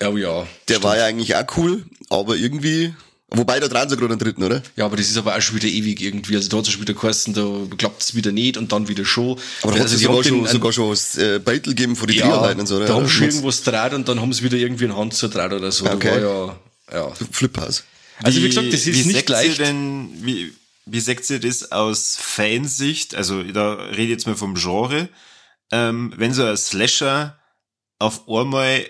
Ja, 0.00 0.10
ja. 0.10 0.46
der 0.68 0.82
war 0.82 0.96
ja 0.96 1.06
eigentlich 1.06 1.34
auch 1.34 1.44
cool, 1.56 1.84
aber 2.08 2.36
irgendwie, 2.36 2.94
wobei 3.30 3.60
da 3.60 3.68
dran 3.68 3.88
sie 3.88 3.96
gerade 3.96 4.12
einen 4.12 4.18
dritten, 4.18 4.42
oder? 4.42 4.62
Ja, 4.76 4.86
aber 4.86 4.96
das 4.96 5.08
ist 5.08 5.16
aber 5.16 5.36
auch 5.36 5.40
schon 5.40 5.56
wieder 5.56 5.68
ewig 5.68 6.00
irgendwie. 6.00 6.36
Also 6.36 6.48
da 6.48 6.58
hat 6.58 6.66
es 6.66 6.72
schon 6.72 6.82
wieder 6.82 6.94
geheißen, 6.94 7.34
da 7.34 7.76
klappt's 7.76 8.14
wieder 8.14 8.32
nicht 8.32 8.56
und 8.56 8.72
dann 8.72 8.88
wieder 8.88 9.04
schon. 9.04 9.38
Aber 9.62 9.72
da 9.72 9.82
also 9.82 9.94
hat 9.94 10.00
es 10.00 10.00
sogar 10.00 10.24
schon, 10.24 10.46
sogar 10.46 10.72
schon 10.72 10.90
was 10.90 11.16
äh, 11.16 11.38
Beitel 11.38 11.70
gegeben 11.70 11.96
von 11.96 12.08
den 12.08 12.18
ja, 12.18 12.26
Dreharbeiten 12.26 12.60
und 12.60 12.66
so, 12.66 12.76
oder? 12.76 12.86
da 12.86 12.94
haben 12.94 13.06
sie 13.06 13.24
irgendwas 13.24 13.62
draht 13.62 13.94
und 13.94 14.08
dann 14.08 14.20
haben 14.20 14.32
sie 14.32 14.42
wieder 14.44 14.56
irgendwie 14.56 14.84
eine 14.84 14.96
Hand 14.96 15.14
zerdraht 15.14 15.52
oder 15.52 15.70
so. 15.70 15.86
Okay. 15.86 16.20
Da 16.20 16.26
war 16.26 16.58
ja, 16.92 16.98
ja. 16.98 17.12
Fliphouse. 17.30 17.84
Also 18.22 18.42
wie 18.42 18.48
gesagt, 18.48 18.72
das 18.72 18.86
ist 18.86 18.86
wie 18.86 19.06
nicht 19.06 19.16
seht 19.16 19.28
leicht. 19.28 19.58
Ihr 19.58 19.66
denn, 19.66 20.10
wie, 20.22 20.52
wie 20.86 21.00
seht 21.00 21.28
ihr 21.30 21.40
das 21.40 21.72
aus 21.72 22.16
Fansicht? 22.20 23.14
Also 23.14 23.42
da 23.42 23.74
rede 23.74 24.02
ich 24.02 24.10
jetzt 24.10 24.26
mal 24.26 24.36
vom 24.36 24.54
Genre. 24.54 25.08
Ähm, 25.72 26.12
wenn 26.16 26.34
so 26.34 26.44
ein 26.44 26.56
Slasher 26.56 27.38
auf 27.98 28.28
einmal 28.28 28.86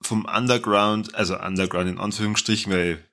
vom 0.00 0.24
Underground, 0.24 1.14
also 1.14 1.38
Underground 1.38 1.88
in 1.88 1.98
Anführungsstrichen, 1.98 2.72
weil 2.72 3.04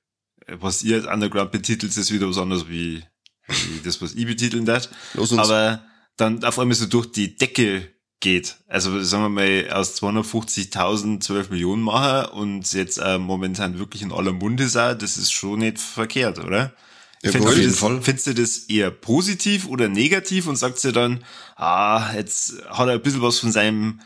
was 0.60 0.82
ihr 0.82 0.96
als 0.96 1.06
Underground 1.06 1.52
betitelt, 1.52 1.96
ist 1.96 2.12
wieder 2.12 2.28
was 2.28 2.38
anderes 2.38 2.68
wie, 2.68 3.02
wie 3.46 3.80
das, 3.84 4.00
was 4.02 4.14
ich 4.14 4.26
betiteln 4.26 4.64
darf. 4.64 4.88
Aber 5.36 5.82
dann 6.16 6.42
auf 6.44 6.58
einmal 6.58 6.74
so 6.74 6.86
durch 6.86 7.06
die 7.12 7.36
Decke 7.36 7.88
geht. 8.20 8.56
Also 8.66 9.02
sagen 9.02 9.22
wir 9.24 9.28
mal 9.28 9.70
aus 9.72 10.00
250.000 10.02 11.20
12 11.20 11.50
Millionen 11.50 11.82
machen 11.82 12.30
und 12.32 12.72
jetzt 12.72 12.98
äh, 12.98 13.18
momentan 13.18 13.78
wirklich 13.78 14.02
in 14.02 14.12
aller 14.12 14.32
Munde 14.32 14.68
sein, 14.68 14.98
das 14.98 15.16
ist 15.16 15.32
schon 15.32 15.60
nicht 15.60 15.78
verkehrt, 15.78 16.38
oder? 16.38 16.74
Ja, 17.22 17.32
Findest 17.32 17.58
du 17.58 17.62
das, 17.62 17.78
Fall. 17.78 18.02
Findest 18.02 18.26
du 18.28 18.34
das 18.34 18.58
eher 18.68 18.90
positiv 18.90 19.66
oder 19.66 19.88
negativ 19.88 20.46
und 20.46 20.56
sagst 20.56 20.84
du 20.84 20.92
dann, 20.92 21.24
ah, 21.56 22.12
jetzt 22.14 22.54
hat 22.68 22.88
er 22.88 22.94
ein 22.94 23.02
bisschen 23.02 23.22
was 23.22 23.38
von 23.38 23.50
seinem 23.50 24.00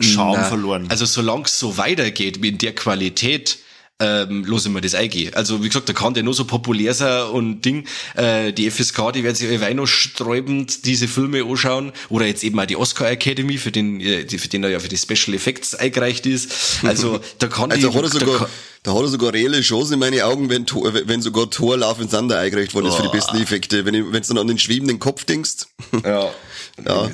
Charme 0.00 0.38
Na, 0.40 0.44
verloren? 0.44 0.86
Also 0.88 1.04
solange 1.04 1.44
es 1.44 1.58
so 1.58 1.76
weitergeht 1.76 2.38
in 2.38 2.58
der 2.58 2.74
Qualität, 2.74 3.58
ähm, 4.00 4.44
lassen 4.44 4.72
wir 4.74 4.80
das 4.80 4.94
eingehen. 4.94 5.34
Also 5.34 5.62
wie 5.62 5.68
gesagt, 5.68 5.88
da 5.88 5.92
kann 5.92 6.14
der 6.14 6.22
nur 6.22 6.34
so 6.34 6.44
populär 6.44 6.94
sein 6.94 7.24
und 7.30 7.62
Ding. 7.62 7.84
Äh, 8.14 8.52
die 8.52 8.70
FSK, 8.70 9.12
die 9.12 9.24
werden 9.24 9.34
sich 9.34 9.48
alle 9.62 9.74
noch 9.74 9.86
sträubend 9.86 10.84
diese 10.86 11.08
Filme 11.08 11.42
anschauen. 11.44 11.92
Oder 12.08 12.26
jetzt 12.26 12.44
eben 12.44 12.58
auch 12.60 12.66
die 12.66 12.76
Oscar 12.76 13.10
Academy, 13.10 13.58
für 13.58 13.72
den, 13.72 14.00
äh, 14.00 14.24
die- 14.24 14.38
für 14.38 14.48
den 14.48 14.62
er 14.62 14.70
ja 14.70 14.78
für 14.78 14.88
die 14.88 14.96
Special 14.96 15.34
Effects 15.34 15.74
eingereicht 15.74 16.26
ist. 16.26 16.84
Also 16.84 17.18
da 17.38 17.48
kann 17.48 17.72
Also 17.78 17.88
die, 17.90 17.96
hat 17.96 18.04
er 18.04 18.08
da 18.10 18.18
sogar, 18.20 18.38
kann, 18.38 18.48
da 18.84 18.94
hat 18.94 19.00
er 19.02 19.08
sogar 19.08 19.32
reelle 19.32 19.60
Chance 19.62 19.94
in 19.94 20.00
meine 20.00 20.24
Augen, 20.24 20.48
wenn, 20.48 20.64
wenn 21.06 21.20
sogar 21.20 21.50
Tor 21.50 21.76
Love 21.76 22.02
and 22.02 22.10
Thunder 22.12 22.38
eingereicht 22.38 22.74
worden 22.74 22.86
ist 22.86 22.94
für 22.94 23.02
die 23.02 23.08
besten 23.08 23.36
Effekte. 23.42 23.84
Wenn 23.84 23.94
du 23.94 24.12
dann 24.20 24.38
an 24.38 24.46
den 24.46 24.58
schwebenden 24.60 25.00
Kopf 25.00 25.24
denkst, 25.24 25.66
ja, 26.04 26.30
Ja. 26.86 27.10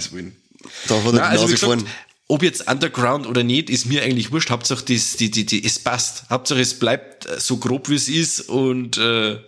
da 0.89 0.95
hat 0.97 1.05
er 1.07 1.13
die 1.13 1.19
also 1.21 1.43
Nase 1.43 1.47
gesagt, 1.47 1.61
vorn. 1.61 1.87
Ob 2.29 2.43
jetzt 2.43 2.69
Underground 2.71 3.27
oder 3.27 3.43
nicht, 3.43 3.69
ist 3.71 3.87
mir 3.87 4.03
eigentlich 4.03 4.33
wurscht. 4.33 4.51
Hauptsache, 4.51 4.85
das, 4.85 5.17
die, 5.17 5.31
die, 5.31 5.45
die, 5.47 5.65
es 5.65 5.79
passt. 5.79 6.25
Hauptsache, 6.31 6.61
es 6.61 6.75
bleibt 6.79 7.27
äh, 7.27 7.39
so 7.41 7.57
grob, 7.59 7.89
wie 7.89 7.95
es 7.97 8.09
ist 8.09 8.41
und 8.49 8.97
äh, 8.99 9.39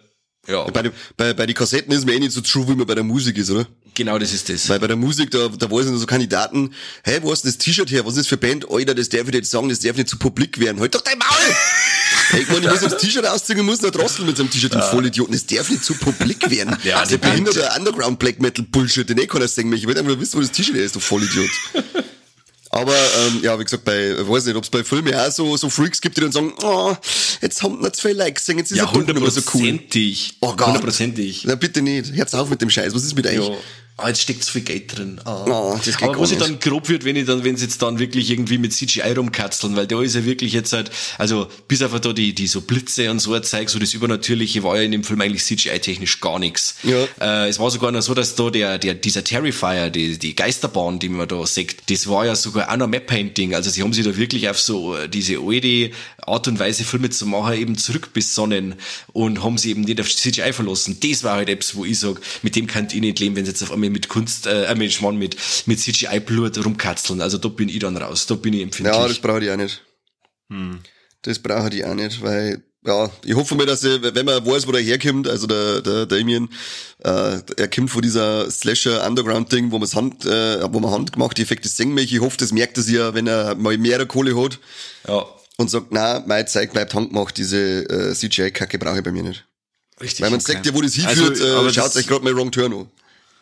ja, 0.48 0.62
Bei, 0.70 0.82
den- 0.82 0.92
bei, 1.16 1.34
bei 1.34 1.46
den 1.46 1.56
Kassetten 1.56 1.92
ist 1.92 2.06
mir 2.06 2.12
eh 2.14 2.20
nicht 2.20 2.30
so 2.32 2.40
true, 2.40 2.68
wie 2.68 2.74
man 2.76 2.86
bei 2.86 2.94
der 2.94 3.02
Musik 3.04 3.36
ist, 3.38 3.50
oder? 3.50 3.66
genau 3.96 4.18
das 4.18 4.30
ist 4.34 4.46
das. 4.50 4.68
Weil 4.68 4.78
bei 4.78 4.88
der 4.88 4.96
Musik, 4.96 5.30
da, 5.30 5.48
da 5.48 5.70
war 5.70 5.80
es 5.80 5.86
so 5.86 6.04
Kandidaten, 6.04 6.70
hey, 7.02 7.18
wo 7.22 7.32
hast 7.32 7.44
du 7.44 7.48
das 7.48 7.56
T-Shirt 7.56 7.90
her? 7.90 8.04
Was 8.04 8.12
ist 8.12 8.18
das 8.18 8.26
für 8.26 8.36
Band? 8.36 8.66
Alter, 8.70 8.94
das 8.94 9.08
darf 9.08 9.26
ich 9.26 9.32
nicht 9.32 9.46
sagen, 9.46 9.70
das 9.70 9.80
darf 9.80 9.96
nicht 9.96 10.10
zu 10.10 10.18
publik 10.18 10.60
werden. 10.60 10.78
Halt 10.80 10.94
doch 10.94 11.00
dein 11.00 11.16
Maul! 11.18 11.26
hey, 12.30 12.42
ich 12.42 12.48
meine, 12.48 12.66
ich 12.66 12.70
muss 12.70 12.80
das 12.80 12.98
T-Shirt 12.98 13.24
ausziehen, 13.26 13.64
muss 13.64 13.80
noch 13.80 13.90
drosseln 13.90 14.26
mit 14.26 14.36
seinem 14.36 14.50
T-Shirt, 14.50 14.74
den 14.74 14.82
Vollidioten. 14.82 15.32
Das 15.32 15.46
darf 15.46 15.70
nicht 15.70 15.82
zu 15.82 15.94
publik 15.94 16.48
werden. 16.50 16.76
Ja, 16.84 16.98
also 17.00 17.16
behinderte 17.16 17.66
Underground 17.74 18.18
Black 18.18 18.38
Metal 18.38 18.66
Bullshit, 18.70 19.08
den 19.08 19.16
eh 19.16 19.26
keiner 19.26 19.48
sagen 19.48 19.70
möchte. 19.70 19.84
Ich 19.84 19.88
will 19.88 19.96
einfach 19.96 20.12
nur 20.12 20.20
wissen, 20.20 20.36
wo 20.36 20.42
das 20.42 20.52
T-Shirt 20.52 20.76
ist, 20.76 20.94
du 20.94 21.00
Vollidiot. 21.00 21.48
Aber 22.76 22.92
ähm, 22.92 23.40
ja, 23.42 23.58
wie 23.58 23.64
gesagt, 23.64 23.84
bei, 23.84 24.10
ich 24.10 24.28
weiß 24.28 24.44
nicht, 24.44 24.56
ob 24.56 24.64
es 24.64 24.70
bei 24.70 24.84
Filmen 24.84 25.14
auch 25.14 25.30
so, 25.30 25.56
so 25.56 25.70
Freaks 25.70 26.00
gibt, 26.00 26.16
die 26.18 26.20
dann 26.20 26.32
sagen, 26.32 26.52
oh, 26.62 26.94
jetzt 27.40 27.62
haben 27.62 27.82
wir 27.82 27.90
zwei 27.92 28.12
Likes, 28.12 28.44
sagen, 28.44 28.58
jetzt 28.58 28.70
ist 28.70 28.76
ja, 28.76 28.84
er 28.84 28.92
doch 28.92 28.98
nicht 28.98 29.18
mehr 29.18 29.30
so 29.30 29.40
cool. 29.54 29.62
hundertprozentig. 29.62 30.36
Oh 30.40 30.54
Gott. 30.54 30.66
Hundertprozentig. 30.66 31.44
Na 31.46 31.54
bitte 31.54 31.80
nicht. 31.80 32.12
Hört's 32.12 32.34
auf 32.34 32.50
mit 32.50 32.60
dem 32.60 32.68
Scheiß. 32.68 32.94
Was 32.94 33.02
ist 33.04 33.16
mit 33.16 33.26
euch? 33.26 33.34
Ja. 33.36 33.56
Ah, 33.98 34.08
jetzt 34.08 34.20
steckt 34.20 34.44
so 34.44 34.52
viel 34.52 34.60
Geld 34.60 34.94
drin. 34.94 35.18
Ah. 35.24 35.44
Oh, 35.46 35.80
das 35.82 35.96
geht 35.96 36.06
Aber 36.06 36.20
was 36.20 36.30
ich 36.30 36.36
dann 36.36 36.60
grob 36.60 36.90
wird, 36.90 37.06
wenn 37.06 37.16
ich 37.16 37.24
dann, 37.24 37.44
wenn 37.44 37.56
sie 37.56 37.64
jetzt 37.64 37.80
dann 37.80 37.98
wirklich 37.98 38.30
irgendwie 38.30 38.58
mit 38.58 38.74
CGI 38.74 39.12
rumkatzeln, 39.12 39.74
weil 39.74 39.86
da 39.86 40.02
ist 40.02 40.14
ja 40.14 40.26
wirklich 40.26 40.52
jetzt 40.52 40.74
halt, 40.74 40.90
also 41.16 41.48
bis 41.66 41.80
auf 41.82 41.98
da 41.98 42.12
die, 42.12 42.34
die 42.34 42.46
so 42.46 42.60
Blitze 42.60 43.10
und 43.10 43.20
so 43.20 43.32
ein 43.32 43.42
Zeug, 43.42 43.70
so 43.70 43.78
das 43.78 43.94
Übernatürliche 43.94 44.62
war 44.62 44.76
ja 44.76 44.82
in 44.82 44.92
dem 44.92 45.02
Film 45.02 45.22
eigentlich 45.22 45.44
CGI-technisch 45.44 46.20
gar 46.20 46.38
nichts. 46.38 46.76
Ja. 46.82 47.06
Äh, 47.20 47.48
es 47.48 47.58
war 47.58 47.70
sogar 47.70 47.90
noch 47.90 48.02
so, 48.02 48.12
dass 48.12 48.34
da 48.34 48.50
der, 48.50 48.78
der, 48.78 48.92
dieser 48.92 49.24
Terrifier, 49.24 49.88
die, 49.88 50.18
die 50.18 50.36
Geisterbahn, 50.36 50.98
die 50.98 51.08
man 51.08 51.26
da 51.26 51.46
sieht, 51.46 51.88
das 51.88 52.06
war 52.06 52.26
ja 52.26 52.36
sogar 52.36 52.70
auch 52.70 52.76
noch 52.76 52.88
Map-Painting. 52.88 53.54
Also 53.54 53.70
sie 53.70 53.82
haben 53.82 53.94
sich 53.94 54.04
da 54.04 54.14
wirklich 54.14 54.50
auf 54.50 54.60
so 54.60 54.94
äh, 54.94 55.08
diese 55.08 55.38
alte 55.38 55.90
Art 56.18 56.48
und 56.48 56.58
Weise 56.58 56.84
Filme 56.84 57.08
zu 57.08 57.24
machen, 57.24 57.54
eben 57.54 57.78
zurück 57.78 58.10
bis 58.12 58.34
Sonnen 58.34 58.74
und 59.14 59.42
haben 59.42 59.56
sie 59.56 59.70
eben 59.70 59.80
nicht 59.82 60.02
auf 60.02 60.14
CGI 60.14 60.52
verlassen. 60.52 60.98
Das 61.02 61.24
war 61.24 61.36
halt 61.36 61.48
etwas, 61.48 61.74
wo 61.74 61.86
ich 61.86 61.98
sag, 61.98 62.20
mit 62.42 62.56
dem 62.56 62.66
kann 62.66 62.88
ich 62.92 63.00
nicht 63.00 63.20
leben, 63.20 63.36
wenn 63.36 63.46
sie 63.46 63.52
jetzt 63.52 63.62
auf 63.62 63.72
einmal 63.72 63.85
mit 63.90 64.08
Kunst, 64.08 64.46
äh, 64.46 64.64
äh, 64.64 64.74
mit, 64.74 64.92
Schmarrn, 64.92 65.16
mit, 65.16 65.36
mit 65.66 65.80
CGI-Blut 65.80 66.64
rumkatzeln. 66.64 67.20
Also 67.20 67.38
da 67.38 67.48
bin 67.48 67.68
ich 67.68 67.78
dann 67.78 67.96
raus, 67.96 68.26
da 68.26 68.34
bin 68.34 68.54
ich 68.54 68.62
empfindlich. 68.62 68.96
Ja, 68.96 69.06
das 69.06 69.18
brauche 69.18 69.44
ich 69.44 69.50
auch 69.50 69.56
nicht. 69.56 69.82
Das 71.22 71.38
brauche 71.38 71.74
ich 71.74 71.84
auch 71.84 71.94
nicht, 71.94 72.22
weil 72.22 72.62
ja, 72.86 73.10
ich 73.24 73.34
hoffe 73.34 73.56
mal, 73.56 73.66
dass 73.66 73.82
er, 73.82 74.00
wenn 74.14 74.24
man 74.24 74.46
weiß, 74.46 74.66
wo 74.68 74.72
er 74.72 74.80
herkommt, 74.80 75.26
also 75.26 75.48
der, 75.48 75.80
der 75.80 76.06
Damien, 76.06 76.48
äh, 77.02 77.40
er 77.56 77.68
kommt 77.68 77.90
von 77.90 78.00
dieser 78.00 78.48
Slasher-Underground-Ding, 78.48 79.72
wo, 79.72 79.80
Hand, 79.80 80.24
äh, 80.24 80.72
wo 80.72 80.78
man 80.78 80.92
handgemachte 80.92 81.42
Effekte 81.42 81.68
singen 81.68 81.94
möchte. 81.94 82.14
Ich 82.14 82.20
hoffe, 82.20 82.36
das 82.36 82.52
merkt 82.52 82.76
er 82.76 82.84
sich 82.84 82.94
ja, 82.94 83.12
wenn 83.12 83.26
er 83.26 83.56
mal 83.56 83.76
mehr 83.76 84.06
Kohle 84.06 84.40
hat. 84.40 84.60
Ja. 85.08 85.26
Und 85.56 85.70
sagt, 85.70 85.86
na, 85.90 86.22
mein 86.26 86.46
Zeug 86.46 86.72
bleibt 86.72 86.94
handgemacht, 86.94 87.36
diese 87.36 87.88
äh, 87.88 88.14
CGI-Kacke 88.14 88.78
brauche 88.78 88.98
ich 88.98 89.04
bei 89.04 89.10
mir 89.10 89.24
nicht. 89.24 89.44
Richtig. 90.00 90.20
Weil 90.20 90.30
man 90.30 90.40
okay. 90.40 90.52
sagt 90.52 90.66
ja, 90.66 90.74
wo 90.74 90.80
das 90.80 90.94
hinführt, 90.94 91.40
Also, 91.40 91.66
äh, 91.66 91.72
schaut 91.72 91.96
euch 91.96 92.06
gerade 92.06 92.22
mal 92.22 92.36
Wrong 92.36 92.52
Turn 92.52 92.72
an. 92.72 92.90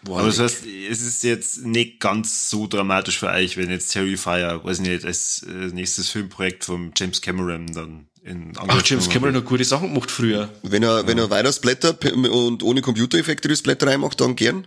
Aber 0.06 0.26
das 0.26 0.38
heißt, 0.38 0.66
es 0.90 1.02
ist 1.02 1.22
jetzt 1.22 1.64
nicht 1.64 2.00
ganz 2.00 2.50
so 2.50 2.66
dramatisch 2.66 3.18
für 3.18 3.28
euch, 3.28 3.56
wenn 3.56 3.70
jetzt 3.70 3.88
Terrifier, 3.88 4.60
weiß 4.62 4.80
nicht, 4.80 5.04
als 5.04 5.44
äh, 5.48 5.68
nächstes 5.68 6.10
Filmprojekt 6.10 6.64
von 6.64 6.92
James 6.96 7.20
Cameron 7.20 7.66
dann 7.72 8.06
in 8.24 8.52
Ach, 8.56 8.82
James 8.84 9.08
Cameron 9.10 9.36
hat 9.36 9.44
gute 9.44 9.64
Sachen 9.64 9.92
gemacht 9.92 10.10
früher. 10.10 10.48
Wenn 10.62 10.82
er, 10.82 11.06
wenn 11.06 11.18
er 11.18 11.28
weiter 11.28 11.52
Splatter 11.52 11.94
und 12.12 12.62
ohne 12.62 12.80
Computereffekte 12.80 13.48
die 13.48 13.56
Splatterei 13.56 13.98
macht, 13.98 14.20
dann 14.20 14.34
gern. 14.34 14.66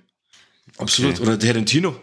Absolut. 0.77 1.19
Oder 1.19 1.39
Tarantino. 1.39 1.99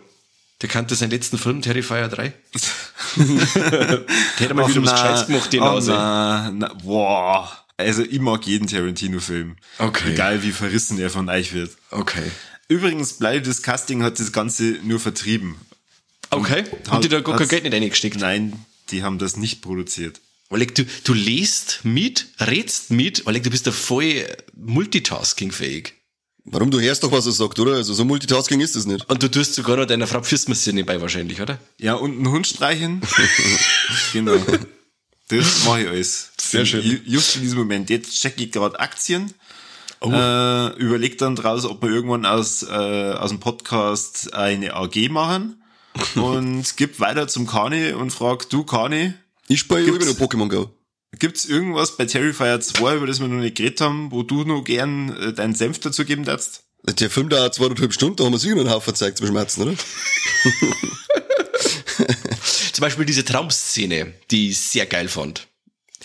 Der 0.62 0.68
kannte 0.68 0.94
seinen 0.94 1.10
letzten 1.10 1.38
Film, 1.38 1.62
Terrifier 1.62 2.08
3. 2.08 2.32
der 3.16 4.04
hätte 4.38 4.54
mal 4.54 4.68
wieder 4.68 4.82
was 4.82 4.92
Gescheites 4.92 5.26
gemacht, 5.26 5.52
den 5.52 5.60
oh, 5.60 5.64
Nase. 5.64 5.90
na, 5.92 6.50
na, 6.52 6.74
boah. 6.74 7.64
Also 7.76 8.02
ich 8.02 8.20
mag 8.20 8.46
jeden 8.46 8.68
Tarantino-Film. 8.68 9.56
Okay. 9.78 10.12
Egal 10.12 10.42
wie 10.42 10.52
verrissen 10.52 10.98
er 10.98 11.10
von 11.10 11.28
euch 11.28 11.52
wird. 11.52 11.72
Okay. 11.90 12.30
Übrigens, 12.68 13.14
Blinded 13.14 13.62
Casting 13.62 14.02
hat 14.02 14.18
das 14.18 14.32
Ganze 14.32 14.78
nur 14.82 14.98
vertrieben. 15.00 15.56
Okay. 16.30 16.64
Hat- 16.64 16.90
Haben 16.90 17.02
die 17.02 17.08
da 17.08 17.20
gar 17.20 17.36
kein 17.36 17.48
Geld 17.48 17.64
nicht 17.64 17.74
reingesteckt? 17.74 18.18
Nein, 18.18 18.64
die 18.90 19.02
haben 19.02 19.18
das 19.18 19.36
nicht 19.36 19.60
produziert. 19.62 20.20
Oleg, 20.50 20.74
du, 20.74 20.84
du 21.04 21.14
liest 21.14 21.80
mit, 21.84 22.26
redst 22.40 22.90
mit, 22.90 23.26
Oleg, 23.26 23.42
du 23.42 23.50
bist 23.50 23.66
da 23.66 23.72
voll 23.72 24.24
multitaskingfähig. 24.56 25.94
Warum? 26.46 26.70
Du 26.70 26.78
hörst 26.80 27.02
doch, 27.02 27.10
was 27.10 27.24
er 27.26 27.32
sagt, 27.32 27.58
oder? 27.58 27.72
Also 27.74 27.94
so 27.94 28.04
Multitasking 28.04 28.60
ist 28.60 28.76
das 28.76 28.84
nicht. 28.84 29.08
Und 29.08 29.22
du 29.22 29.30
tust 29.30 29.54
sogar 29.54 29.78
noch 29.78 29.86
deiner 29.86 30.06
Frau 30.06 30.20
Pfirstmassieren 30.20 30.74
nebenbei 30.76 31.00
wahrscheinlich, 31.00 31.40
oder? 31.40 31.58
Ja, 31.78 31.94
und 31.94 32.12
einen 32.12 32.28
Hund 32.28 32.46
streichen. 32.46 33.00
genau. 34.12 34.36
Das 35.28 35.64
mache 35.64 35.82
ich 35.82 35.88
alles. 35.88 36.30
Sehr 36.38 36.66
schön. 36.66 36.82
Ju- 36.82 37.00
Just 37.06 37.36
in 37.36 37.42
diesem 37.42 37.58
Moment. 37.58 37.88
Jetzt 37.88 38.12
checke 38.20 38.44
ich 38.44 38.52
gerade 38.52 38.78
Aktien. 38.78 39.32
Oh. 40.04 40.12
Äh, 40.12 40.76
überleg 40.78 41.18
dann 41.18 41.34
draus, 41.36 41.64
ob 41.64 41.82
wir 41.82 41.88
irgendwann 41.90 42.26
aus, 42.26 42.62
äh, 42.62 42.66
aus 42.68 43.30
dem 43.30 43.40
Podcast 43.40 44.34
eine 44.34 44.74
AG 44.74 45.08
machen. 45.10 45.62
und 46.16 46.76
gib 46.76 46.98
weiter 47.00 47.28
zum 47.28 47.46
Kani 47.46 47.92
und 47.92 48.10
frag, 48.10 48.48
du 48.50 48.64
Kani, 48.64 49.14
Ich 49.48 49.60
spiele 49.60 49.82
ja 49.82 49.88
immer 49.94 50.04
noch 50.04 50.14
Pokémon 50.18 50.48
Go. 50.48 50.70
gibt's 51.20 51.44
irgendwas 51.44 51.96
bei 51.96 52.04
Terrifier 52.06 52.60
2, 52.60 52.96
über 52.96 53.06
das 53.06 53.20
wir 53.20 53.28
noch 53.28 53.40
nicht 53.40 53.56
geredet 53.56 53.80
haben, 53.80 54.10
wo 54.10 54.24
du 54.24 54.42
noch 54.44 54.62
gern 54.64 55.16
äh, 55.16 55.32
deinen 55.32 55.54
Senf 55.54 55.78
dazu 55.78 56.04
geben 56.04 56.24
darfst? 56.24 56.64
Der 56.82 57.08
Film 57.10 57.28
dauert 57.28 57.54
zweieinhalb 57.54 57.92
Stunden, 57.94 58.16
da 58.16 58.24
haben 58.24 58.32
wir 58.32 58.38
sicher 58.38 58.56
noch 58.56 58.62
einen 58.62 58.70
Haufen 58.72 58.94
Zeit 58.94 59.16
zum 59.16 59.26
Schmerzen, 59.28 59.62
oder? 59.62 59.74
Zum 62.72 62.82
Beispiel 62.82 63.04
diese 63.06 63.24
Traumszene, 63.24 64.14
die 64.32 64.50
ich 64.50 64.58
sehr 64.58 64.86
geil 64.86 65.06
fand. 65.08 65.46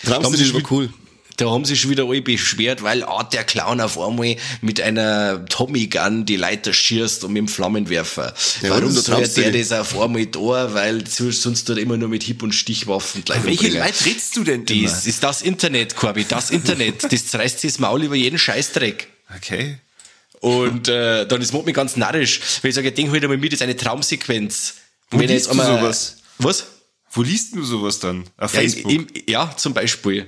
Das 0.03 0.11
war 0.23 0.37
schon- 0.37 0.63
cool. 0.69 0.93
Da 1.39 1.49
haben 1.49 1.63
sich 1.63 1.79
schon 1.79 1.91
wieder 1.91 2.03
alle 2.03 2.21
beschwert, 2.21 2.83
weil 2.83 3.01
ah, 3.03 3.23
der 3.23 3.45
Clown 3.45 3.79
auf 3.79 3.97
einmal 3.97 4.35
mit 4.59 4.81
einer 4.81 5.45
Tommy 5.45 5.87
Gun 5.87 6.25
die 6.25 6.35
Leiter 6.35 6.73
schießt 6.73 7.23
und 7.23 7.31
mit 7.31 7.39
dem 7.39 7.47
Flammenwerfer. 7.47 8.33
Ja, 8.61 8.71
Warum 8.71 8.91
soll 8.91 9.25
der 9.25 9.51
das 9.51 9.71
auf 9.71 9.97
einmal 9.97 10.25
da? 10.25 10.73
Weil 10.73 11.07
sonst 11.07 11.63
tut 11.63 11.77
er 11.77 11.81
immer 11.81 11.95
nur 11.95 12.09
mit 12.09 12.23
Hieb- 12.23 12.43
und 12.43 12.51
Stichwaffen 12.51 13.23
gleich 13.23 13.45
Welche. 13.45 13.69
Leute 13.69 14.05
redst 14.05 14.35
du 14.35 14.43
denn 14.43 14.65
immer? 14.65 14.89
Das 14.89 15.07
ist 15.07 15.23
das 15.23 15.41
Internet, 15.41 15.95
Corby, 15.95 16.25
das 16.25 16.51
Internet. 16.51 17.09
Das 17.09 17.27
zerreißt 17.27 17.61
sich 17.61 17.71
das 17.71 17.79
Maul 17.79 18.03
über 18.03 18.15
jeden 18.15 18.37
Scheißdreck. 18.37 19.07
Okay. 19.37 19.77
Und 20.41 20.89
äh, 20.89 21.25
dann 21.25 21.41
ist 21.41 21.53
mich 21.53 21.73
ganz 21.73 21.95
narrisch, 21.95 22.41
weil 22.61 22.69
ich 22.69 22.75
sage, 22.75 22.91
denk 22.91 23.11
halt 23.11 23.23
einmal 23.23 23.37
mit, 23.37 23.53
das 23.53 23.59
ist 23.59 23.63
eine 23.63 23.77
Traumsequenz. 23.77 24.75
Wo 25.09 25.19
Wenn 25.19 25.29
liest 25.29 25.49
du 25.49 25.55
sowas? 25.55 26.17
Was? 26.37 26.65
Wo 27.11 27.21
liest 27.21 27.55
du 27.55 27.63
sowas 27.63 27.99
dann? 27.99 28.25
Auf 28.37 28.53
Ja, 28.53 28.59
Facebook? 28.59 28.91
im, 28.91 29.07
im, 29.13 29.23
ja 29.27 29.53
zum 29.55 29.73
Beispiel. 29.73 30.27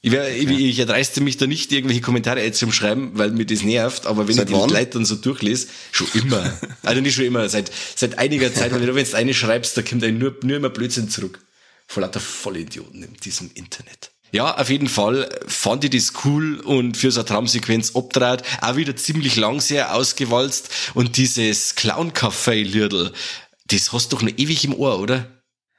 Ich, 0.00 0.12
wär, 0.12 0.34
ich, 0.34 0.48
ich 0.48 0.78
erdreiste 0.78 1.20
mich 1.20 1.38
da 1.38 1.48
nicht, 1.48 1.72
irgendwelche 1.72 2.02
Kommentare 2.02 2.42
jetzt 2.42 2.60
zum 2.60 2.70
Schreiben, 2.70 3.10
weil 3.14 3.32
mir 3.32 3.46
das 3.46 3.64
nervt, 3.64 4.06
aber 4.06 4.28
wenn 4.28 4.36
Seit 4.36 4.48
ich 4.48 4.56
die? 4.56 4.72
Leute 4.72 4.90
dann 4.92 5.04
so 5.04 5.16
durchlese, 5.16 5.66
schon 5.90 6.06
immer. 6.14 6.56
also 6.84 7.00
nicht 7.00 7.16
schon 7.16 7.24
immer, 7.24 7.48
seit, 7.48 7.72
seit 7.96 8.16
einiger 8.16 8.54
Zeit, 8.54 8.72
weil 8.72 8.80
wenn 8.80 8.94
du 8.94 9.16
eine 9.16 9.34
schreibst, 9.34 9.76
da 9.76 9.82
kommt 9.82 10.04
ein 10.04 10.18
nur, 10.18 10.36
nur 10.42 10.56
immer 10.56 10.70
Blödsinn 10.70 11.08
zurück. 11.08 11.40
Vor 11.88 12.02
lauter 12.02 12.20
Vollidioten 12.20 13.02
in 13.02 13.14
diesem 13.14 13.50
Internet. 13.54 14.12
Ja, 14.30 14.56
auf 14.56 14.68
jeden 14.68 14.88
Fall 14.88 15.28
fand 15.46 15.84
ich 15.84 15.90
das 15.90 16.12
cool 16.24 16.60
und 16.60 16.96
für 16.96 17.10
so 17.10 17.20
eine 17.20 17.28
Traumsequenz 17.28 17.96
abdraht, 17.96 18.44
auch 18.60 18.76
wieder 18.76 18.94
ziemlich 18.94 19.36
lang 19.36 19.60
sehr 19.60 19.94
ausgewalzt 19.94 20.70
und 20.94 21.16
dieses 21.16 21.74
Clown-Café-Liedl, 21.76 23.12
das 23.68 23.92
hast 23.92 24.12
du 24.12 24.16
doch 24.16 24.22
noch 24.22 24.32
ewig 24.36 24.64
im 24.64 24.74
Ohr, 24.74 25.00
oder? 25.00 25.26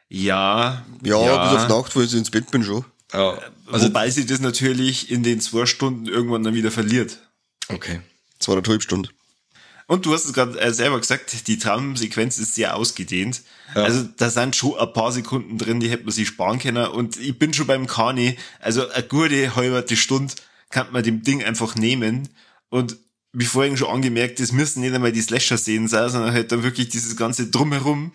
Ja, 0.10 0.84
Ja, 1.26 1.54
bis 1.54 1.62
auf 1.62 1.70
Nacht, 1.70 1.96
wo 1.96 2.02
ich 2.02 2.14
ins 2.14 2.32
Bett 2.32 2.50
bin 2.50 2.64
schon. 2.64 2.84
Ja. 3.14 3.40
Also, 3.72 3.88
Wobei 3.88 4.10
sie 4.10 4.26
das 4.26 4.40
natürlich 4.40 5.10
in 5.12 5.24
den 5.24 5.42
zwei 5.42 5.66
Stunden 5.66 6.06
irgendwann 6.08 6.44
dann 6.44 6.54
wieder 6.54 6.72
verliert. 6.72 7.20
Okay. 7.68 8.02
Zweieinhalb 8.40 8.84
Stunden. 8.84 9.10
Und 9.88 10.06
du 10.06 10.14
hast 10.14 10.26
es 10.26 10.34
gerade 10.34 10.60
äh, 10.60 10.72
selber 10.72 11.00
gesagt, 11.00 11.48
die 11.48 11.58
Traumsequenz 11.58 12.38
ist 12.38 12.54
sehr 12.54 12.76
ausgedehnt. 12.76 13.42
Also 13.74 14.08
da 14.18 14.30
sind 14.30 14.56
schon 14.56 14.78
ein 14.78 14.94
paar 14.94 15.12
Sekunden 15.12 15.58
drin, 15.58 15.80
die 15.80 15.90
hätte 15.90 16.04
man 16.04 16.12
sich 16.12 16.28
sparen 16.28 16.60
können. 16.60 16.86
Und 16.86 17.18
ich 17.18 17.40
bin 17.40 17.56
schon 17.56 17.66
beim 17.66 17.88
Kani. 17.88 18.38
Also 18.60 18.88
eine 18.88 19.04
gute 19.04 19.56
halbe 19.56 19.96
Stunde 19.96 20.34
kann 20.70 20.92
man 20.92 21.02
dem 21.02 21.24
Ding 21.24 21.44
einfach 21.44 21.74
nehmen. 21.74 22.30
Und 22.70 22.98
wie 23.34 23.46
vorhin 23.46 23.78
schon 23.78 23.90
angemerkt, 23.90 24.40
das 24.40 24.52
müssen 24.52 24.82
nicht 24.82 24.94
einmal 24.94 25.12
die 25.12 25.22
Slasher 25.22 25.58
sehen 25.58 25.88
sein, 25.88 26.10
sondern 26.10 26.34
halt 26.34 26.52
dann 26.52 26.62
wirklich 26.62 26.90
dieses 26.90 27.16
ganze 27.16 27.48
Drumherum. 27.48 28.12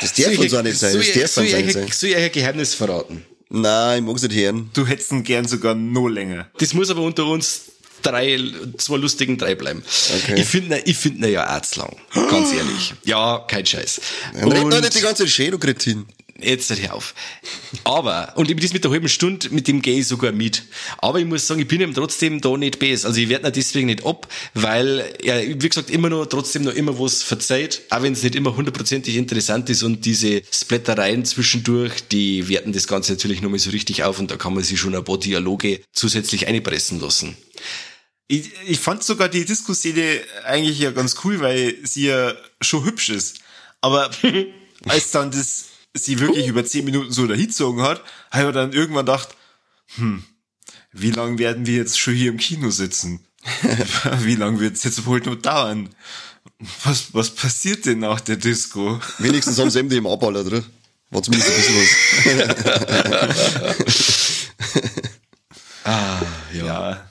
Das 0.00 0.12
darf 0.12 0.38
uns 0.38 0.52
auch 0.52 0.62
nicht 0.62 0.78
sein. 0.78 0.92
Das 0.92 1.12
darf 1.12 1.36
uns 1.38 1.52
nicht 1.54 1.72
sein. 1.72 1.88
soll 1.90 2.10
ich 2.10 2.16
euch 2.16 2.24
ein 2.24 2.32
Geheimnis 2.32 2.74
verraten? 2.74 3.24
Nein, 3.50 4.02
ich 4.02 4.04
mag's 4.04 4.22
nicht 4.22 4.34
hören. 4.34 4.70
Du 4.74 4.86
hättest 4.86 5.12
ihn 5.12 5.22
gern 5.24 5.46
sogar 5.46 5.74
noch 5.74 6.08
länger. 6.08 6.48
Das 6.58 6.74
muss 6.74 6.90
aber 6.90 7.02
unter 7.02 7.26
uns 7.26 7.72
drei, 8.02 8.38
zwei 8.78 8.96
lustigen 8.96 9.38
drei 9.38 9.54
bleiben. 9.54 9.82
Okay. 10.16 10.40
Ich 10.40 10.46
finde 10.46 10.82
ich 10.84 10.96
find 10.96 11.18
ihn 11.18 11.32
ja 11.32 11.44
arzlang. 11.44 11.96
Ganz 12.12 12.52
ehrlich. 12.52 12.94
Ja, 13.04 13.44
kein 13.48 13.66
Scheiß. 13.66 14.00
Dann 14.34 14.52
red 14.52 14.72
doch 14.72 14.80
nicht 14.80 14.94
die 14.94 15.00
ganze 15.00 15.24
Zeit 15.24 15.32
schön, 15.32 15.50
du 15.50 15.58
Kretin. 15.58 16.06
Jetzt 16.40 16.70
hör 16.70 16.94
auf. 16.94 17.14
Aber, 17.84 18.32
und 18.36 18.50
ich 18.50 18.56
bin 18.56 18.64
das 18.64 18.72
mit 18.72 18.84
der 18.84 18.90
halben 18.90 19.08
Stunde, 19.08 19.50
mit 19.50 19.68
dem 19.68 19.82
gehe 19.82 20.00
ich 20.00 20.08
sogar 20.08 20.32
mit. 20.32 20.62
Aber 20.98 21.18
ich 21.18 21.26
muss 21.26 21.46
sagen, 21.46 21.60
ich 21.60 21.68
bin 21.68 21.80
ihm 21.80 21.94
trotzdem 21.94 22.40
da 22.40 22.56
nicht 22.56 22.78
besser. 22.78 23.08
Also 23.08 23.20
ich 23.20 23.28
werde 23.28 23.50
deswegen 23.52 23.86
nicht 23.86 24.04
ab, 24.04 24.28
weil 24.54 25.04
er, 25.22 25.42
wie 25.42 25.68
gesagt, 25.68 25.90
immer 25.90 26.08
noch, 26.08 26.26
trotzdem 26.26 26.64
noch 26.64 26.74
immer 26.74 26.98
was 26.98 27.22
verzeiht. 27.22 27.82
Auch 27.90 28.02
wenn 28.02 28.14
es 28.14 28.22
nicht 28.22 28.34
immer 28.34 28.56
hundertprozentig 28.56 29.16
interessant 29.16 29.70
ist 29.70 29.82
und 29.82 30.04
diese 30.04 30.42
Splattereien 30.50 31.24
zwischendurch, 31.24 32.08
die 32.08 32.48
werten 32.48 32.72
das 32.72 32.86
Ganze 32.86 33.12
natürlich 33.12 33.40
nochmal 33.40 33.58
so 33.58 33.70
richtig 33.70 34.02
auf 34.02 34.18
und 34.18 34.30
da 34.30 34.36
kann 34.36 34.54
man 34.54 34.64
sich 34.64 34.80
schon 34.80 34.94
ein 34.94 35.04
paar 35.04 35.18
Dialoge 35.18 35.80
zusätzlich 35.92 36.46
einpressen 36.46 37.00
lassen. 37.00 37.36
Ich, 38.26 38.50
ich 38.66 38.78
fand 38.78 39.04
sogar 39.04 39.28
die 39.28 39.44
Disco-Szene 39.44 40.20
eigentlich 40.44 40.78
ja 40.78 40.90
ganz 40.90 41.16
cool, 41.24 41.40
weil 41.40 41.76
sie 41.82 42.06
ja 42.06 42.34
schon 42.60 42.84
hübsch 42.84 43.10
ist. 43.10 43.40
Aber 43.82 44.10
als 44.86 45.10
dann 45.10 45.30
das 45.30 45.66
sie 45.94 46.20
wirklich 46.20 46.46
über 46.48 46.64
zehn 46.64 46.84
Minuten 46.84 47.12
so 47.12 47.26
dahingezogen 47.26 47.82
hat, 47.82 48.02
habe 48.30 48.48
ich 48.48 48.54
dann 48.54 48.72
irgendwann 48.72 49.06
gedacht, 49.06 49.28
hm, 49.96 50.24
wie 50.92 51.10
lange 51.10 51.38
werden 51.38 51.66
wir 51.66 51.76
jetzt 51.76 51.98
schon 51.98 52.14
hier 52.14 52.30
im 52.30 52.38
Kino 52.38 52.70
sitzen? 52.70 53.26
wie 54.20 54.36
lange 54.36 54.60
wird 54.60 54.76
es 54.76 54.84
jetzt 54.84 55.06
wohl 55.06 55.20
noch 55.20 55.36
dauern? 55.36 55.88
Was, 56.84 57.14
was 57.14 57.30
passiert 57.30 57.86
denn 57.86 58.00
nach 58.00 58.20
der 58.20 58.36
Disco? 58.36 59.00
Wenigstens 59.18 59.58
haben 59.58 59.70
sie 59.70 59.82
MDMA 59.82 60.16
ballert, 60.16 60.46
oder? 60.46 60.62
War 61.10 61.22
zumindest 61.22 61.50
ein 61.50 61.56
bisschen 61.56 61.76
was. 61.76 62.54
Ja. 66.54 67.10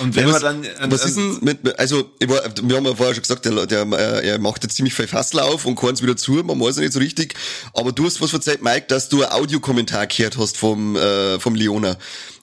Und 0.00 0.16
wenn 0.16 0.30
man 0.30 0.40
dann, 0.40 0.66
Was 0.88 1.04
ist 1.04 1.16
denn 1.16 1.38
mit, 1.42 1.78
also, 1.78 2.10
war, 2.26 2.42
wir 2.62 2.76
haben 2.76 2.86
ja 2.86 2.94
vorher 2.94 3.14
schon 3.14 3.22
gesagt, 3.22 3.44
der, 3.44 3.66
der, 3.66 3.86
er 3.86 4.38
macht 4.38 4.62
jetzt 4.62 4.76
ziemlich 4.76 4.94
viel 4.94 5.06
Fassel 5.06 5.40
auf 5.40 5.66
und 5.66 5.76
keins 5.76 6.02
wieder 6.02 6.16
zu, 6.16 6.32
man 6.32 6.60
weiß 6.60 6.76
ja 6.76 6.82
nicht 6.82 6.92
so 6.92 6.98
richtig. 6.98 7.34
Aber 7.74 7.92
du 7.92 8.04
hast 8.06 8.20
was 8.20 8.30
verzeiht, 8.30 8.62
Mike, 8.62 8.86
dass 8.88 9.08
du 9.08 9.22
ein 9.22 9.30
Audiokommentar 9.30 10.06
gehört 10.06 10.38
hast 10.38 10.56
vom, 10.56 10.96
äh, 10.96 11.38
vom 11.38 11.54
Leona. 11.54 11.96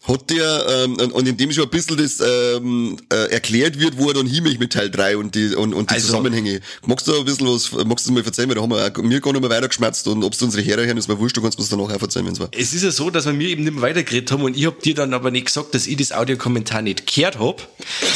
Hat 0.08 0.30
der, 0.30 0.66
ähm, 0.86 0.96
und, 0.96 1.12
und 1.12 1.28
in 1.28 1.36
dem 1.36 1.52
schon 1.52 1.66
ein 1.66 1.70
bisschen 1.70 1.98
das 1.98 2.20
ähm, 2.22 2.98
äh, 3.12 3.30
erklärt 3.32 3.78
wird, 3.80 3.98
wo 3.98 4.08
er 4.08 4.14
dann 4.14 4.26
hinmächt 4.26 4.60
mit 4.60 4.72
Teil 4.72 4.90
3 4.90 5.18
und 5.18 5.36
die, 5.36 5.54
und, 5.54 5.74
und 5.74 5.90
die 5.90 5.96
Also- 5.96 6.08
Zusammenhänge. 6.08 6.62
Magst 6.86 7.08
du 7.08 7.12
da 7.12 7.20
ein 7.20 7.26
bisschen 7.26 7.48
was, 7.48 7.72
magst 7.86 8.08
du 8.08 8.14
mal 8.14 8.24
erzählen, 8.24 8.48
weil 8.48 8.56
da 8.56 8.62
haben 8.62 8.72
wir 8.72 8.86
auch, 8.86 9.04
mir 9.04 9.20
gar 9.20 9.34
nicht 9.34 9.42
mehr 9.42 9.50
weitergeschmerzt 9.50 10.08
und 10.08 10.24
ob 10.24 10.38
du 10.38 10.46
unsere 10.46 10.64
Hörer 10.66 10.86
hören, 10.86 10.98
ist 10.98 11.08
mir 11.10 11.20
wurscht, 11.20 11.36
du 11.36 11.42
kannst 11.42 11.58
mir 11.58 11.64
das 11.64 11.70
danach 11.70 11.94
auch 11.94 12.02
erzählen, 12.02 12.26
wenn's 12.26 12.40
war. 12.40 12.50
Es 12.52 12.74
ist 12.74 12.84
ja 12.84 12.92
so, 12.92 13.10
dass 13.10 13.26
wir 13.26 13.34
mir 13.34 13.50
eben 13.50 13.64
nicht 13.66 13.74
mehr 13.74 13.82
weitergeredet 13.82 14.32
haben 14.32 14.44
und 14.44 14.56
ich 14.56 14.66
hab 14.66 14.82
dir 14.82 14.96
dann 14.96 15.14
aber 15.14 15.30
nicht 15.32 15.48
gesagt, 15.48 15.76
dass 15.76 15.86
ich 15.88 15.98
das 15.98 16.12
Audiokommentar 16.14 16.82
nicht 16.82 17.14
gehört 17.14 17.38
hab, 17.40 17.68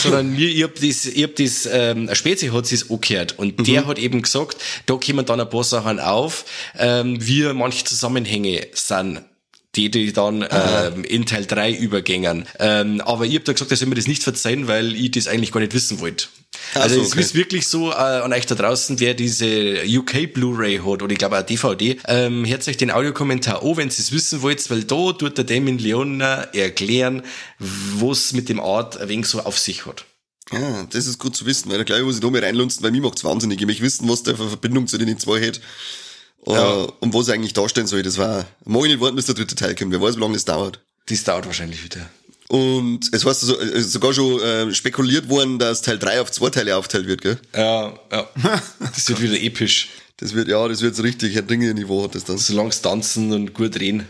sondern 0.02 0.32
mir, 0.36 0.48
ich 0.50 0.64
hab 0.64 0.76
das, 0.76 1.06
ich 1.06 1.24
hab 1.24 1.36
das, 1.36 1.68
ähm, 1.70 2.08
ein 2.08 2.16
Spezi 2.16 2.48
hat 2.48 2.66
sie's 2.68 2.90
auch 2.90 3.02
gehört 3.02 3.38
und 3.38 3.68
der 3.68 3.86
hat 3.86 4.00
eben 4.00 4.22
gesagt, 4.22 4.58
da 4.86 4.96
kommen 4.96 5.26
dann 5.26 5.42
ein 5.42 5.50
paar 5.50 5.64
Sachen 5.66 6.00
auf, 6.00 6.46
ähm, 6.78 7.18
wie 7.20 7.44
manche 7.54 7.84
Zusammenhänge 7.84 8.68
sind. 8.74 9.22
Die 9.76 9.90
die 9.90 10.12
dann 10.12 10.46
ähm, 10.50 11.04
in 11.04 11.26
Teil 11.26 11.46
3 11.46 11.72
übergängen. 11.72 12.46
Ähm, 12.60 13.02
aber 13.02 13.26
ich 13.26 13.36
hab 13.36 13.46
da 13.46 13.54
gesagt, 13.54 13.72
dass 13.72 13.82
ich 13.82 13.88
mir 13.88 13.96
das 13.96 14.08
nicht 14.08 14.24
verzeihen, 14.24 14.68
weil 14.68 14.96
ich 14.96 15.12
das 15.12 15.28
eigentlich 15.28 15.52
gar 15.52 15.62
nicht 15.62 15.74
wissen 15.74 16.00
wollte. 16.00 16.28
Ach 16.74 16.82
Also 16.82 16.96
so, 16.96 17.02
es 17.02 17.12
okay. 17.14 17.22
ist 17.22 17.36
wirklich 17.36 17.68
so 17.68 17.92
äh, 17.92 17.94
an 17.94 18.34
euch 18.34 18.46
da 18.46 18.56
draußen, 18.56 19.00
wer 19.00 19.14
diese 19.14 19.84
UK 19.88 20.34
Blu-ray 20.34 20.80
hat 20.80 21.02
oder 21.02 21.12
ich 21.12 21.18
glaube 21.18 21.40
auch 21.40 21.44
DVD, 21.44 21.98
ähm, 22.08 22.46
hört 22.46 22.68
euch 22.68 22.78
den 22.78 22.92
Audiokommentar 22.92 23.64
an, 23.64 23.78
wenn 23.78 23.88
ihr 23.88 23.94
es 23.94 24.12
wissen 24.12 24.42
wollt, 24.42 24.70
weil 24.70 24.84
da 24.84 25.14
tut 25.14 25.38
der 25.38 25.46
Damon 25.46 25.78
Leona 25.78 26.44
erklären, 26.54 27.24
was 27.60 28.34
mit 28.34 28.50
dem 28.50 28.60
Art 28.60 29.00
ein 29.00 29.08
wenig 29.08 29.28
so 29.28 29.40
auf 29.42 29.58
sich 29.58 29.86
hat. 29.86 30.06
Ja, 30.52 30.86
das 30.90 31.08
ist 31.08 31.18
gut 31.18 31.36
zu 31.36 31.46
wissen, 31.46 31.72
weil 31.72 31.78
da 31.78 31.86
gleich 31.86 32.04
muss 32.04 32.16
ich 32.16 32.22
da 32.22 32.30
mal 32.30 32.44
reinlunzen, 32.44 32.84
weil 32.84 32.92
mir 32.92 33.02
macht's 33.02 33.24
wahnsinnig. 33.24 33.62
Ich 33.62 33.68
möchte 33.68 33.84
wissen, 33.84 34.10
was 34.10 34.24
der 34.24 34.36
für 34.36 34.50
Verbindung 34.50 34.88
zu 34.88 34.98
den 34.98 35.18
zwei 35.18 35.48
hat. 35.48 35.62
Äh, 36.46 36.88
und 37.00 37.14
was 37.14 37.28
er 37.28 37.36
eigentlich 37.36 37.54
darstellen 37.54 37.88
soll. 37.88 38.04
Das 38.04 38.18
war, 38.18 38.46
mag 38.66 38.84
ich 38.84 38.90
nicht 38.90 39.02
warten, 39.02 39.16
bis 39.16 39.26
der 39.26 39.36
dritte 39.36 39.56
Teil 39.56 39.76
kommt. 39.76 39.92
Wer 39.92 40.02
weiß, 40.02 40.16
wie 40.16 40.22
lange 40.22 40.34
das 40.34 40.46
dauert. 40.46 40.80
Das 41.08 41.24
dauert 41.24 41.46
wahrscheinlich 41.46 41.84
wieder. 41.84 42.10
Und 42.48 43.10
es 43.14 43.24
war 43.24 43.34
so, 43.34 43.58
äh, 43.60 43.82
sogar 43.82 44.14
schon 44.14 44.42
äh, 44.42 44.74
spekuliert 44.74 45.30
worden, 45.30 45.58
dass 45.58 45.82
Teil 45.82 45.98
3 45.98 46.22
auf 46.22 46.32
zwei 46.32 46.50
Teile 46.50 46.76
aufteilt 46.76 47.08
wird, 47.08 47.22
gell? 47.22 47.40
Ja, 47.56 47.94
ja. 48.12 48.30
Das 48.80 49.08
wird 49.08 49.22
wieder 49.22 49.40
episch. 49.40 49.90
Das 50.18 50.34
wird, 50.34 50.50
ja, 50.50 50.68
das 50.68 50.82
wird 50.82 50.96
so 50.96 51.02
richtig 51.02 51.34
Herr 51.34 51.44
Dinge-Niveau 51.44 52.04
hat 52.04 52.16
das 52.16 52.26
dann. 52.26 52.38
Solange 52.38 52.70
es 52.70 52.82
tanzen 52.82 53.32
und 53.32 53.54
gut 53.54 53.80
reden, 53.80 54.08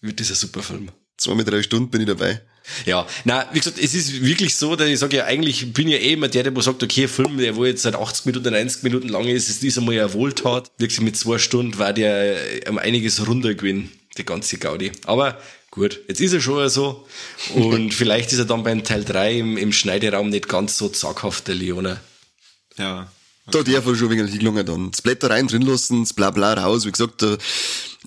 wird 0.00 0.18
das 0.18 0.30
ein 0.30 0.36
super 0.36 0.62
Film. 0.62 0.88
Zwei 1.18 1.34
mit 1.34 1.46
drei 1.48 1.62
Stunden 1.62 1.90
bin 1.90 2.00
ich 2.00 2.06
dabei. 2.06 2.40
Ja, 2.84 3.06
na, 3.24 3.48
wie 3.52 3.58
gesagt, 3.58 3.78
es 3.78 3.94
ist 3.94 4.22
wirklich 4.22 4.54
so, 4.56 4.76
dass 4.76 4.88
ich 4.88 4.98
sage 4.98 5.16
ja, 5.16 5.24
eigentlich 5.24 5.72
bin 5.72 5.88
ja 5.88 5.98
eh 5.98 6.12
immer 6.12 6.28
der, 6.28 6.42
der 6.42 6.62
sagt, 6.62 6.82
okay, 6.82 7.08
Film, 7.08 7.38
der 7.38 7.56
wo 7.56 7.64
jetzt 7.64 7.82
seit 7.82 7.96
80 7.96 8.26
Minuten, 8.26 8.52
90 8.52 8.82
Minuten 8.82 9.08
lang 9.08 9.26
ist, 9.26 9.48
ist 9.48 9.62
dieser 9.62 9.80
Mal 9.80 9.98
eine 9.98 10.12
Wohltat. 10.12 10.70
Wirklich 10.78 11.00
mit 11.00 11.16
zwei 11.16 11.38
Stunden 11.38 11.78
war 11.78 11.92
der 11.92 12.36
um 12.68 12.78
einiges 12.78 13.26
runter 13.26 13.54
gewesen, 13.54 13.90
die 14.16 14.24
ganze 14.24 14.58
Gaudi. 14.58 14.92
Aber 15.04 15.38
gut, 15.70 16.00
jetzt 16.08 16.20
ist 16.20 16.32
er 16.32 16.40
schon 16.40 16.68
so. 16.68 17.06
Und 17.54 17.94
vielleicht 17.94 18.32
ist 18.32 18.38
er 18.38 18.44
dann 18.44 18.64
beim 18.64 18.84
Teil 18.84 19.04
3 19.04 19.38
im, 19.38 19.56
im 19.56 19.72
Schneideraum 19.72 20.28
nicht 20.28 20.48
ganz 20.48 20.76
so 20.76 20.88
zaghaft, 20.88 21.48
der 21.48 21.54
Leona. 21.54 22.00
Ja. 22.76 23.10
Da 23.50 23.62
darf 23.62 23.86
er 23.86 23.94
schon 23.96 24.10
ein 24.10 24.18
wenig 24.18 24.30
hingelungen 24.32 24.66
dann. 24.66 24.90
Das 24.90 25.00
Blätter 25.02 25.30
rein, 25.30 25.46
drin 25.46 25.62
lassen, 25.62 26.02
das 26.02 26.12
Blabla 26.12 26.52
raus. 26.54 26.84
Wie 26.84 26.92
gesagt, 26.92 27.22
äh, 27.22 27.38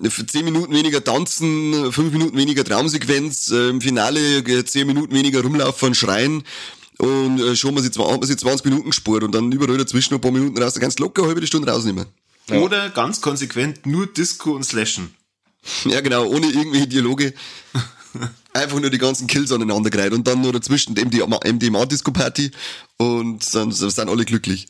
für 0.09 0.25
10 0.25 0.45
Minuten 0.45 0.73
weniger 0.73 1.03
tanzen, 1.03 1.91
5 1.91 2.11
Minuten 2.13 2.37
weniger 2.37 2.63
Traumsequenz, 2.63 3.49
äh, 3.51 3.69
im 3.69 3.81
Finale 3.81 4.19
äh, 4.39 4.63
10 4.65 4.85
Minuten 4.85 5.13
weniger 5.15 5.41
rumlaufen 5.41 5.89
und 5.89 5.95
schreien. 5.95 6.43
Und 6.99 7.39
äh, 7.39 7.55
schon 7.55 7.73
mal 7.73 7.81
sie, 7.81 7.89
zwa- 7.89 8.11
hat 8.11 8.19
man 8.19 8.27
sie 8.27 8.37
20 8.37 8.65
Minuten 8.65 8.89
gespurt 8.91 9.23
und 9.23 9.33
dann 9.33 9.51
überall 9.51 9.77
dazwischen 9.77 10.13
ein 10.13 10.21
paar 10.21 10.31
Minuten 10.31 10.61
raus. 10.61 10.75
Du 10.75 10.81
locker 11.03 11.23
eine 11.23 11.29
halbe 11.33 11.47
Stunde 11.47 11.71
rausnehmen. 11.71 12.05
Oder 12.51 12.89
ganz 12.89 13.21
konsequent 13.21 13.85
nur 13.85 14.05
Disco 14.07 14.51
und 14.51 14.63
Slashen. 14.63 15.15
Ja, 15.85 16.01
genau, 16.01 16.25
ohne 16.25 16.47
irgendwelche 16.47 16.87
Dialoge. 16.87 17.33
Einfach 18.53 18.79
nur 18.79 18.89
die 18.89 18.97
ganzen 18.97 19.25
Kills 19.27 19.51
aneinandergereiht 19.51 20.11
und 20.11 20.27
dann 20.27 20.41
nur 20.41 20.51
dazwischen 20.51 20.93
die 20.95 21.05
MDMA-Disco-Party 21.05 22.51
und 22.97 23.55
dann 23.55 23.71
sind 23.71 23.99
alle 24.09 24.25
glücklich. 24.25 24.67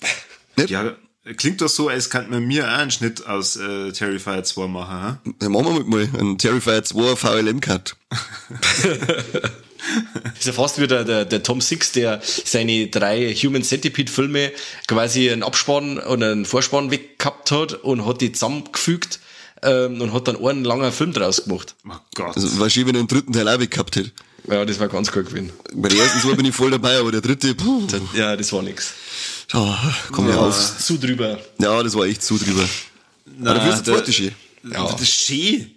Nicht? 0.57 0.69
Ja, 0.69 0.95
klingt 1.37 1.61
doch 1.61 1.69
so, 1.69 1.89
als 1.89 2.09
könnte 2.09 2.31
man 2.31 2.43
mir 2.43 2.67
auch 2.67 2.77
einen 2.77 2.91
Schnitt 2.91 3.25
aus 3.25 3.55
äh, 3.55 3.91
Terrifier 3.91 4.43
2 4.43 4.67
machen. 4.67 5.19
Hm? 5.23 5.35
Dann 5.39 5.51
machen 5.51 5.77
wir 5.77 5.83
mal 5.85 6.09
einen 6.19 6.37
Terrifier 6.37 6.83
2 6.83 7.15
VLM-Cut. 7.15 7.95
ist 10.39 10.47
ja 10.47 10.53
fast 10.53 10.79
wie 10.79 10.87
der, 10.87 11.03
der, 11.03 11.25
der 11.25 11.43
Tom 11.43 11.61
Six, 11.61 11.91
der 11.91 12.21
seine 12.23 12.87
drei 12.87 13.33
Human 13.33 13.63
Centipede 13.63 14.11
Filme 14.11 14.51
quasi 14.87 15.29
einen 15.29 15.43
Abspann 15.43 15.99
und 15.99 16.23
einen 16.23 16.45
Vorspann 16.45 16.91
weggehabt 16.91 17.51
hat 17.51 17.73
und 17.73 18.05
hat 18.05 18.21
die 18.21 18.31
zusammengefügt 18.31 19.19
ähm, 19.63 20.01
und 20.01 20.13
hat 20.13 20.27
dann 20.27 20.43
einen 20.43 20.63
langen 20.63 20.91
Film 20.91 21.13
draus 21.13 21.43
gemacht. 21.43 21.75
Oh 21.87 21.93
Gott. 22.15 22.35
Also, 22.35 22.59
war 22.59 22.69
schön, 22.69 22.87
wenn 22.87 22.95
er 22.95 23.03
den 23.03 23.07
dritten 23.07 23.33
Teil 23.33 23.47
auch 23.47 23.59
weggehabt 23.59 23.95
hätte. 23.95 24.11
Ja, 24.49 24.65
das 24.65 24.79
war 24.79 24.87
ganz 24.87 25.11
gut 25.11 25.27
gewesen. 25.27 25.51
Bei 25.73 25.87
der 25.87 25.99
ersten 25.99 26.19
zwei 26.19 26.33
bin 26.33 26.45
ich 26.45 26.55
voll 26.55 26.71
dabei, 26.71 26.97
aber 26.97 27.11
der 27.11 27.21
dritte, 27.21 27.53
puh, 27.53 27.87
Ja, 28.13 28.35
das 28.35 28.51
war 28.51 28.63
nix. 28.63 28.93
Oh, 29.53 29.75
komm 30.11 30.29
ja 30.29 30.37
auf. 30.37 30.77
Zu 30.79 30.97
drüber. 30.97 31.39
Ja, 31.59 31.81
das 31.83 31.95
war 31.95 32.05
echt 32.05 32.23
zu 32.23 32.37
drüber. 32.37 32.67
Na, 33.37 33.51
aber 33.51 33.59
dafür 33.59 33.73
ist 33.73 33.87
der 33.87 33.93
der- 33.93 34.03
zweite 34.03 34.13
schön. 34.13 34.31
Ja. 34.71 34.91
Das 34.91 35.01
ist 35.01 35.13
schön. 35.13 35.71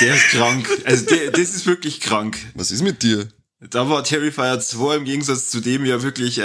Der 0.00 0.14
ist 0.14 0.28
krank. 0.30 0.68
Also 0.84 1.06
der, 1.06 1.30
das 1.30 1.40
ist 1.54 1.66
wirklich 1.66 2.00
krank. 2.00 2.38
Was 2.54 2.70
ist 2.70 2.82
mit 2.82 3.02
dir? 3.02 3.28
Da 3.60 3.88
war 3.90 4.02
Terrifier 4.02 4.58
2 4.58 4.96
im 4.96 5.04
Gegensatz 5.04 5.48
zu 5.50 5.60
dem 5.60 5.84
ja 5.84 6.02
wirklich, 6.02 6.38
äh, 6.38 6.42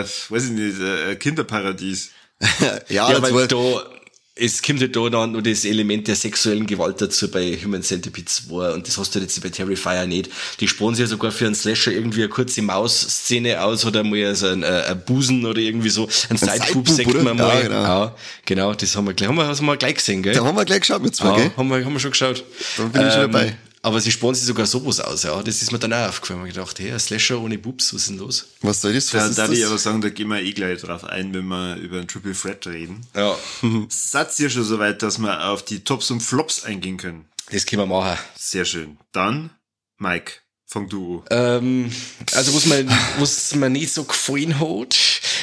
äh, 0.00 0.04
weiß 0.28 0.44
ich 0.44 0.50
nicht, 0.52 0.78
äh, 0.80 1.16
Kinderparadies. 1.16 2.10
ja, 2.60 2.78
Ja, 2.88 3.12
das 3.12 3.22
weil 3.22 3.34
war, 3.34 3.46
da, 3.48 3.90
es 4.38 4.62
kommt 4.62 4.80
halt 4.80 4.94
da 4.94 5.08
dann 5.08 5.32
noch 5.32 5.40
das 5.40 5.64
Element 5.64 6.06
der 6.08 6.14
sexuellen 6.14 6.66
Gewalt 6.66 7.00
dazu 7.00 7.30
bei 7.30 7.56
Human 7.56 7.82
Centipede 7.82 8.26
2 8.26 8.72
und 8.74 8.86
das 8.86 8.98
hast 8.98 9.14
du 9.14 9.18
jetzt 9.18 9.42
bei 9.42 9.48
Terrifier 9.48 10.06
nicht. 10.06 10.30
Die 10.60 10.68
sparen 10.68 10.94
sich 10.94 11.04
ja 11.04 11.06
sogar 11.08 11.32
für 11.32 11.46
einen 11.46 11.54
Slasher 11.54 11.92
irgendwie 11.92 12.20
eine 12.20 12.28
kurze 12.28 12.60
Maus-Szene 12.60 13.62
aus 13.62 13.86
oder 13.86 14.04
mal 14.04 14.34
so 14.34 14.48
ein, 14.48 14.62
äh, 14.62 14.66
ein 14.66 15.00
Busen 15.06 15.46
oder 15.46 15.58
irgendwie 15.58 15.88
so. 15.88 16.06
Ein 16.28 16.36
Sideboob 16.36 16.86
Sideboob, 16.86 16.88
sagt 16.88 17.22
man 17.24 17.36
mal. 17.38 17.54
Ja, 17.54 17.62
genau. 17.62 17.82
Ja, 17.82 18.14
genau, 18.44 18.74
das 18.74 18.94
haben 18.94 19.06
wir 19.06 19.14
gleich, 19.14 19.28
haben 19.28 19.36
wir, 19.36 19.46
haben 19.46 19.64
wir 19.66 19.76
gleich 19.78 19.94
gesehen, 19.94 20.22
gell? 20.22 20.34
da 20.34 20.44
haben 20.44 20.56
wir 20.56 20.64
gleich 20.66 20.80
geschaut 20.80 21.02
mit 21.02 21.16
zwei, 21.16 21.28
Ja, 21.28 21.36
gell? 21.36 21.50
haben 21.56 21.68
wir, 21.70 21.84
haben 21.84 21.92
wir 21.94 22.00
schon 22.00 22.10
geschaut. 22.10 22.44
Ähm, 22.78 22.92
Da 22.92 22.98
bin 22.98 23.06
ich 23.08 23.12
schon 23.14 23.22
dabei. 23.32 23.56
Aber 23.86 24.00
sie 24.00 24.10
sparen 24.10 24.34
sich 24.34 24.46
sogar 24.46 24.66
sowas 24.66 24.98
aus, 24.98 25.22
ja. 25.22 25.40
Das 25.44 25.62
ist 25.62 25.70
mir 25.70 25.78
dann 25.78 25.92
auch 25.92 26.08
aufgefallen. 26.08 26.44
Ich 26.48 26.54
gedacht, 26.54 26.76
hey, 26.80 26.90
ein 26.90 26.98
Slasher 26.98 27.40
ohne 27.40 27.56
Bubs, 27.56 27.94
was 27.94 28.00
ist 28.00 28.10
denn 28.10 28.18
los? 28.18 28.48
Was 28.60 28.80
soll 28.80 28.92
das? 28.92 29.10
Da 29.10 29.18
Was 29.18 29.28
ist 29.30 29.38
darf 29.38 29.52
ich 29.52 29.64
aber 29.64 29.78
sagen, 29.78 30.00
da 30.00 30.08
gehen 30.08 30.26
wir 30.26 30.42
eh 30.42 30.50
gleich 30.50 30.80
drauf 30.80 31.04
ein, 31.04 31.32
wenn 31.32 31.46
wir 31.46 31.76
über 31.76 31.98
einen 31.98 32.08
Triple 32.08 32.34
Threat 32.34 32.66
reden. 32.66 33.06
Ja, 33.14 33.36
Satz 33.88 34.40
ihr 34.40 34.50
schon 34.50 34.64
soweit, 34.64 35.02
dass 35.02 35.18
wir 35.18 35.50
auf 35.50 35.64
die 35.64 35.84
Tops 35.84 36.10
und 36.10 36.20
Flops 36.20 36.64
eingehen 36.64 36.96
können. 36.96 37.26
das 37.52 37.64
können 37.64 37.82
wir 37.82 37.86
machen. 37.86 38.18
Sehr 38.36 38.64
schön. 38.64 38.98
Dann, 39.12 39.50
Mike, 39.98 40.32
fang 40.68 40.88
du 40.88 41.22
an. 41.30 41.58
Ähm, 41.64 41.92
also 42.34 42.54
was 42.54 42.66
mir, 42.66 42.84
was 43.18 43.54
mir 43.54 43.70
nicht 43.70 43.92
so 43.92 44.04
gefallen 44.04 44.58
hat, 44.58 44.96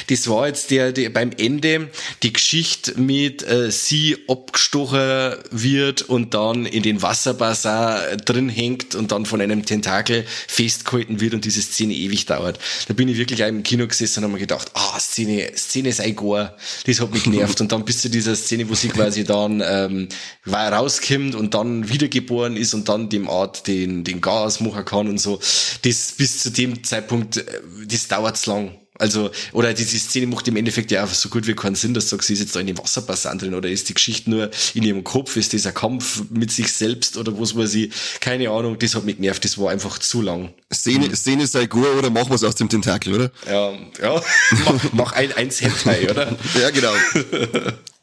das 0.08 0.28
war 0.28 0.46
jetzt 0.46 0.70
der, 0.70 0.92
der 0.92 1.08
beim 1.08 1.30
Ende 1.38 1.90
die 2.22 2.32
Geschichte 2.32 3.00
mit 3.00 3.42
äh, 3.42 3.70
sie 3.70 4.18
abgestochen 4.28 5.36
wird 5.50 6.02
und 6.02 6.34
dann 6.34 6.66
in 6.66 6.82
den 6.82 7.00
Wasserbassin 7.00 8.18
drin 8.24 8.50
hängt 8.50 8.94
und 8.94 9.12
dann 9.12 9.24
von 9.24 9.40
einem 9.40 9.64
Tentakel 9.64 10.26
festgehalten 10.46 11.20
wird 11.20 11.32
und 11.32 11.44
diese 11.46 11.62
Szene 11.62 11.94
ewig 11.94 12.26
dauert. 12.26 12.58
Da 12.88 12.94
bin 12.94 13.08
ich 13.08 13.16
wirklich 13.16 13.40
im 13.40 13.62
Kino 13.62 13.86
gesessen 13.86 14.20
und 14.20 14.24
habe 14.24 14.34
mir 14.34 14.40
gedacht, 14.40 14.70
ah, 14.74 14.98
Szene, 15.00 15.52
Szene 15.56 15.92
sei 15.92 16.10
gar. 16.10 16.54
Das 16.86 17.00
hat 17.00 17.12
mich 17.12 17.24
genervt. 17.24 17.60
und 17.62 17.72
dann 17.72 17.84
bis 17.86 18.02
zu 18.02 18.10
dieser 18.10 18.36
Szene, 18.36 18.68
wo 18.68 18.74
sie 18.74 18.88
quasi 18.88 19.24
dann 19.24 19.62
ähm, 19.66 20.08
rauskommt 20.46 21.34
und 21.34 21.54
dann 21.54 21.88
wiedergeboren 21.88 22.56
ist 22.58 22.74
und 22.74 22.88
dann 22.90 23.08
dem 23.08 23.28
Art 23.28 23.66
den, 23.66 24.04
den 24.04 24.20
Gas 24.20 24.60
machen 24.60 24.84
kann 24.84 25.13
und 25.14 25.18
so. 25.18 25.40
Das 25.82 26.12
bis 26.12 26.40
zu 26.40 26.50
dem 26.50 26.84
Zeitpunkt, 26.84 27.38
äh, 27.38 27.44
das 27.86 28.08
dauert 28.08 28.36
zu 28.36 28.50
lang. 28.50 28.78
Also, 28.96 29.32
oder 29.52 29.74
diese 29.74 29.98
Szene 29.98 30.28
macht 30.28 30.46
im 30.46 30.54
Endeffekt 30.54 30.92
ja 30.92 31.02
einfach 31.02 31.16
so 31.16 31.28
gut 31.28 31.48
wie 31.48 31.54
keinen 31.54 31.74
Sinn, 31.74 31.94
dass 31.94 32.04
du 32.04 32.10
sagst, 32.10 32.28
sie 32.28 32.34
ist 32.34 32.40
jetzt 32.40 32.54
da 32.54 32.60
in 32.60 32.68
dem 32.68 32.78
Wasserbassin 32.78 33.38
drin 33.38 33.54
oder 33.54 33.68
ist 33.68 33.88
die 33.88 33.94
Geschichte 33.94 34.30
nur 34.30 34.50
in 34.74 34.84
ihrem 34.84 35.02
Kopf, 35.02 35.36
ist 35.36 35.52
dieser 35.52 35.72
Kampf 35.72 36.22
mit 36.30 36.52
sich 36.52 36.72
selbst 36.72 37.16
oder 37.16 37.38
was 37.40 37.56
weiß 37.56 37.74
ich, 37.74 37.92
keine 38.20 38.50
Ahnung, 38.50 38.78
das 38.78 38.94
hat 38.94 39.04
mich 39.04 39.16
genervt, 39.16 39.44
das 39.44 39.58
war 39.58 39.72
einfach 39.72 39.98
zu 39.98 40.22
lang. 40.22 40.54
Szene, 40.72 41.14
Szene 41.16 41.48
sei 41.48 41.66
gut 41.66 41.88
oder 41.88 42.08
machen 42.08 42.28
wir 42.30 42.36
es 42.36 42.44
aus 42.44 42.54
dem 42.54 42.68
Tentakel, 42.68 43.14
oder? 43.14 43.32
Ja, 43.48 43.72
ja, 44.00 44.22
mach, 44.64 44.92
mach 44.92 45.12
ein, 45.12 45.32
eins 45.32 45.60
Hentai, 45.60 46.08
oder? 46.08 46.38
Ja, 46.60 46.70
genau. 46.70 46.94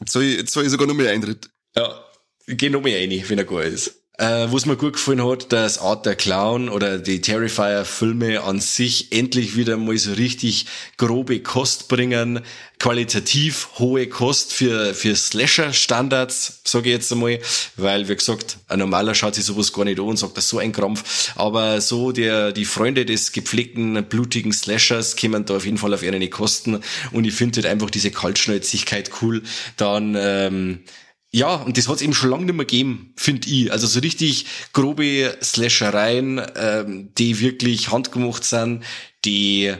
Jetzt 0.01 0.11
soll 0.11 0.23
ich, 0.23 0.37
jetzt 0.39 0.51
soll 0.51 0.65
ich 0.65 0.71
sogar 0.71 0.87
noch 0.87 0.93
mehr 0.93 1.11
Eintritt. 1.11 1.49
Ja, 1.73 2.03
geh 2.47 2.69
noch 2.69 2.81
mehr 2.81 2.99
rein, 2.99 3.23
wenn 3.29 3.37
er 3.37 3.45
gut 3.45 3.63
ist. 3.63 4.00
Äh, 4.21 4.51
was 4.51 4.67
mir 4.67 4.77
gut 4.77 4.93
gefallen 4.93 5.27
hat, 5.27 5.51
dass 5.51 5.79
Art 5.79 6.05
der 6.05 6.15
Clown 6.15 6.69
oder 6.69 6.99
die 6.99 7.21
Terrifier-Filme 7.21 8.43
an 8.43 8.59
sich 8.59 9.11
endlich 9.11 9.55
wieder 9.55 9.77
mal 9.77 9.97
so 9.97 10.13
richtig 10.13 10.67
grobe 10.97 11.39
Kost 11.39 11.87
bringen, 11.87 12.41
qualitativ 12.77 13.69
hohe 13.79 14.05
Kost 14.05 14.53
für, 14.53 14.93
für 14.93 15.15
Slasher-Standards, 15.15 16.61
sage 16.65 16.89
ich 16.89 16.93
jetzt 16.97 17.11
einmal, 17.11 17.39
weil, 17.77 18.09
wie 18.09 18.15
gesagt, 18.15 18.59
ein 18.67 18.77
normaler 18.77 19.15
schaut 19.15 19.33
sich 19.33 19.45
sowas 19.45 19.73
gar 19.73 19.85
nicht 19.85 19.99
an 19.99 20.05
und 20.05 20.17
sagt, 20.17 20.37
das 20.37 20.43
ist 20.43 20.51
so 20.51 20.59
ein 20.59 20.71
Krampf, 20.71 21.33
aber 21.35 21.81
so 21.81 22.11
der, 22.11 22.51
die 22.51 22.65
Freunde 22.65 23.07
des 23.07 23.31
gepflegten, 23.31 24.03
blutigen 24.03 24.53
Slashers 24.53 25.15
kommen 25.15 25.45
da 25.45 25.55
auf 25.55 25.65
jeden 25.65 25.79
Fall 25.79 25.95
auf 25.95 26.03
ihre 26.03 26.29
Kosten. 26.29 26.79
Und 27.11 27.25
ich 27.25 27.33
finde 27.33 27.63
halt 27.63 27.65
einfach 27.65 27.89
diese 27.89 28.11
Kaltschnäuzigkeit 28.11 29.09
cool, 29.23 29.41
dann, 29.77 30.15
ähm, 30.15 30.81
ja, 31.31 31.55
und 31.55 31.77
das 31.77 31.87
hat's 31.87 32.01
eben 32.01 32.13
schon 32.13 32.29
lange 32.29 32.45
nicht 32.45 32.55
mehr 32.55 32.65
gegeben, 32.65 33.13
finde 33.15 33.47
ich. 33.49 33.71
Also 33.71 33.87
so 33.87 33.99
richtig 33.99 34.45
grobe 34.73 35.37
Slashereien, 35.41 36.41
ähm, 36.55 37.09
die 37.17 37.39
wirklich 37.39 37.89
handgemacht 37.91 38.43
sind, 38.43 38.83
die 39.23 39.73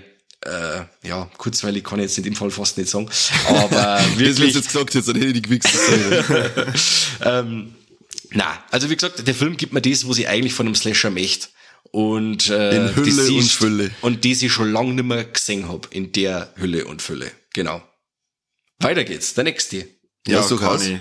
äh, 0.44 0.82
ja, 1.04 1.30
kurzweilig 1.38 1.84
kann 1.84 2.00
ich 2.00 2.04
jetzt 2.06 2.18
in 2.18 2.24
dem 2.24 2.36
Fall 2.36 2.50
fast 2.52 2.78
nicht 2.78 2.90
sagen, 2.90 3.10
aber 3.48 3.70
Das, 3.70 4.06
was 4.08 4.14
du 4.16 4.20
wirklich, 4.20 4.56
jetzt 4.56 4.68
gesagt 4.68 4.90
hättest, 4.94 5.08
dann 5.10 5.16
hätte 5.18 5.28
ich 5.28 5.34
die 5.34 5.42
gewichst. 5.44 5.70
ähm, 7.24 7.76
na, 8.32 8.64
also 8.72 8.90
wie 8.90 8.96
gesagt, 8.96 9.28
der 9.28 9.36
Film 9.36 9.58
gibt 9.58 9.74
mir 9.74 9.82
das, 9.82 10.08
was 10.08 10.18
ich 10.18 10.28
eigentlich 10.28 10.54
von 10.54 10.66
einem 10.68 10.76
Slasher 10.76 11.10
möchte. 11.12 11.50
Und 11.92 12.50
äh, 12.50 12.76
In 12.88 12.96
Hülle 12.96 13.06
das 13.08 13.30
und 13.30 13.38
ich- 13.40 13.54
Fülle. 13.54 13.92
Und 14.02 14.24
das 14.24 14.42
ich 14.42 14.52
schon 14.52 14.72
lange 14.72 14.94
nicht 14.94 15.04
mehr 15.06 15.26
gesehen 15.26 15.68
hab 15.68 15.94
in 15.94 16.12
der 16.14 16.54
Hülle 16.56 16.86
und 16.86 17.02
Fülle. 17.02 17.30
Genau. 17.54 17.82
Weiter 18.80 19.04
geht's, 19.04 19.34
der 19.34 19.44
nächste. 19.44 19.86
Ja, 20.26 20.42
so 20.42 20.56
kann 20.58 20.82
ich. 20.82 21.00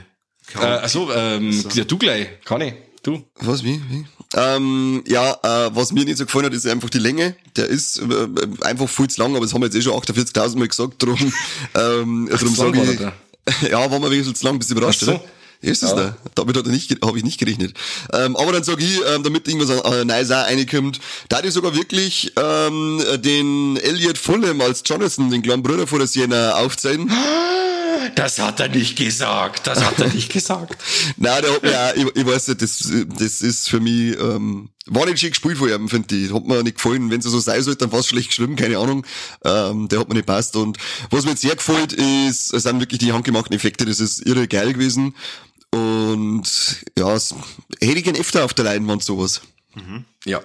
Äh, 0.55 0.65
achso, 0.65 1.11
ähm, 1.13 1.65
ja, 1.75 1.85
du 1.85 1.99
gleich, 1.99 2.29
kann 2.45 2.61
ich, 2.61 2.75
du. 3.03 3.23
Was, 3.41 3.63
wie, 3.65 3.81
wie? 3.91 4.05
Ähm, 4.35 5.03
ja, 5.09 5.33
äh, 5.43 5.71
was 5.75 5.93
mir 5.93 6.05
nicht 6.05 6.19
so 6.19 6.25
gefallen 6.25 6.47
hat, 6.47 6.55
ist 6.55 6.67
einfach 6.67 6.91
die 6.91 6.99
Länge. 6.99 7.35
Der 7.57 7.67
ist 7.67 7.99
äh, 7.99 8.29
einfach 8.65 8.89
viel 8.89 9.09
zu 9.09 9.21
lang, 9.21 9.35
aber 9.35 9.45
das 9.45 9.53
haben 9.55 9.61
wir 9.63 9.67
jetzt 9.67 9.77
eh 9.77 9.83
schon 9.83 9.95
48.000 10.01 10.57
Mal 10.59 10.69
gesagt, 10.69 11.03
drum, 11.03 11.19
ähm, 11.75 12.29
drum 12.31 12.55
sage 12.55 12.79
war 12.79 12.85
ich, 12.85 12.99
der 12.99 13.13
ja, 13.71 13.91
war 13.91 13.99
mir 13.99 14.07
ein 14.07 14.11
bisschen 14.13 14.35
zu 14.35 14.45
lang, 14.47 14.59
bist 14.59 14.71
du 14.71 14.75
überrascht, 14.77 15.01
Ach 15.03 15.07
so. 15.07 15.13
oder? 15.15 15.25
Ist 15.63 15.83
es 15.83 15.91
Ja. 15.91 15.97
da. 15.97 16.17
Damit 16.37 16.57
hat 16.57 16.65
er 16.65 16.73
nicht, 16.73 16.97
habe 17.05 17.19
ich 17.19 17.25
nicht 17.25 17.39
gerechnet. 17.39 17.75
Ähm, 18.15 18.35
aber 18.37 18.53
dann 18.53 18.65
sage 18.65 18.83
ich, 18.83 18.99
ähm, 19.15 19.23
damit 19.23 19.47
irgendwas 19.47 19.69
äh, 19.69 20.05
Neues 20.07 20.31
auch 20.31 20.47
reinkommt, 20.47 21.01
da 21.29 21.43
ich 21.43 21.53
sogar 21.53 21.75
wirklich 21.75 22.33
ähm, 22.37 23.03
den 23.19 23.77
Elliot 23.77 24.17
Fulham 24.17 24.61
als 24.63 24.83
Jonathan, 24.87 25.31
den 25.31 25.43
kleinen 25.43 25.63
Bruder 25.63 25.87
von 25.87 25.99
der 25.99 26.09
Sienna, 26.09 26.55
aufzeigen. 26.55 27.11
Das 28.15 28.39
hat 28.39 28.61
er 28.61 28.69
nicht 28.69 28.97
gesagt. 28.97 29.67
Das 29.67 29.85
hat 29.85 29.99
er 29.99 30.09
nicht 30.09 30.33
gesagt. 30.33 30.77
Nein, 31.17 31.43
der 31.43 31.53
hat 31.53 31.63
mir 31.63 31.81
auch, 31.81 31.95
ich, 31.95 32.17
ich 32.17 32.27
weiß 32.27 32.49
nicht, 32.49 32.63
das, 32.63 32.93
das 33.19 33.41
ist 33.41 33.69
für 33.69 33.81
mich, 33.81 34.19
ähm, 34.19 34.71
war 34.87 35.07
nicht 35.07 35.21
schön 35.21 35.31
gespielt 35.31 35.59
von 35.59 35.69
ihm, 35.69 35.89
finde 35.89 36.15
ich. 36.15 36.33
Hat 36.33 36.45
mir 36.45 36.63
nicht 36.63 36.77
gefallen. 36.77 37.11
Wenn 37.11 37.21
es 37.21 37.27
so 37.27 37.39
sein 37.39 37.63
sollte, 37.63 37.79
dann 37.79 37.91
fast 37.91 38.09
schlecht 38.09 38.29
geschrieben, 38.29 38.57
keine 38.57 38.79
Ahnung. 38.79 39.07
Ähm, 39.45 39.89
der 39.89 40.01
hat 40.01 40.09
mir 40.09 40.15
nicht 40.15 40.27
passt. 40.27 40.57
Und 40.57 40.79
was 41.11 41.25
mir 41.25 41.31
jetzt 41.31 41.43
sehr 41.43 41.57
gefällt, 41.57 41.93
ist, 41.93 42.53
es 42.53 42.63
sind 42.63 42.81
wirklich 42.81 42.99
die 42.99 43.13
handgemachten 43.13 43.55
Effekte, 43.55 43.85
das 43.85 44.01
ist 44.01 44.27
irre 44.27 44.49
geil 44.49 44.73
gewesen. 44.73 45.15
Und 45.73 46.85
ja, 46.99 47.15
es, 47.15 47.35
hätte 47.81 47.99
ich 47.99 48.05
gern 48.05 48.17
öfter 48.17 48.45
auf 48.45 48.55
der 48.55 48.65
Leinwand 48.65 49.05
sowas. 49.05 49.43
Ja. 50.25 50.41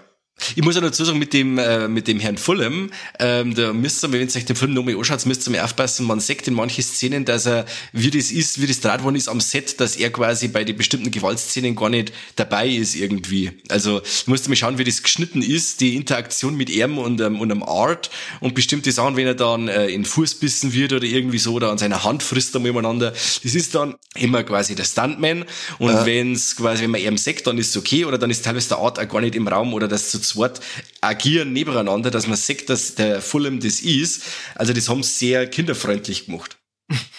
Ich 0.56 0.64
muss 0.64 0.76
auch 0.76 0.82
dazu 0.82 1.06
sagen, 1.06 1.18
mit 1.18 1.34
dem, 1.34 1.58
äh, 1.58 1.88
mit 1.88 2.08
dem 2.08 2.20
Herrn 2.20 2.38
Fulham, 2.38 2.92
ähm, 3.20 3.56
da 3.56 3.72
müsst 3.72 4.04
ihr, 4.04 4.12
wenn 4.12 4.22
ihr 4.22 4.36
euch 4.36 4.46
den 4.46 4.56
Film 4.56 4.74
nochmal 4.74 4.96
anschaut, 4.96 5.26
müsst 5.26 5.48
ihr 5.48 5.52
mal 5.52 5.62
aufpassen, 5.62 6.06
man 6.06 6.20
sagt 6.20 6.48
in 6.48 6.54
manchen 6.54 6.84
Szenen, 6.84 7.24
dass 7.24 7.46
er, 7.46 7.66
wie 7.94 8.12
das 8.12 8.32
ist, 8.32 8.62
wie 8.62 8.68
das 8.68 8.82
draht 8.82 9.04
worden 9.04 9.16
ist 9.16 9.30
am 9.30 9.40
Set, 9.40 9.80
dass 9.80 9.96
er 9.96 10.12
quasi 10.12 10.50
bei 10.50 10.66
den 10.66 10.76
bestimmten 10.76 11.10
Gewaltszenen 11.10 11.76
gar 11.76 11.90
nicht 11.90 12.12
dabei 12.36 12.68
ist 12.68 12.96
irgendwie. 12.96 13.52
Also, 13.70 14.00
du 14.00 14.06
musst 14.32 14.50
mal 14.50 14.56
schauen, 14.56 14.78
wie 14.78 14.84
das 14.84 15.04
geschnitten 15.04 15.42
ist, 15.42 15.80
die 15.80 15.96
Interaktion 15.96 16.56
mit 16.56 16.70
ihm 16.70 16.98
und, 16.98 17.22
ähm, 17.22 17.40
und 17.40 17.52
einem 17.52 17.64
Art 17.64 18.10
und 18.42 18.56
bestimmte 18.56 18.92
Sachen, 18.92 19.16
wenn 19.16 19.28
er 19.28 19.36
dann 19.36 19.70
äh, 19.70 19.88
in 19.88 20.04
Fuß 20.04 20.36
bissen 20.36 20.74
wird 20.74 20.92
oder 20.92 21.06
irgendwie 21.06 21.40
so, 21.40 21.54
oder 21.54 21.72
an 21.72 21.78
seiner 21.78 22.04
Hand 22.04 22.24
frisst 22.24 22.54
er 22.56 22.60
mal 22.60 22.72
umeinander. 22.72 23.12
Das 23.12 23.56
ist 23.56 23.74
dann 23.74 23.96
immer 24.16 24.44
quasi 24.44 24.76
der 24.76 24.84
Stuntman 24.84 25.46
und 25.80 26.06
wenn's 26.06 26.58
quasi, 26.58 26.84
wenn 26.84 26.92
man 26.92 27.02
ihm 27.02 27.18
sagt, 27.18 27.48
dann 27.48 27.58
ist 27.58 27.70
es 27.70 27.78
okay, 27.78 28.04
oder 28.04 28.18
dann 28.18 28.30
ist 28.30 28.44
teilweise 28.44 28.70
der 28.70 28.80
Art 28.80 29.00
auch 29.00 29.08
gar 29.08 29.22
nicht 29.22 29.36
im 29.36 29.48
Raum 29.48 29.74
oder 29.74 29.88
das 29.88 30.12
zu 30.12 30.25
zweit 30.26 30.60
agieren 31.02 31.54
nebeneinander, 31.54 32.12
dass 32.12 32.28
man 32.28 32.38
sagt, 32.38 32.70
dass 32.70 32.96
der 32.96 33.22
Fulham 33.22 33.60
das 33.60 33.80
ist. 33.80 34.24
Also 34.56 34.74
das 34.74 34.90
haben 34.90 35.04
sie 35.04 35.28
sehr 35.28 35.48
kinderfreundlich 35.50 36.26
gemacht. 36.26 36.58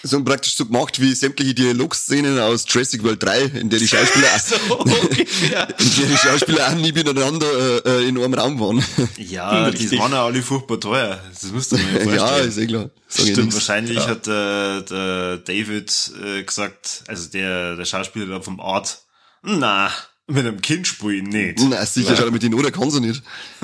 So 0.01 0.23
praktisch 0.23 0.55
so 0.55 0.65
gemacht 0.65 1.01
wie 1.01 1.13
sämtliche 1.13 1.53
Dialogszenen 1.53 2.39
aus 2.39 2.65
Jurassic 2.69 3.03
World 3.03 3.21
3, 3.21 3.41
in 3.41 3.69
der 3.69 3.79
die 3.79 3.87
Schauspieler, 3.87 4.27
So 4.39 4.77
ungefähr. 4.77 5.67
in 5.79 5.95
der 5.97 6.05
die 6.05 6.17
Schauspieler 6.17 6.69
auch 6.69 6.75
nie 6.75 6.93
miteinander 6.93 7.85
äh, 7.85 8.03
äh, 8.05 8.07
in 8.07 8.17
einem 8.17 8.33
Raum 8.33 8.59
waren. 8.61 8.83
Ja, 9.17 9.69
die 9.71 9.99
waren 9.99 10.13
ja 10.13 10.25
alle 10.25 10.41
furchtbar 10.41 10.79
teuer. 10.79 11.21
Das 11.33 11.51
musst 11.51 11.73
du 11.73 11.77
mir 11.77 11.83
vorstellen. 12.01 12.15
ja, 12.15 12.37
ist 12.37 12.57
eh 12.57 12.67
klar. 12.67 12.89
Sag 13.09 13.27
Stimmt, 13.27 13.53
wahrscheinlich 13.53 13.99
hat 14.07 14.25
der, 14.27 14.81
der 14.83 15.37
David 15.37 16.11
äh, 16.23 16.43
gesagt, 16.43 17.03
also 17.07 17.29
der, 17.29 17.75
der 17.75 17.85
Schauspieler 17.85 18.41
vom 18.41 18.61
Art, 18.61 19.01
na, 19.43 19.91
mit 20.27 20.45
einem 20.45 20.61
Kind 20.61 20.87
spielen 20.87 21.25
nicht. 21.25 21.59
Na, 21.69 21.85
sicher, 21.85 22.15
schau 22.17 22.29
mit 22.31 22.43
den 22.43 22.53
oder 22.53 22.69
kann 22.71 22.91
sie 22.91 22.99
nicht. 22.99 23.23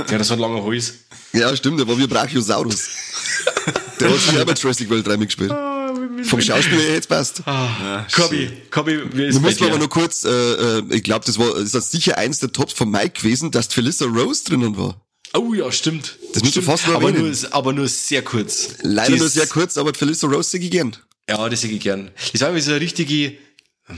Der 0.09 0.20
hat 0.20 0.26
so 0.26 0.34
einen 0.34 0.41
langen 0.41 0.64
Hals. 0.64 0.93
Ja, 1.34 1.55
stimmt, 1.55 1.80
der 1.80 1.88
war 1.88 1.97
wie 1.97 2.03
ein 2.03 2.09
Brachiosaurus. 2.09 2.89
der 3.99 4.09
hat 4.09 4.20
sich 4.20 4.39
auch 4.39 4.45
bei 4.45 4.53
Jurassic 4.53 4.89
World 4.89 5.05
3 5.05 5.18
mitgespielt. 5.18 5.51
Vom 6.24 6.41
Schauspieler 6.41 6.82
her 6.82 6.93
jetzt 6.93 7.09
passt. 7.09 7.43
Kobi, 8.16 8.49
Kobi, 8.72 8.99
wie 9.14 9.26
ist 9.26 9.36
Du 9.36 9.41
musst 9.41 9.59
mir 9.59 9.68
aber 9.68 9.78
noch 9.80 9.89
kurz, 9.89 10.24
äh, 10.24 10.30
äh, 10.30 10.84
ich 10.91 11.03
glaube, 11.03 11.26
das 11.26 11.38
war 11.38 11.53
das 11.59 11.74
ist 11.74 11.91
sicher 11.91 12.18
eins 12.18 12.39
der 12.39 12.51
Tops 12.51 12.74
von 12.74 12.89
Mike 12.89 13.22
gewesen, 13.22 13.51
dass 13.51 13.68
Felissa 13.68 14.05
Rose 14.05 14.43
drinnen 14.45 14.78
war. 14.78 15.01
Oh 15.34 15.53
ja, 15.53 15.72
stimmt. 15.72 16.18
Das 16.34 16.43
musst 16.43 16.55
du 16.55 16.61
Stimmt, 16.61 16.66
fast 16.66 16.88
noch 16.88 16.95
aber 16.95 17.11
nur, 17.11 17.32
aber 17.51 17.74
nur 17.74 17.88
sehr 17.88 18.22
kurz. 18.22 18.76
Leider 18.84 19.11
Das- 19.11 19.20
nur 19.20 19.30
sehr 19.30 19.47
kurz, 19.47 19.78
aber 19.78 19.93
Felissa 19.93 20.28
Rose 20.28 20.49
sehr 20.51 20.59
gern. 20.59 20.95
Ja, 21.28 21.49
das 21.49 21.64
hätte 21.64 21.74
ich 21.74 21.82
gern. 21.82 22.11
Das 22.32 22.41
war 22.41 22.57
so 22.61 22.72
eine 22.72 22.80
richtige, 22.82 23.34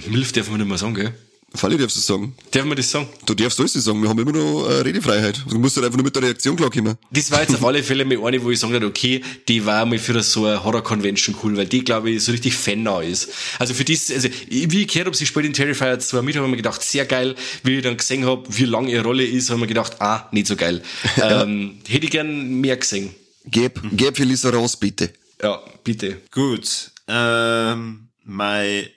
Milf 0.08 0.32
darf 0.32 0.50
man 0.50 0.60
nicht 0.60 0.68
mehr 0.70 0.78
sagen, 0.78 0.94
gell? 0.96 1.14
Falle 1.58 1.78
darfst 1.78 1.98
du 1.98 2.02
sagen. 2.02 2.36
Darf 2.52 2.66
man 2.66 2.78
das 2.78 2.92
sagen? 2.92 3.08
Du 3.26 3.34
darfst 3.34 3.60
alles 3.60 3.74
sagen, 3.74 4.02
wir 4.02 4.10
haben 4.10 4.20
immer 4.20 4.32
noch 4.32 4.70
äh, 4.70 4.82
Redefreiheit. 4.82 5.42
Du 5.48 5.58
musst 5.58 5.76
halt 5.76 5.86
einfach 5.86 5.98
nur 5.98 6.06
mit 6.06 6.16
der 6.16 6.24
Reaktion 6.24 6.56
klarkommen. 6.56 6.98
Das 7.12 7.32
war 7.32 7.42
jetzt 7.42 7.56
auf 7.56 7.64
alle 7.64 7.84
Fälle 7.84 8.06
mal 8.06 8.24
eine, 8.26 8.44
wo 8.44 8.52
ich 8.52 8.60
sagen 8.60 8.84
okay, 8.84 9.22
die 9.48 9.66
war 9.66 9.86
mal 9.86 10.00
für 10.00 10.22
so 10.22 10.46
eine 10.46 10.64
Horror-Convention 10.64 11.36
cool, 11.44 11.58
weil 11.58 11.66
die, 11.66 11.84
glaube 11.84 12.12
ich, 12.12 12.24
so 12.24 12.32
richtig 12.32 12.56
fannah 12.56 13.02
ist. 13.02 13.30
Also 13.60 13.74
für 13.74 13.86
das, 13.86 14.12
also, 14.12 14.30
wie 14.48 14.82
ich 14.82 14.88
gehört 14.88 15.08
habe, 15.08 15.18
sie 15.18 15.26
spielt 15.26 15.46
in 15.46 15.54
Terrifier 15.54 16.00
2 16.00 16.22
mit, 16.22 16.36
habe 16.36 16.46
ich 16.46 16.52
mir 16.52 16.58
gedacht, 16.58 16.82
sehr 16.84 17.06
geil. 17.06 17.36
Wie 17.64 17.78
ich 17.78 17.84
dann 17.84 17.98
gesehen 17.98 18.26
habe, 18.26 18.44
wie 18.50 18.66
lang 18.66 18.88
ihre 18.88 19.04
Rolle 19.04 19.26
ist, 19.26 19.50
habe 19.50 19.58
ich 19.58 19.62
mir 19.62 19.68
gedacht, 19.68 20.02
ah, 20.02 20.28
nicht 20.32 20.48
so 20.48 20.56
geil. 20.56 20.82
ähm, 21.22 21.80
hätte 21.88 22.06
ich 22.06 22.12
gern 22.12 22.62
mehr 22.62 22.78
gesehen. 22.78 23.14
Geb, 23.46 23.80
geb 23.92 24.18
Felissa 24.18 24.50
Rose, 24.50 24.78
bitte. 24.80 25.14
Ja, 25.42 25.62
bitte. 25.84 26.22
Gut, 26.32 26.92
ähm, 27.08 28.10
mein 28.24 28.88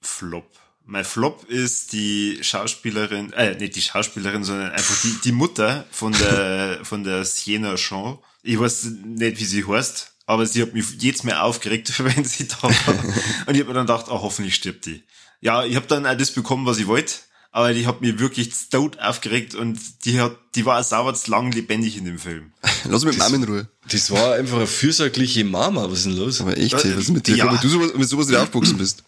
Flop. 0.00 0.50
Mein 0.90 1.04
Flop 1.04 1.44
ist 1.48 1.92
die 1.92 2.40
Schauspielerin, 2.42 3.32
äh, 3.34 3.56
nicht 3.56 3.76
die 3.76 3.80
Schauspielerin, 3.80 4.42
sondern 4.42 4.72
einfach 4.72 5.00
die, 5.02 5.14
die 5.22 5.30
Mutter 5.30 5.86
von 5.92 6.12
der, 6.12 6.80
von 6.82 7.04
der 7.04 7.24
Sienna 7.24 7.76
Shaw. 7.76 8.18
Ich 8.42 8.58
weiß 8.58 8.88
nicht, 9.04 9.38
wie 9.38 9.44
sie 9.44 9.64
heißt, 9.64 10.10
aber 10.26 10.46
sie 10.46 10.62
hat 10.62 10.74
mich 10.74 10.86
jedes 10.98 11.22
Mal 11.22 11.38
aufgeregt, 11.42 11.92
wenn 12.04 12.24
sie 12.24 12.48
da 12.48 12.60
war. 12.64 12.72
Und 13.46 13.54
ich 13.54 13.60
habe 13.60 13.68
mir 13.68 13.74
dann 13.74 13.86
gedacht, 13.86 14.06
oh, 14.08 14.20
hoffentlich 14.20 14.56
stirbt 14.56 14.84
die. 14.86 15.04
Ja, 15.40 15.64
ich 15.64 15.76
habe 15.76 15.86
dann 15.86 16.04
auch 16.06 16.16
das 16.16 16.32
bekommen, 16.32 16.66
was 16.66 16.78
ich 16.78 16.88
wollte, 16.88 17.14
aber 17.52 17.72
die 17.72 17.86
hat 17.86 18.00
mich 18.00 18.18
wirklich 18.18 18.50
tot 18.68 18.98
aufgeregt 18.98 19.54
und 19.54 19.78
die 20.04 20.20
hat, 20.20 20.36
die 20.54 20.66
war 20.66 20.82
sauber 20.82 21.14
zu 21.14 21.30
lang 21.30 21.52
lebendig 21.52 21.96
in 21.96 22.04
dem 22.04 22.18
Film. 22.18 22.52
Lass 22.84 23.04
mich 23.04 23.14
mit 23.14 23.18
Mama 23.18 23.36
in 23.36 23.44
Ruhe. 23.44 23.68
Das 23.88 24.10
war 24.10 24.34
einfach 24.34 24.56
eine 24.56 24.66
fürsorgliche 24.66 25.44
Mama. 25.44 25.84
Was 25.88 26.00
ist 26.00 26.06
denn 26.06 26.16
los? 26.16 26.40
Aber 26.40 26.58
echt, 26.58 26.74
hey, 26.74 26.92
was 26.96 27.04
ist 27.04 27.10
mit 27.10 27.26
dir? 27.26 27.36
Ja. 27.36 27.50
Wenn 27.50 27.60
du 27.60 27.68
sowas, 27.68 27.92
mit 27.96 28.08
sowas 28.08 28.26
nicht 28.26 28.36
aufgewachsen 28.36 28.76
bist. 28.76 29.04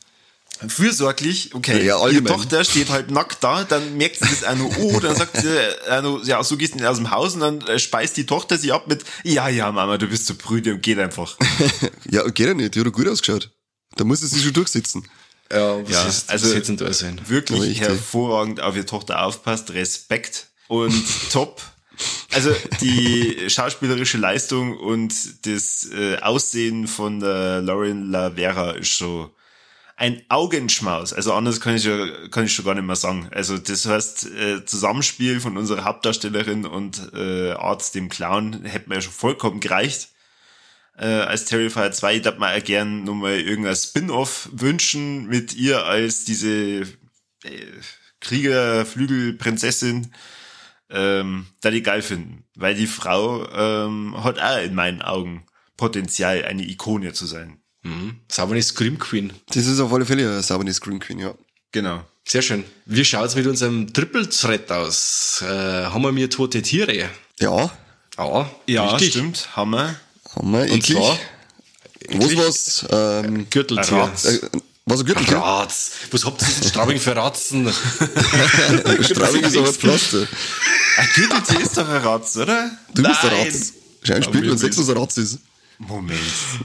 Fürsorglich, 0.69 1.55
okay, 1.55 1.85
Ja, 1.85 2.07
ja, 2.09 2.21
die. 2.21 2.25
Tochter 2.25 2.65
steht 2.65 2.91
halt 2.91 3.11
nackt 3.11 3.43
da, 3.43 3.65
dann 3.65 3.97
merkt 3.97 4.17
sie 4.17 4.29
das 4.29 4.45
auch 4.45 4.57
noch, 4.57 4.77
oh, 4.79 5.01
dann 5.01 5.17
sagt 5.17 5.37
sie, 5.37 5.49
äh, 5.89 6.03
noch, 6.03 6.25
ja, 6.25 6.43
so 6.45 6.57
gehst 6.57 6.75
du 6.75 6.79
nicht 6.79 6.87
aus 6.87 6.97
dem 6.99 7.11
Haus 7.11 7.35
und 7.35 7.41
dann 7.41 7.61
äh, 7.63 7.79
speist 7.79 8.17
die 8.17 8.27
Tochter 8.27 8.59
sie 8.59 8.73
ab 8.73 8.87
mit, 8.89 9.05
ja, 9.25 9.49
ja, 9.49 9.71
Mama, 9.73 9.99
du 9.99 10.07
bist 10.07 10.27
so 10.27 10.35
brüde 10.35 10.75
und 10.75 10.83
geht 10.83 10.99
einfach. 10.99 11.37
Ja, 12.11 12.23
geht 12.29 12.47
ja 12.47 12.55
nicht. 12.55 12.75
Die 12.75 12.81
hat 12.81 12.87
doch 12.87 12.93
gut 12.93 13.09
ausgeschaut. 13.09 13.51
Da 13.97 14.05
muss 14.05 14.23
es 14.23 14.31
sich 14.31 14.43
schon 14.43 14.53
durchsetzen. 14.53 15.09
Ja, 15.51 15.83
was 15.83 15.91
Ja, 15.91 16.05
ist, 16.09 16.31
also- 16.31 16.47
was 16.49 16.55
jetzt 16.55 16.69
denn 16.69 16.77
da 16.79 16.93
sein? 16.93 17.21
Wirklich 17.27 17.81
hervorragend 17.81 18.61
auf 18.61 18.75
ihre 18.77 18.87
Tochter 18.87 19.23
aufpasst, 19.25 19.71
Respekt 19.73 20.49
und 20.69 20.93
top. 21.33 21.61
Also 22.33 22.51
die 22.81 23.37
schauspielerische 23.49 24.17
Leistung 24.17 24.77
und 24.79 25.13
das 25.47 25.87
äh, 25.93 26.17
Aussehen 26.21 26.89
von 26.89 27.21
der 27.21 27.61
Lauren 27.61 28.11
Lavera 28.11 28.73
ist 28.73 28.89
schon 28.89 29.31
ein 30.03 30.21
Augenschmaus. 30.29 31.13
Also 31.13 31.33
anders 31.33 31.61
kann 31.61 31.77
ich 31.77 31.85
ja, 31.85 32.29
kann 32.29 32.47
ich 32.47 32.53
schon 32.53 32.65
gar 32.65 32.75
nicht 32.75 32.85
mehr 32.85 32.97
sagen. 32.97 33.29
Also 33.31 33.57
das 33.57 33.87
heißt, 33.87 34.27
äh, 34.33 34.65
Zusammenspiel 34.65 35.39
von 35.39 35.57
unserer 35.57 35.85
Hauptdarstellerin 35.85 36.67
und 36.67 37.13
äh, 37.15 37.53
Arzt, 37.53 37.95
dem 37.95 38.09
Clown, 38.09 38.65
hätte 38.65 38.89
mir 38.89 38.97
ja 38.97 39.01
schon 39.01 39.13
vollkommen 39.13 39.61
gereicht. 39.61 40.09
Äh, 40.99 41.07
als 41.07 41.45
Terrifier 41.45 41.93
2 41.93 42.19
darf 42.19 42.39
man 42.39 42.59
auch 42.59 42.65
gern 42.65 43.05
nochmal 43.05 43.39
irgendein 43.39 43.77
Spin-off 43.77 44.49
wünschen 44.53 45.27
mit 45.29 45.55
ihr 45.55 45.85
als 45.85 46.25
diese 46.25 46.81
äh, 47.45 47.67
Kriegerflügelprinzessin. 48.19 50.13
Ähm, 50.91 51.47
da 51.61 51.71
die 51.71 51.83
geil 51.83 52.03
finden. 52.03 52.45
Weil 52.57 52.75
die 52.75 52.89
Frau 52.89 53.49
ähm, 53.53 54.17
hat 54.25 54.41
auch 54.41 54.61
in 54.65 54.75
meinen 54.75 55.01
Augen 55.01 55.47
Potenzial, 55.77 56.45
eine 56.45 56.69
Ikone 56.69 57.13
zu 57.13 57.27
sein. 57.27 57.62
Mhm. 57.83 58.17
Saubernis 58.29 58.69
Scream 58.69 58.99
Queen. 58.99 59.33
Das 59.49 59.67
ist 59.67 59.81
auf 59.81 59.93
alle 59.93 60.05
Fälle 60.07 60.23
eine 60.31 60.43
saubere 60.43 60.73
Screen 60.73 61.01
Queen, 61.01 61.19
ja. 61.19 61.35
Genau. 61.73 62.05
Sehr 62.25 62.43
schön. 62.43 62.65
Wie 62.87 63.05
schaut's 63.05 63.35
mit 63.35 63.47
unserem 63.47 63.93
Triple-Threat 63.93 64.71
aus? 64.71 65.43
Äh, 65.43 65.47
haben 65.87 66.03
wir 66.03 66.13
mir 66.13 66.31
tote 66.31 66.63
Tiere? 66.63 67.11
Ja, 67.41 67.71
Ja, 68.19 68.51
Ja, 68.67 68.91
richtig. 68.93 69.11
stimmt. 69.13 69.49
Hammer. 69.57 69.97
haben 70.37 70.51
wir 70.53 70.61
Und 70.61 70.71
eklig. 70.71 70.97
zwar 70.99 71.19
Was 72.11 72.37
war's? 72.37 72.87
Ähm, 72.91 73.47
Gürteltier. 73.51 73.97
Ratz. 73.97 74.25
äh, 74.27 74.41
was 74.87 75.01
ein 75.01 75.07
Gürteltier? 75.07 75.39
Ratz. 75.39 75.91
Was 76.13 76.25
habt 76.25 76.43
ihr 76.43 76.49
denn 76.49 76.69
Straubing 76.69 77.01
für 77.01 77.17
Ratzen? 77.17 77.73
Straubing 79.03 79.43
ist 79.45 79.57
aber 79.57 79.73
Pflaster. 79.73 80.27
Ein 80.99 81.09
Gürteltier 81.15 81.61
ist 81.61 81.77
doch 81.77 81.89
ein 81.89 82.03
Ratz, 82.03 82.37
oder? 82.37 82.71
Du 82.95 83.03
bist 83.03 83.23
der 83.23 83.31
Nein. 83.31 83.47
Ratz. 83.47 83.73
Schau 84.05 84.15
ein 84.15 84.23
Spiel 84.23 84.51
und 84.51 84.59
sechs, 84.59 84.79
was 84.79 84.89
ein 84.91 84.97
Ratz 84.97 85.17
ist. 85.17 85.39
Moment. 85.89 86.21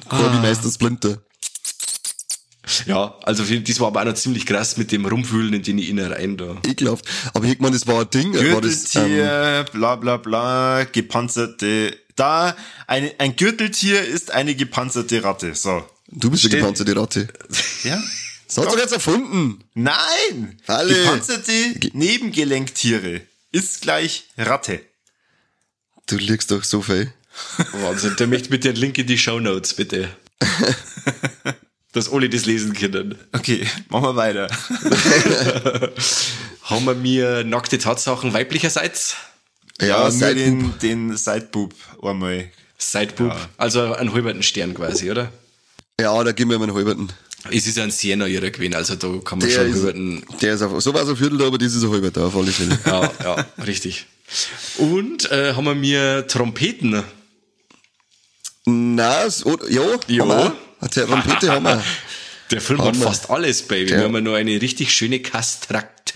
Corby 0.09 0.37
Meister 0.37 0.69
Splinter. 0.69 1.21
Ja, 2.85 3.15
also 3.23 3.43
das 3.43 3.79
war 3.79 3.87
aber 3.87 4.01
auch 4.01 4.05
noch 4.05 4.13
ziemlich 4.15 4.45
krass 4.45 4.75
mit 4.75 4.91
dem 4.91 5.05
Rumwühlen 5.05 5.53
in 5.53 5.63
den 5.63 5.79
Innereien 5.79 6.35
da. 6.35 6.57
Ekelhaft. 6.67 7.05
Aber 7.33 7.45
ich 7.45 7.59
meine, 7.59 7.73
das 7.77 7.87
war 7.87 8.01
ein 8.01 8.09
Ding. 8.09 8.33
War 8.33 8.61
das, 8.61 8.93
ähm, 8.95 9.03
Gürteltier, 9.03 9.65
bla 9.71 9.95
bla 9.95 10.17
bla, 10.17 10.83
gepanzerte. 10.83 11.97
Da, 12.17 12.57
eine, 12.87 13.13
ein 13.19 13.35
Gürteltier 13.37 14.03
ist 14.03 14.31
eine 14.31 14.53
gepanzerte 14.55 15.23
Ratte. 15.23 15.55
So. 15.55 15.85
du 16.09 16.29
bist 16.29 16.43
Steht- 16.43 16.59
gepanzerte 16.59 16.95
Ratte. 16.95 17.27
Ja? 17.83 18.01
Das 18.47 18.57
hat 18.57 18.65
doch 18.65 18.77
jetzt 18.77 18.93
erfunden. 18.93 19.63
Nein! 19.73 20.57
Alle. 20.67 20.93
Gepanzerte 20.93 21.51
Nebengelenktiere. 21.93 23.21
ist 23.51 23.81
gleich 23.81 24.25
Ratte. 24.37 24.81
Du 26.07 26.17
liegst 26.17 26.51
doch 26.51 26.63
so 26.63 26.81
viel. 26.81 27.13
Wahnsinn. 27.73 28.15
Der 28.17 28.27
möchte 28.27 28.49
mit 28.49 28.63
den 28.63 28.75
Link 28.75 28.97
in 28.97 29.07
die 29.07 29.17
Show 29.17 29.39
Notes, 29.39 29.73
bitte. 29.73 30.09
Dass 31.93 32.11
alle 32.11 32.29
das 32.29 32.45
lesen 32.45 32.73
können. 32.73 33.15
Okay, 33.33 33.65
machen 33.89 34.03
wir 34.03 34.15
weiter. 34.15 34.47
Haben 36.63 36.85
wir 36.85 36.95
mir 36.95 37.43
nackte 37.43 37.77
Tatsachen 37.77 38.33
weiblicherseits? 38.33 39.15
Ja, 39.79 40.09
Ja, 40.09 40.09
nur 40.11 40.33
den, 40.33 40.73
den 40.81 41.17
Sideboob 41.17 41.73
einmal. 42.03 42.49
Sideboob. 42.77 43.35
Also 43.57 43.93
einen 43.93 44.13
halberten 44.13 44.43
Stern 44.43 44.73
quasi, 44.73 45.09
oder? 45.09 45.31
Ja, 45.99 46.23
da 46.23 46.31
geben 46.33 46.51
wir 46.51 46.59
mal 46.59 46.65
einen 46.65 46.75
halberten. 46.75 47.11
Es 47.49 47.65
ist 47.65 47.77
ja 47.77 47.83
ein 47.83 47.91
Sienna 47.91 48.27
ihrer 48.27 48.49
gewesen, 48.49 48.73
also 48.75 48.95
da 48.95 49.07
kann 49.23 49.39
man 49.39 49.47
Der 49.47 49.55
schon 49.55 49.73
halberten. 49.73 50.23
der 50.41 50.55
ist 50.55 50.61
auf, 50.61 50.81
so 50.81 50.93
war 50.93 51.03
es 51.03 51.09
ein 51.09 51.15
Viertel, 51.15 51.41
aber 51.43 51.57
das 51.57 51.73
ist 51.73 51.83
ein 51.83 51.89
halberter 51.89 52.25
auf 52.25 52.35
alle 52.35 52.51
Fälle. 52.51 52.77
Ja, 52.85 53.11
ja, 53.23 53.45
richtig. 53.65 54.05
Und 54.77 55.31
äh, 55.31 55.53
haben 55.53 55.63
wir 55.63 55.75
mir 55.75 56.27
Trompeten. 56.27 57.03
Na, 58.69 59.29
so, 59.29 59.57
ja, 59.69 59.81
Ja. 60.07 60.21
haben 60.23 60.29
wir. 60.29 60.55
Eine 60.81 60.89
Trompete 60.89 61.51
haben 61.51 61.63
wir. 61.65 61.81
Der 62.51 62.61
Film 62.61 62.79
hat 62.79 62.87
Haben 62.87 62.99
wir. 62.99 63.07
fast 63.07 63.29
alles, 63.29 63.61
Baby. 63.63 63.87
Der- 63.87 63.97
Wir 63.99 64.03
haben 64.05 64.13
ja 64.15 64.21
noch 64.21 64.33
eine 64.35 64.61
richtig 64.61 64.93
schöne 64.93 65.19
Kastrakt 65.21 66.13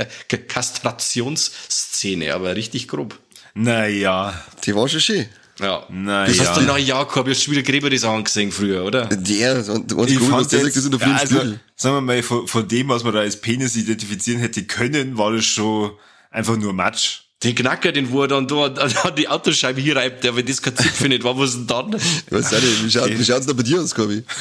Kastrationsszene, 0.48 2.34
aber 2.34 2.56
richtig 2.56 2.88
grob. 2.88 3.18
Naja, 3.54 4.34
Die 4.66 4.76
war 4.76 4.88
schon 4.88 5.00
schön. 5.02 5.26
Ja. 5.60 5.86
Na 5.90 6.26
das 6.26 6.38
ja. 6.38 6.46
hast 6.46 6.58
du 6.58 6.62
nach 6.66 6.78
Jakob, 6.78 7.28
hast 7.30 7.44
schon 7.44 7.54
wieder 7.54 7.64
Gräber 7.64 7.90
das 7.90 8.04
angesehen 8.04 8.52
früher, 8.52 8.84
oder? 8.84 9.06
Der, 9.06 9.58
und, 9.70 9.94
und 9.94 10.10
ich 10.10 10.20
was 10.22 10.28
fand 10.28 10.52
der 10.52 10.60
jetzt, 10.60 10.74
sagt, 10.74 10.78
das 10.78 10.86
in 10.86 10.92
der 10.92 11.08
ja, 11.08 11.16
also, 11.16 11.36
sagen 11.76 11.96
wir 11.96 12.02
mal, 12.02 12.24
von, 12.24 12.48
von 12.48 12.68
dem, 12.68 12.88
was 12.90 13.04
man 13.04 13.14
da 13.14 13.20
als 13.20 13.40
Penis 13.40 13.76
identifizieren 13.76 14.40
hätte 14.40 14.64
können, 14.64 15.18
war 15.18 15.32
das 15.34 15.46
schon 15.46 15.92
einfach 16.32 16.58
nur 16.58 16.74
Matsch. 16.74 17.24
Den 17.44 17.56
Knacker, 17.56 17.92
den 17.92 18.12
wo 18.12 18.22
er 18.22 18.28
dann 18.28 18.48
da 18.48 18.66
an 18.66 19.16
die 19.18 19.28
Autoscheibe 19.28 19.82
hier 19.82 19.96
reibt, 19.96 20.24
der, 20.24 20.36
wenn 20.36 20.46
das 20.46 20.62
kein 20.62 20.76
Zipfel 20.76 21.10
nicht 21.10 21.24
war, 21.24 21.38
was 21.40 21.54
denn 21.54 21.66
dann? 21.66 21.96
Ich 21.96 22.32
weiß 22.32 22.54
auch 22.54 22.62
nicht, 22.62 22.86
wie 22.86 22.92
schaut, 22.92 23.10
schaut's 23.26 23.48
da 23.48 23.54
bei 23.54 23.64
dir 23.64 23.82
aus, 23.82 23.96
Gabi? 23.96 24.24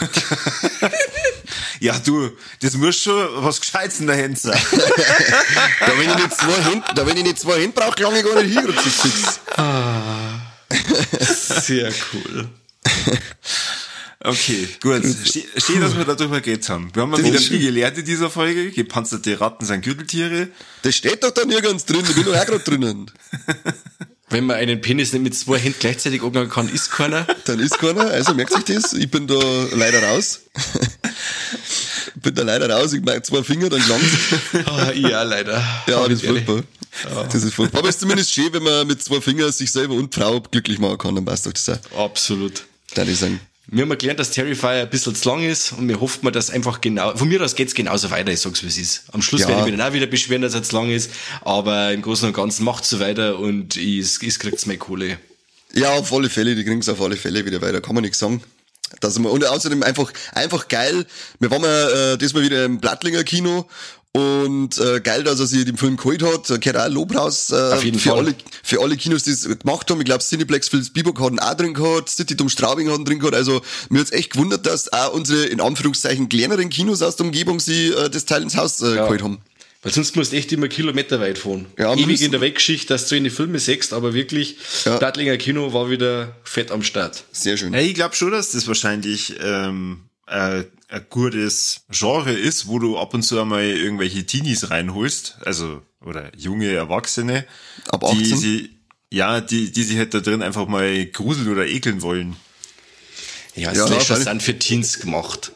Ja, 1.81 1.99
du, 1.99 2.31
das 2.61 2.75
muss 2.75 2.97
schon 2.97 3.27
was 3.37 3.59
Gescheites 3.59 4.01
in 4.01 4.07
der 4.07 4.23
Hand 4.23 4.39
sein. 4.39 4.61
Da 5.81 5.99
wenn 5.99 6.11
ich 6.11 6.17
nicht 6.17 6.35
zwei 6.37 6.63
Hände, 6.63 6.85
da 6.95 7.07
wenn 7.07 7.17
ich 7.17 7.23
nicht 7.23 7.39
zwei 7.39 7.55
Hände 7.55 7.73
brauche, 7.73 8.03
lange 8.03 8.23
gar 8.23 8.43
nicht 8.43 8.59
hin, 8.59 8.71
fix. 8.71 9.41
Sehr 11.67 11.91
cool. 12.13 12.49
Okay, 14.23 14.69
gut. 14.83 15.03
Schön, 15.57 15.81
dass 15.81 15.97
wir 15.97 16.05
darüber 16.05 16.43
geredet 16.43 16.69
haben. 16.69 16.91
Wir 16.93 17.03
haben 17.03 17.11
mal 17.11 17.17
Das 17.17 17.27
wieder 17.27 17.39
ist 17.39 17.49
viel 17.49 17.59
gelernt 17.61 17.97
in 17.97 18.05
dieser 18.05 18.29
Folge. 18.29 18.71
Gepanzerte 18.71 19.41
Ratten 19.41 19.65
sind 19.65 19.83
Gürteltiere. 19.83 20.49
Das 20.83 20.95
steht 20.95 21.25
doch 21.25 21.31
da 21.31 21.47
nirgends 21.47 21.87
drin, 21.87 22.05
ich 22.07 22.15
bin 22.15 22.25
doch 22.25 22.37
auch 22.37 22.45
gerade 22.45 22.63
drinnen. 22.63 23.11
Wenn 24.29 24.45
man 24.45 24.57
einen 24.57 24.81
Penis 24.81 25.13
nicht 25.15 25.23
mit 25.23 25.35
zwei 25.35 25.59
Händen 25.59 25.79
gleichzeitig 25.81 26.23
angehen 26.23 26.51
kann, 26.51 26.69
ist 26.69 26.93
keiner. 26.93 27.27
Dann 27.47 27.59
ist 27.61 27.79
keiner, 27.79 28.11
also 28.11 28.35
merkt 28.35 28.53
sich 28.53 28.65
das. 28.65 28.93
Ich 28.93 29.11
bin 29.11 29.27
da 29.27 29.41
leider 29.73 30.03
raus. 30.03 30.43
bin 32.17 32.35
da 32.35 32.43
leider 32.43 32.71
raus, 32.71 32.93
ich 32.93 33.03
mag 33.03 33.25
zwei 33.25 33.43
Finger, 33.43 33.71
dann 33.71 33.83
gelangt 33.83 34.05
Ah, 34.67 34.93
ja, 34.93 35.23
leider. 35.23 35.65
Ja, 35.89 36.07
das 36.07 36.23
ist 36.23 36.27
furchtbar. 36.27 36.63
Das 37.33 37.43
ist 37.43 37.55
furchtbar. 37.55 37.79
Aber 37.79 37.89
es 37.89 37.97
ist 37.97 38.01
zumindest 38.03 38.33
schön, 38.33 38.53
wenn 38.53 38.63
man 38.63 38.87
mit 38.87 39.03
zwei 39.03 39.21
Fingern 39.21 39.51
sich 39.51 39.73
selber 39.73 39.95
und 39.95 40.15
Frau 40.15 40.41
glücklich 40.41 40.79
machen 40.79 40.99
kann, 40.99 41.15
dann 41.15 41.25
passt 41.25 41.47
doch 41.47 41.53
das 41.53 41.69
auch. 41.71 42.05
Absolut. 42.05 42.65
Darf 42.95 43.09
ich 43.09 43.19
sagen. 43.19 43.41
Wir 43.73 43.85
haben 43.85 43.97
gelernt, 43.99 44.19
dass 44.19 44.33
Terrifier 44.33 44.83
ein 44.83 44.91
bisschen 44.91 45.15
zu 45.15 45.29
lang 45.29 45.45
ist 45.45 45.73
und 45.73 45.89
wir 45.89 46.01
hoffen 46.01 46.31
dass 46.33 46.51
einfach 46.51 46.81
genau, 46.81 47.17
von 47.17 47.29
mir 47.29 47.41
aus 47.41 47.55
geht's 47.55 47.73
genauso 47.73 48.11
weiter, 48.11 48.33
ich 48.33 48.41
sag's 48.41 48.65
wie 48.65 48.67
es 48.67 48.77
ist. 48.77 49.05
Am 49.13 49.23
Schluss 49.23 49.43
Ja. 49.43 49.49
werde 49.49 49.61
ich 49.61 49.67
mich 49.69 49.77
dann 49.77 49.89
auch 49.89 49.95
wieder 49.95 50.07
beschweren, 50.07 50.43
dass 50.43 50.55
er 50.55 50.65
zu 50.65 50.75
lang 50.75 50.91
ist, 50.91 51.13
aber 51.43 51.93
im 51.93 52.03
Großen 52.03 52.27
und 52.27 52.35
Ganzen 52.35 52.65
macht's 52.65 52.91
so 52.91 52.99
weiter 52.99 53.39
und 53.39 53.77
ich, 53.77 54.21
ich 54.23 54.39
kriegt's 54.41 54.67
meine 54.67 54.79
Kohle. 54.79 55.19
Ja, 55.73 55.93
auf 55.93 56.13
alle 56.13 56.29
Fälle, 56.29 56.57
die 56.57 56.65
kriegen 56.65 56.81
es 56.81 56.89
auf 56.89 57.01
alle 57.01 57.17
Fälle 57.17 57.47
wieder 57.47 57.63
weiter, 57.63 57.81
kann 57.81 57.95
man 57.95 58.03
nichts 58.03 58.19
sagen. 58.19 58.43
Wir, 59.01 59.31
und 59.31 59.47
außerdem 59.47 59.85
einfach, 59.85 60.13
einfach 60.33 60.67
geil. 60.67 61.07
Wir 61.39 61.51
waren 61.53 61.63
ja 61.63 62.15
äh, 62.15 62.19
diesmal 62.19 62.43
wieder 62.43 62.65
im 62.65 62.81
Blattlinger 62.81 63.23
Kino 63.23 63.69
und 64.13 64.77
äh, 64.79 65.01
geil, 65.01 65.23
dass 65.23 65.39
er 65.39 65.47
sich 65.47 65.65
den 65.65 65.77
Film 65.77 65.97
geholt 65.97 66.23
hat. 66.23 66.51
Da 66.51 66.57
gehört 66.57 66.77
auch 66.85 66.93
Lob 66.93 67.15
raus. 67.15 67.51
Äh, 67.51 67.55
Auf 67.75 67.85
jeden 67.85 67.99
für 67.99 68.11
Fall. 68.11 68.19
Alle, 68.19 68.35
für 68.63 68.81
alle 68.81 68.97
Kinos, 68.97 69.23
die 69.23 69.31
es 69.31 69.45
gemacht 69.59 69.89
haben. 69.91 70.01
Ich 70.01 70.05
glaube, 70.05 70.25
Cineplex 70.25 70.69
Philips 70.69 70.91
Bieberg 70.91 71.21
hat 71.21 71.31
ihn 71.33 71.39
auch 71.39 71.55
drin 71.55 71.75
gehabt, 71.75 72.09
City 72.09 72.37
Dom 72.37 72.49
Straubing 72.49 72.91
hat 72.91 72.99
ihn 72.99 73.05
drin 73.05 73.21
gehabt. 73.21 73.37
Also 73.37 73.63
mir 73.89 74.01
hat's 74.01 74.11
echt 74.11 74.33
gewundert, 74.33 74.67
dass 74.67 74.93
auch 74.93 75.13
unsere, 75.13 75.45
in 75.47 75.61
Anführungszeichen, 75.61 76.29
kleineren 76.29 76.71
Kinos 76.71 77.03
aus 77.03 77.17
der 77.17 77.27
Umgebung 77.27 77.61
sie 77.61 77.89
äh, 77.89 78.11
das 78.11 78.25
Teil 78.25 78.43
ins 78.43 78.57
Haus 78.57 78.83
äh, 78.83 78.95
geholt 78.97 79.23
haben. 79.23 79.39
Weil 79.83 79.93
sonst 79.93 80.15
musst 80.15 80.33
du 80.33 80.37
echt 80.37 80.53
immer 80.53 80.69
Kilometer 80.69 81.21
weit 81.21 81.39
fahren. 81.39 81.65
Ja, 81.79 81.95
Ewig 81.95 82.07
müssen- 82.07 82.25
in 82.27 82.33
der 82.33 82.41
Weggeschichte, 82.43 82.89
dass 82.93 83.07
du 83.09 83.17
in 83.17 83.25
die 83.25 83.31
Filme 83.31 83.59
sechst, 83.61 83.93
aber 83.95 84.13
wirklich, 84.13 84.57
Ja. 84.85 84.99
Blattlinger 84.99 85.37
Kino 85.39 85.73
war 85.73 85.89
wieder 85.89 86.37
fett 86.45 86.71
am 86.71 86.83
Start. 86.83 87.25
Sehr 87.33 87.57
schön. 87.57 87.73
Ja, 87.73 87.81
ich 87.81 87.95
glaube 87.95 88.15
schon, 88.15 88.33
dass 88.33 88.51
das 88.51 88.67
wahrscheinlich 88.67 89.37
ähm, 89.43 90.01
äh, 90.27 90.65
ein 90.91 91.07
gutes 91.09 91.83
Genre 91.91 92.33
ist, 92.33 92.67
wo 92.67 92.79
du 92.79 92.99
ab 92.99 93.15
und 93.15 93.23
zu 93.23 93.41
einmal 93.41 93.65
irgendwelche 93.65 94.25
Teenies 94.27 94.71
reinholst, 94.71 95.37
also 95.45 95.83
oder 96.05 96.31
junge 96.37 96.71
Erwachsene, 96.73 97.47
Ab 97.89 98.05
die 98.13 98.23
18? 98.23 98.37
sie 98.39 98.71
ja, 99.13 99.41
die, 99.41 99.73
die 99.73 99.83
sich 99.83 99.99
halt 99.99 100.15
da 100.15 100.21
drin 100.21 100.43
einfach 100.43 100.67
mal 100.69 101.05
gruseln 101.07 101.49
oder 101.51 101.67
ekeln 101.67 102.01
wollen. 102.03 102.37
Ja, 103.57 103.73
Ja, 103.73 103.87
Slasher 103.87 104.17
sind 104.21 104.43
für 104.43 104.57
Teens 104.59 105.01
gemacht. 105.01 105.53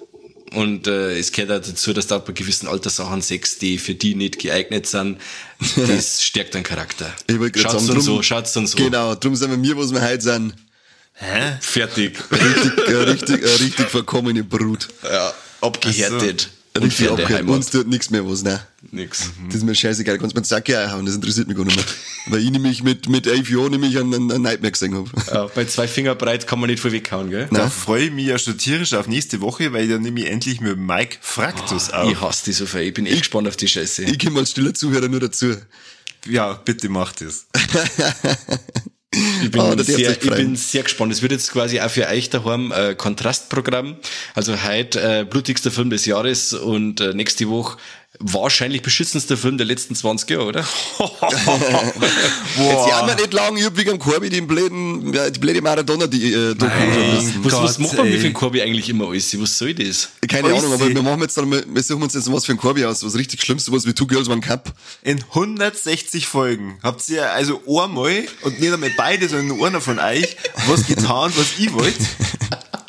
Und 0.52 0.86
äh, 0.86 1.18
es 1.18 1.32
gehört 1.32 1.50
auch 1.64 1.66
dazu, 1.68 1.92
dass 1.92 2.06
da 2.06 2.18
bei 2.18 2.32
gewissen 2.32 2.68
Alterssachen 2.68 3.22
Sex, 3.22 3.58
die 3.58 3.78
für 3.78 3.94
die 3.94 4.14
nicht 4.14 4.38
geeignet 4.38 4.86
sind, 4.86 5.18
das 5.76 6.22
stärkt 6.24 6.54
den 6.54 6.62
Charakter. 6.62 7.12
Ich 7.28 7.38
wollte 7.40 7.52
gerade 7.58 7.62
Schaut's 7.72 7.86
sagen, 7.86 7.86
dann 7.86 7.96
drum- 7.96 8.04
so, 8.16 8.22
schaut's 8.22 8.52
dann 8.52 8.66
so. 8.66 8.76
Genau, 8.76 9.14
drum 9.14 9.34
sind 9.36 9.50
wir 9.50 9.56
mir, 9.58 9.76
was 9.76 9.92
wir 9.92 10.02
heute 10.02 10.20
sind. 10.22 10.54
Hä? 11.14 11.56
Fertig. 11.60 12.18
Richtig, 12.30 12.88
äh, 12.88 12.94
richtig, 12.96 13.42
äh, 13.42 13.48
richtig 13.62 13.88
verkommene 13.88 14.42
Brut. 14.44 14.88
ja, 15.02 15.32
abgehärtet. 15.60 16.50
Richtig 16.76 16.82
Unfaire 16.82 17.10
abgehört. 17.12 17.38
Heimat. 17.38 17.54
Uns 17.54 17.70
tut 17.70 17.86
nichts 17.86 18.10
mehr 18.10 18.28
was, 18.28 18.42
ne? 18.42 18.60
Nix. 18.90 19.30
Das 19.46 19.54
ist 19.58 19.62
mir 19.62 19.76
scheißegal. 19.76 20.18
Kannst 20.18 20.34
mir 20.34 20.40
den 20.42 20.46
Sack 20.46 20.68
einhauen, 20.70 21.06
das 21.06 21.14
interessiert 21.14 21.46
mich 21.46 21.56
gar 21.56 21.64
nicht 21.64 21.76
mehr. 21.76 21.84
Weil 22.26 22.40
ich 22.40 22.50
nämlich 22.50 22.82
mit, 22.82 23.08
mit 23.08 23.28
elf 23.28 23.48
Jahren 23.48 23.70
nämlich 23.70 23.96
einen, 23.96 24.12
einen 24.32 24.42
Nightmare 24.42 24.72
gesehen 24.72 24.92
habe. 24.96 25.08
Ja, 25.32 25.46
bei 25.54 25.66
zwei 25.66 25.86
Finger 25.86 26.16
breit 26.16 26.48
kann 26.48 26.58
man 26.58 26.68
nicht 26.68 26.82
viel 26.82 26.90
weghauen, 26.90 27.30
gell? 27.30 27.48
Da 27.52 27.70
freue 27.70 28.06
ich 28.06 28.10
mich 28.10 28.26
ja 28.26 28.36
schon 28.40 28.58
tierisch 28.58 28.92
auf 28.94 29.06
nächste 29.06 29.40
Woche, 29.40 29.72
weil 29.72 29.86
dann 29.86 30.02
nehme 30.02 30.18
ich 30.18 30.26
endlich 30.26 30.60
mit 30.60 30.76
Mike 30.76 31.18
Fraktus 31.20 31.88
Ich 31.88 31.94
auf. 31.94 32.20
hasse 32.22 32.46
die 32.46 32.52
so 32.52 32.66
viel. 32.66 32.80
Ich 32.80 32.94
bin 32.94 33.06
echt 33.06 33.18
gespannt 33.18 33.46
auf 33.46 33.56
die 33.56 33.68
Scheiße. 33.68 34.02
Ich 34.02 34.18
komme 34.18 34.40
als 34.40 34.50
stiller 34.50 34.74
Zuhörer 34.74 35.06
nur 35.06 35.20
dazu. 35.20 35.54
Ja, 36.26 36.54
bitte 36.54 36.88
mach 36.88 37.12
das. 37.12 37.46
Ich 39.42 39.50
bin, 39.50 39.76
du 39.76 39.84
sehr, 39.84 40.10
ich 40.10 40.18
bin 40.18 40.56
sehr 40.56 40.82
gespannt. 40.82 41.12
Es 41.12 41.22
wird 41.22 41.32
jetzt 41.32 41.50
quasi 41.52 41.80
auch 41.80 41.90
für 41.90 42.08
euch 42.08 42.30
daheim 42.30 42.72
äh, 42.72 42.94
Kontrastprogramm. 42.94 43.96
Also 44.34 44.62
heute 44.62 45.00
äh, 45.00 45.24
blutigster 45.24 45.70
Film 45.70 45.90
des 45.90 46.06
Jahres 46.06 46.52
und 46.52 47.00
äh, 47.00 47.14
nächste 47.14 47.48
Woche 47.48 47.78
wahrscheinlich 48.20 48.82
beschützendster 48.82 49.36
Film 49.36 49.58
der 49.58 49.66
letzten 49.66 49.94
20 49.94 50.30
Jahre, 50.30 50.44
oder? 50.44 50.60
Jetzt 50.98 51.08
ja 52.56 53.06
wir 53.06 53.14
nicht 53.16 53.32
lang, 53.32 53.56
ich 53.56 53.64
hab 53.64 53.76
wegen 53.76 53.90
dem 53.90 53.98
Corby 53.98 54.30
den 54.30 54.46
blöden, 54.46 55.12
die 55.12 55.38
blöde 55.38 55.60
Maradona, 55.60 56.06
die, 56.06 56.32
äh, 56.32 56.54
Doku. 56.54 56.72
Was, 57.42 57.78
was 57.78 57.78
man 57.78 58.06
mit 58.06 58.14
ey. 58.14 58.22
dem 58.22 58.32
Korbi 58.32 58.62
eigentlich 58.62 58.88
immer 58.88 59.08
alles? 59.08 59.38
Was 59.40 59.58
soll 59.58 59.74
das? 59.74 60.10
Keine 60.28 60.48
Ahnung, 60.48 60.72
aber 60.72 60.88
wir 60.88 61.02
machen 61.02 61.20
jetzt 61.22 61.36
dann 61.36 61.48
mal, 61.48 61.64
wir 61.66 61.82
suchen 61.82 62.02
uns 62.04 62.14
jetzt 62.14 62.32
was 62.32 62.46
für 62.46 62.52
ein 62.52 62.58
Corby 62.58 62.84
aus, 62.84 63.04
was 63.04 63.14
richtig 63.16 63.42
Schlimmes, 63.42 63.64
sowas 63.64 63.84
wie 63.86 63.92
Two 63.92 64.06
Girls 64.06 64.28
One 64.28 64.40
Cup. 64.40 64.72
In 65.02 65.18
160 65.22 66.26
Folgen 66.26 66.78
habt 66.82 67.08
ihr 67.08 67.30
also 67.32 67.60
einmal 67.66 68.24
und 68.42 68.60
nicht 68.60 68.72
einmal 68.72 68.92
beide, 68.96 69.28
sondern 69.28 69.48
nur 69.48 69.66
einer 69.66 69.80
von 69.80 69.98
euch 69.98 70.36
was 70.68 70.86
getan, 70.86 71.32
was 71.34 71.58
ich 71.58 71.72
wollte. 71.72 71.98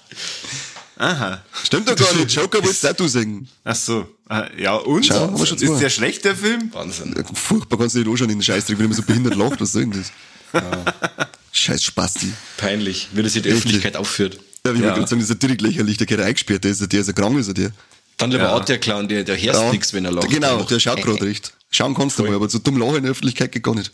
Aha. 0.97 1.41
Stimmt 1.63 1.89
doch 1.89 1.95
gar 1.95 2.13
nicht, 2.15 2.31
Joker 2.33 2.63
wolltest 2.63 2.87
auch 2.87 2.93
du 2.93 3.07
sagen. 3.07 3.47
Ach 3.63 3.75
so. 3.75 4.07
Ah, 4.29 4.45
Ja, 4.57 4.75
und? 4.75 5.05
Schau, 5.05 5.15
haben 5.19 5.37
wir 5.37 5.45
schon 5.45 5.57
ist 5.57 5.79
der 5.81 5.89
schlecht, 5.89 6.23
der 6.25 6.35
Film? 6.35 6.69
Wahnsinn. 6.73 7.13
Furchtbar, 7.33 7.77
kannst 7.79 7.95
du 7.95 7.99
nicht 7.99 8.07
anschauen 8.09 8.29
in 8.29 8.37
den 8.37 8.43
Scheißdreck, 8.43 8.79
wenn 8.79 8.87
man 8.87 8.95
so 8.95 9.03
behindert 9.03 9.35
lacht, 9.35 9.59
was 9.59 9.73
soll 9.73 9.85
denn 9.87 10.01
das? 10.01 10.63
Scheiß 11.51 11.83
Spasti. 11.83 12.31
Peinlich, 12.57 13.09
wie 13.13 13.23
das 13.23 13.35
in 13.35 13.43
der? 13.43 13.53
Öffentlichkeit 13.53 13.95
aufführt. 13.97 14.39
Ja, 14.65 14.73
wie 14.73 14.79
Ja. 14.79 14.87
ja. 14.87 14.93
gerade 14.95 15.07
sagen, 15.07 15.19
das 15.21 15.29
ist 15.29 15.35
ja 15.35 15.39
direkt 15.39 15.61
lächerlich, 15.61 15.97
der 15.97 16.07
geht 16.07 16.19
ja 16.19 16.25
eingesperrt, 16.25 16.63
der 16.63 16.71
ist 16.71 16.81
ja, 16.81 16.87
der 16.87 17.01
ist 17.01 17.07
ja 17.07 17.13
krank, 17.13 17.37
ist 17.39 17.47
er 17.49 17.53
der. 17.53 17.71
Dann 18.17 18.31
lieber 18.31 18.43
Ja. 18.45 18.59
Der 18.61 18.77
Clown, 18.79 19.07
der, 19.07 19.23
der 19.23 19.35
hörst 19.35 19.61
Ja. 19.61 19.71
nix, 19.71 19.93
wenn 19.93 20.05
er 20.05 20.11
lacht. 20.13 20.29
Genau, 20.29 20.63
der 20.63 20.79
schaut 20.79 21.01
gerade 21.01 21.21
recht. 21.25 21.53
Schauen 21.71 21.93
kannst 21.93 22.19
du 22.19 22.23
mal, 22.23 22.33
aber 22.33 22.47
so 22.49 22.59
dumm 22.59 22.77
lachen 22.77 22.97
in 22.97 23.03
der 23.03 23.11
Öffentlichkeit 23.11 23.51
geht 23.51 23.63
gar 23.63 23.75
nicht. 23.75 23.91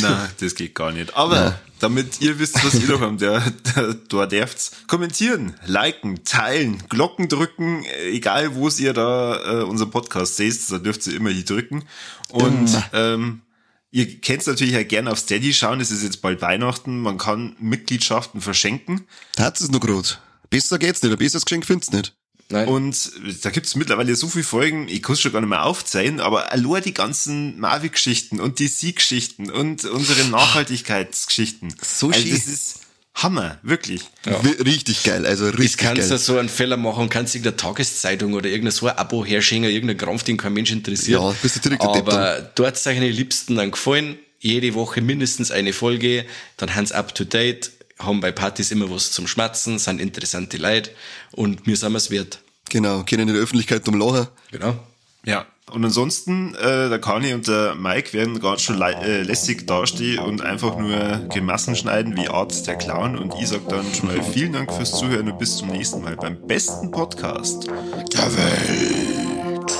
Na, 0.00 0.28
das 0.40 0.54
geht 0.54 0.74
gar 0.74 0.92
nicht. 0.92 1.14
Aber 1.14 1.58
damit 1.78 2.20
ihr 2.20 2.38
wisst, 2.38 2.64
was 2.64 2.74
ihr 2.74 2.88
noch 2.88 3.00
habt, 3.00 3.20
der, 3.20 3.40
der, 3.74 3.94
da 3.94 4.26
dürft's 4.26 4.72
kommentieren, 4.86 5.54
liken, 5.66 6.24
teilen, 6.24 6.82
Glocken 6.88 7.28
drücken, 7.28 7.84
äh, 7.84 8.10
egal 8.10 8.54
wo 8.54 8.68
ihr 8.68 8.92
da 8.92 9.60
äh, 9.60 9.64
unser 9.64 9.86
Podcast 9.86 10.36
seht, 10.36 10.58
da 10.70 10.78
dürft 10.78 11.06
ihr 11.06 11.16
immer 11.16 11.30
hier 11.30 11.44
drücken. 11.44 11.84
Und 12.30 12.70
ähm, 12.92 13.42
ihr 13.90 14.20
könnt 14.20 14.46
natürlich 14.46 14.76
auch 14.76 14.88
gerne 14.88 15.10
auf 15.10 15.18
Steady 15.18 15.52
schauen, 15.52 15.80
es 15.80 15.90
ist 15.90 16.02
jetzt 16.02 16.22
bald 16.22 16.40
Weihnachten, 16.40 17.00
man 17.00 17.18
kann 17.18 17.56
Mitgliedschaften 17.58 18.40
verschenken. 18.40 19.06
Da 19.36 19.44
hat 19.44 19.60
es 19.60 19.70
noch 19.70 19.80
gerade. 19.80 20.08
Besser 20.50 20.78
geht's 20.78 21.02
nicht, 21.02 21.12
ein 21.12 21.18
besseres 21.18 21.44
Geschenk 21.44 21.66
findest 21.66 21.92
du 21.92 21.98
nicht. 21.98 22.14
Nein. 22.52 22.68
Und 22.68 23.10
da 23.42 23.50
gibt's 23.50 23.74
mittlerweile 23.76 24.14
so 24.14 24.28
viele 24.28 24.44
Folgen, 24.44 24.86
ich 24.88 25.02
kann 25.02 25.14
es 25.14 25.20
schon 25.20 25.32
gar 25.32 25.40
nicht 25.40 25.50
mehr 25.50 25.64
aufzählen, 25.64 26.20
aber 26.20 26.52
allein 26.52 26.82
die 26.82 26.94
ganzen 26.94 27.58
Marvel-Geschichten 27.58 28.38
und 28.40 28.58
die 28.58 28.68
Sieg-Geschichten 28.68 29.50
und 29.50 29.84
unsere 29.86 30.24
Nachhaltigkeitsgeschichten. 30.28 31.74
So 31.82 32.08
also 32.08 32.20
schön. 32.20 32.30
das 32.30 32.46
ist 32.46 32.76
Hammer, 33.14 33.58
wirklich. 33.62 34.02
Wi- 34.24 34.62
Richtig 34.62 35.02
geil, 35.02 35.26
also 35.26 35.48
Ich 35.48 35.58
richtig 35.58 35.76
kannst 35.78 36.08
geil. 36.08 36.08
du 36.10 36.18
so 36.18 36.38
einen 36.38 36.48
Fehler 36.48 36.76
machen, 36.78 37.08
kannst 37.10 37.34
irgendeine 37.34 37.56
Tageszeitung 37.56 38.32
oder 38.32 38.48
irgendein 38.48 38.72
so 38.72 38.86
ein 38.86 38.96
Abo 38.96 39.24
herschenken, 39.24 39.70
irgendein 39.70 39.98
Krampf, 39.98 40.22
den 40.24 40.36
kein 40.38 40.54
Mensch 40.54 40.70
interessiert. 40.70 41.20
Ja, 41.20 41.34
bist 41.42 41.56
du 41.56 41.60
direkt 41.60 41.82
Aber 41.82 42.50
dort 42.54 42.84
die 42.84 42.90
Liebsten 43.10 43.56
dann 43.56 43.70
gefallen. 43.70 44.18
Jede 44.40 44.74
Woche 44.74 45.02
mindestens 45.02 45.50
eine 45.50 45.72
Folge. 45.72 46.24
Dann 46.56 46.74
haben 46.74 46.86
sie 46.86 46.94
up 46.94 47.14
to 47.14 47.24
date, 47.24 47.70
haben 48.04 48.20
bei 48.20 48.32
Partys 48.32 48.70
immer 48.70 48.90
was 48.90 49.12
zum 49.12 49.26
Schmatzen, 49.26 49.78
sind 49.78 50.00
interessante 50.00 50.56
Leute 50.56 50.90
und 51.32 51.66
mir 51.66 51.76
sind 51.76 51.94
es 51.94 52.10
wert. 52.10 52.40
Genau, 52.70 53.02
können 53.02 53.28
in 53.28 53.34
der 53.34 53.42
Öffentlichkeit 53.42 53.86
um 53.88 53.98
lachen. 53.98 54.28
Genau. 54.50 54.76
Ja. 55.24 55.46
Und 55.70 55.84
ansonsten, 55.84 56.54
äh, 56.56 56.90
der 56.90 56.98
Kani 56.98 57.32
und 57.32 57.48
der 57.48 57.74
Mike 57.74 58.12
werden 58.12 58.40
gerade 58.40 58.60
schon 58.60 58.80
äh, 58.82 59.22
lässig 59.22 59.66
dastehen 59.66 60.18
und 60.18 60.42
einfach 60.42 60.76
nur 60.76 61.28
Gemassen 61.32 61.76
schneiden 61.76 62.14
wie 62.16 62.28
Art 62.28 62.66
der 62.66 62.76
Clown. 62.76 63.16
Und 63.16 63.34
ich 63.40 63.48
sag 63.48 63.68
dann 63.68 63.86
schon 63.94 64.08
mal 64.08 64.22
vielen 64.22 64.52
Dank 64.52 64.72
fürs 64.72 64.92
Zuhören 64.98 65.30
und 65.30 65.38
bis 65.38 65.56
zum 65.56 65.68
nächsten 65.68 66.02
Mal 66.02 66.16
beim 66.16 66.46
besten 66.46 66.90
Podcast. 66.90 67.68
Der 67.68 68.36
Welt. 68.36 69.78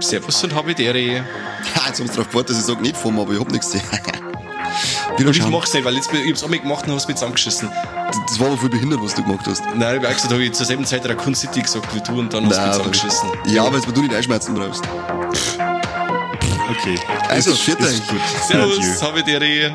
Servus 0.00 0.44
und 0.44 0.54
Habidere. 0.54 1.24
Ha, 1.74 1.86
jetzt 1.88 2.00
haben 2.00 2.08
sie 2.08 2.14
drauf 2.14 2.28
gewartet, 2.28 2.50
dass 2.50 2.60
ich 2.60 2.66
sage 2.66 2.82
nicht 2.82 2.96
vom, 2.96 3.18
aber 3.18 3.32
ich 3.32 3.40
hab 3.40 3.50
nichts 3.50 3.72
gesehen. 3.72 3.88
Wieder 5.16 5.30
Ich 5.30 5.36
schauen. 5.36 5.50
mach's 5.52 5.72
nicht, 5.74 5.84
weil 5.84 5.94
jetzt, 5.94 6.12
ich 6.12 6.28
hab's 6.30 6.42
einmal 6.44 6.58
gemacht 6.60 6.86
und 6.86 6.92
hab's 6.92 7.08
mir 7.08 7.14
zusammengeschissen. 7.14 7.70
Das 8.28 8.38
war 8.40 8.48
aber 8.48 8.56
voll 8.58 8.68
behindert, 8.70 9.00
was 9.02 9.14
du 9.14 9.22
gemacht 9.22 9.46
hast. 9.46 9.62
Nein, 9.74 9.96
ich 9.98 10.02
hab 10.04 10.10
auch 10.10 10.14
gesagt, 10.14 10.32
hab 10.32 10.40
ich 10.40 10.52
zur 10.52 10.66
selben 10.66 10.84
Zeit 10.84 11.06
Raccoon 11.08 11.34
City 11.34 11.62
gesagt 11.62 11.94
wie 11.94 12.00
du 12.00 12.18
und 12.20 12.32
dann 12.32 12.46
hast 12.46 12.56
du 12.56 12.60
aber- 12.60 12.72
zusammengeschissen. 12.72 13.28
Ja, 13.46 13.64
aber 13.64 13.76
jetzt, 13.76 13.86
weil 13.86 13.94
du 13.94 14.02
nicht 14.02 14.14
einschmerzen 14.14 14.54
brauchst. 14.54 14.82
Okay. 16.70 16.98
Also, 17.28 17.50
Ist- 17.52 17.60
viert 17.60 17.78
gut. 17.78 17.88
Servus, 18.46 18.78
Adieu. 18.78 19.00
Habidere. 19.02 19.72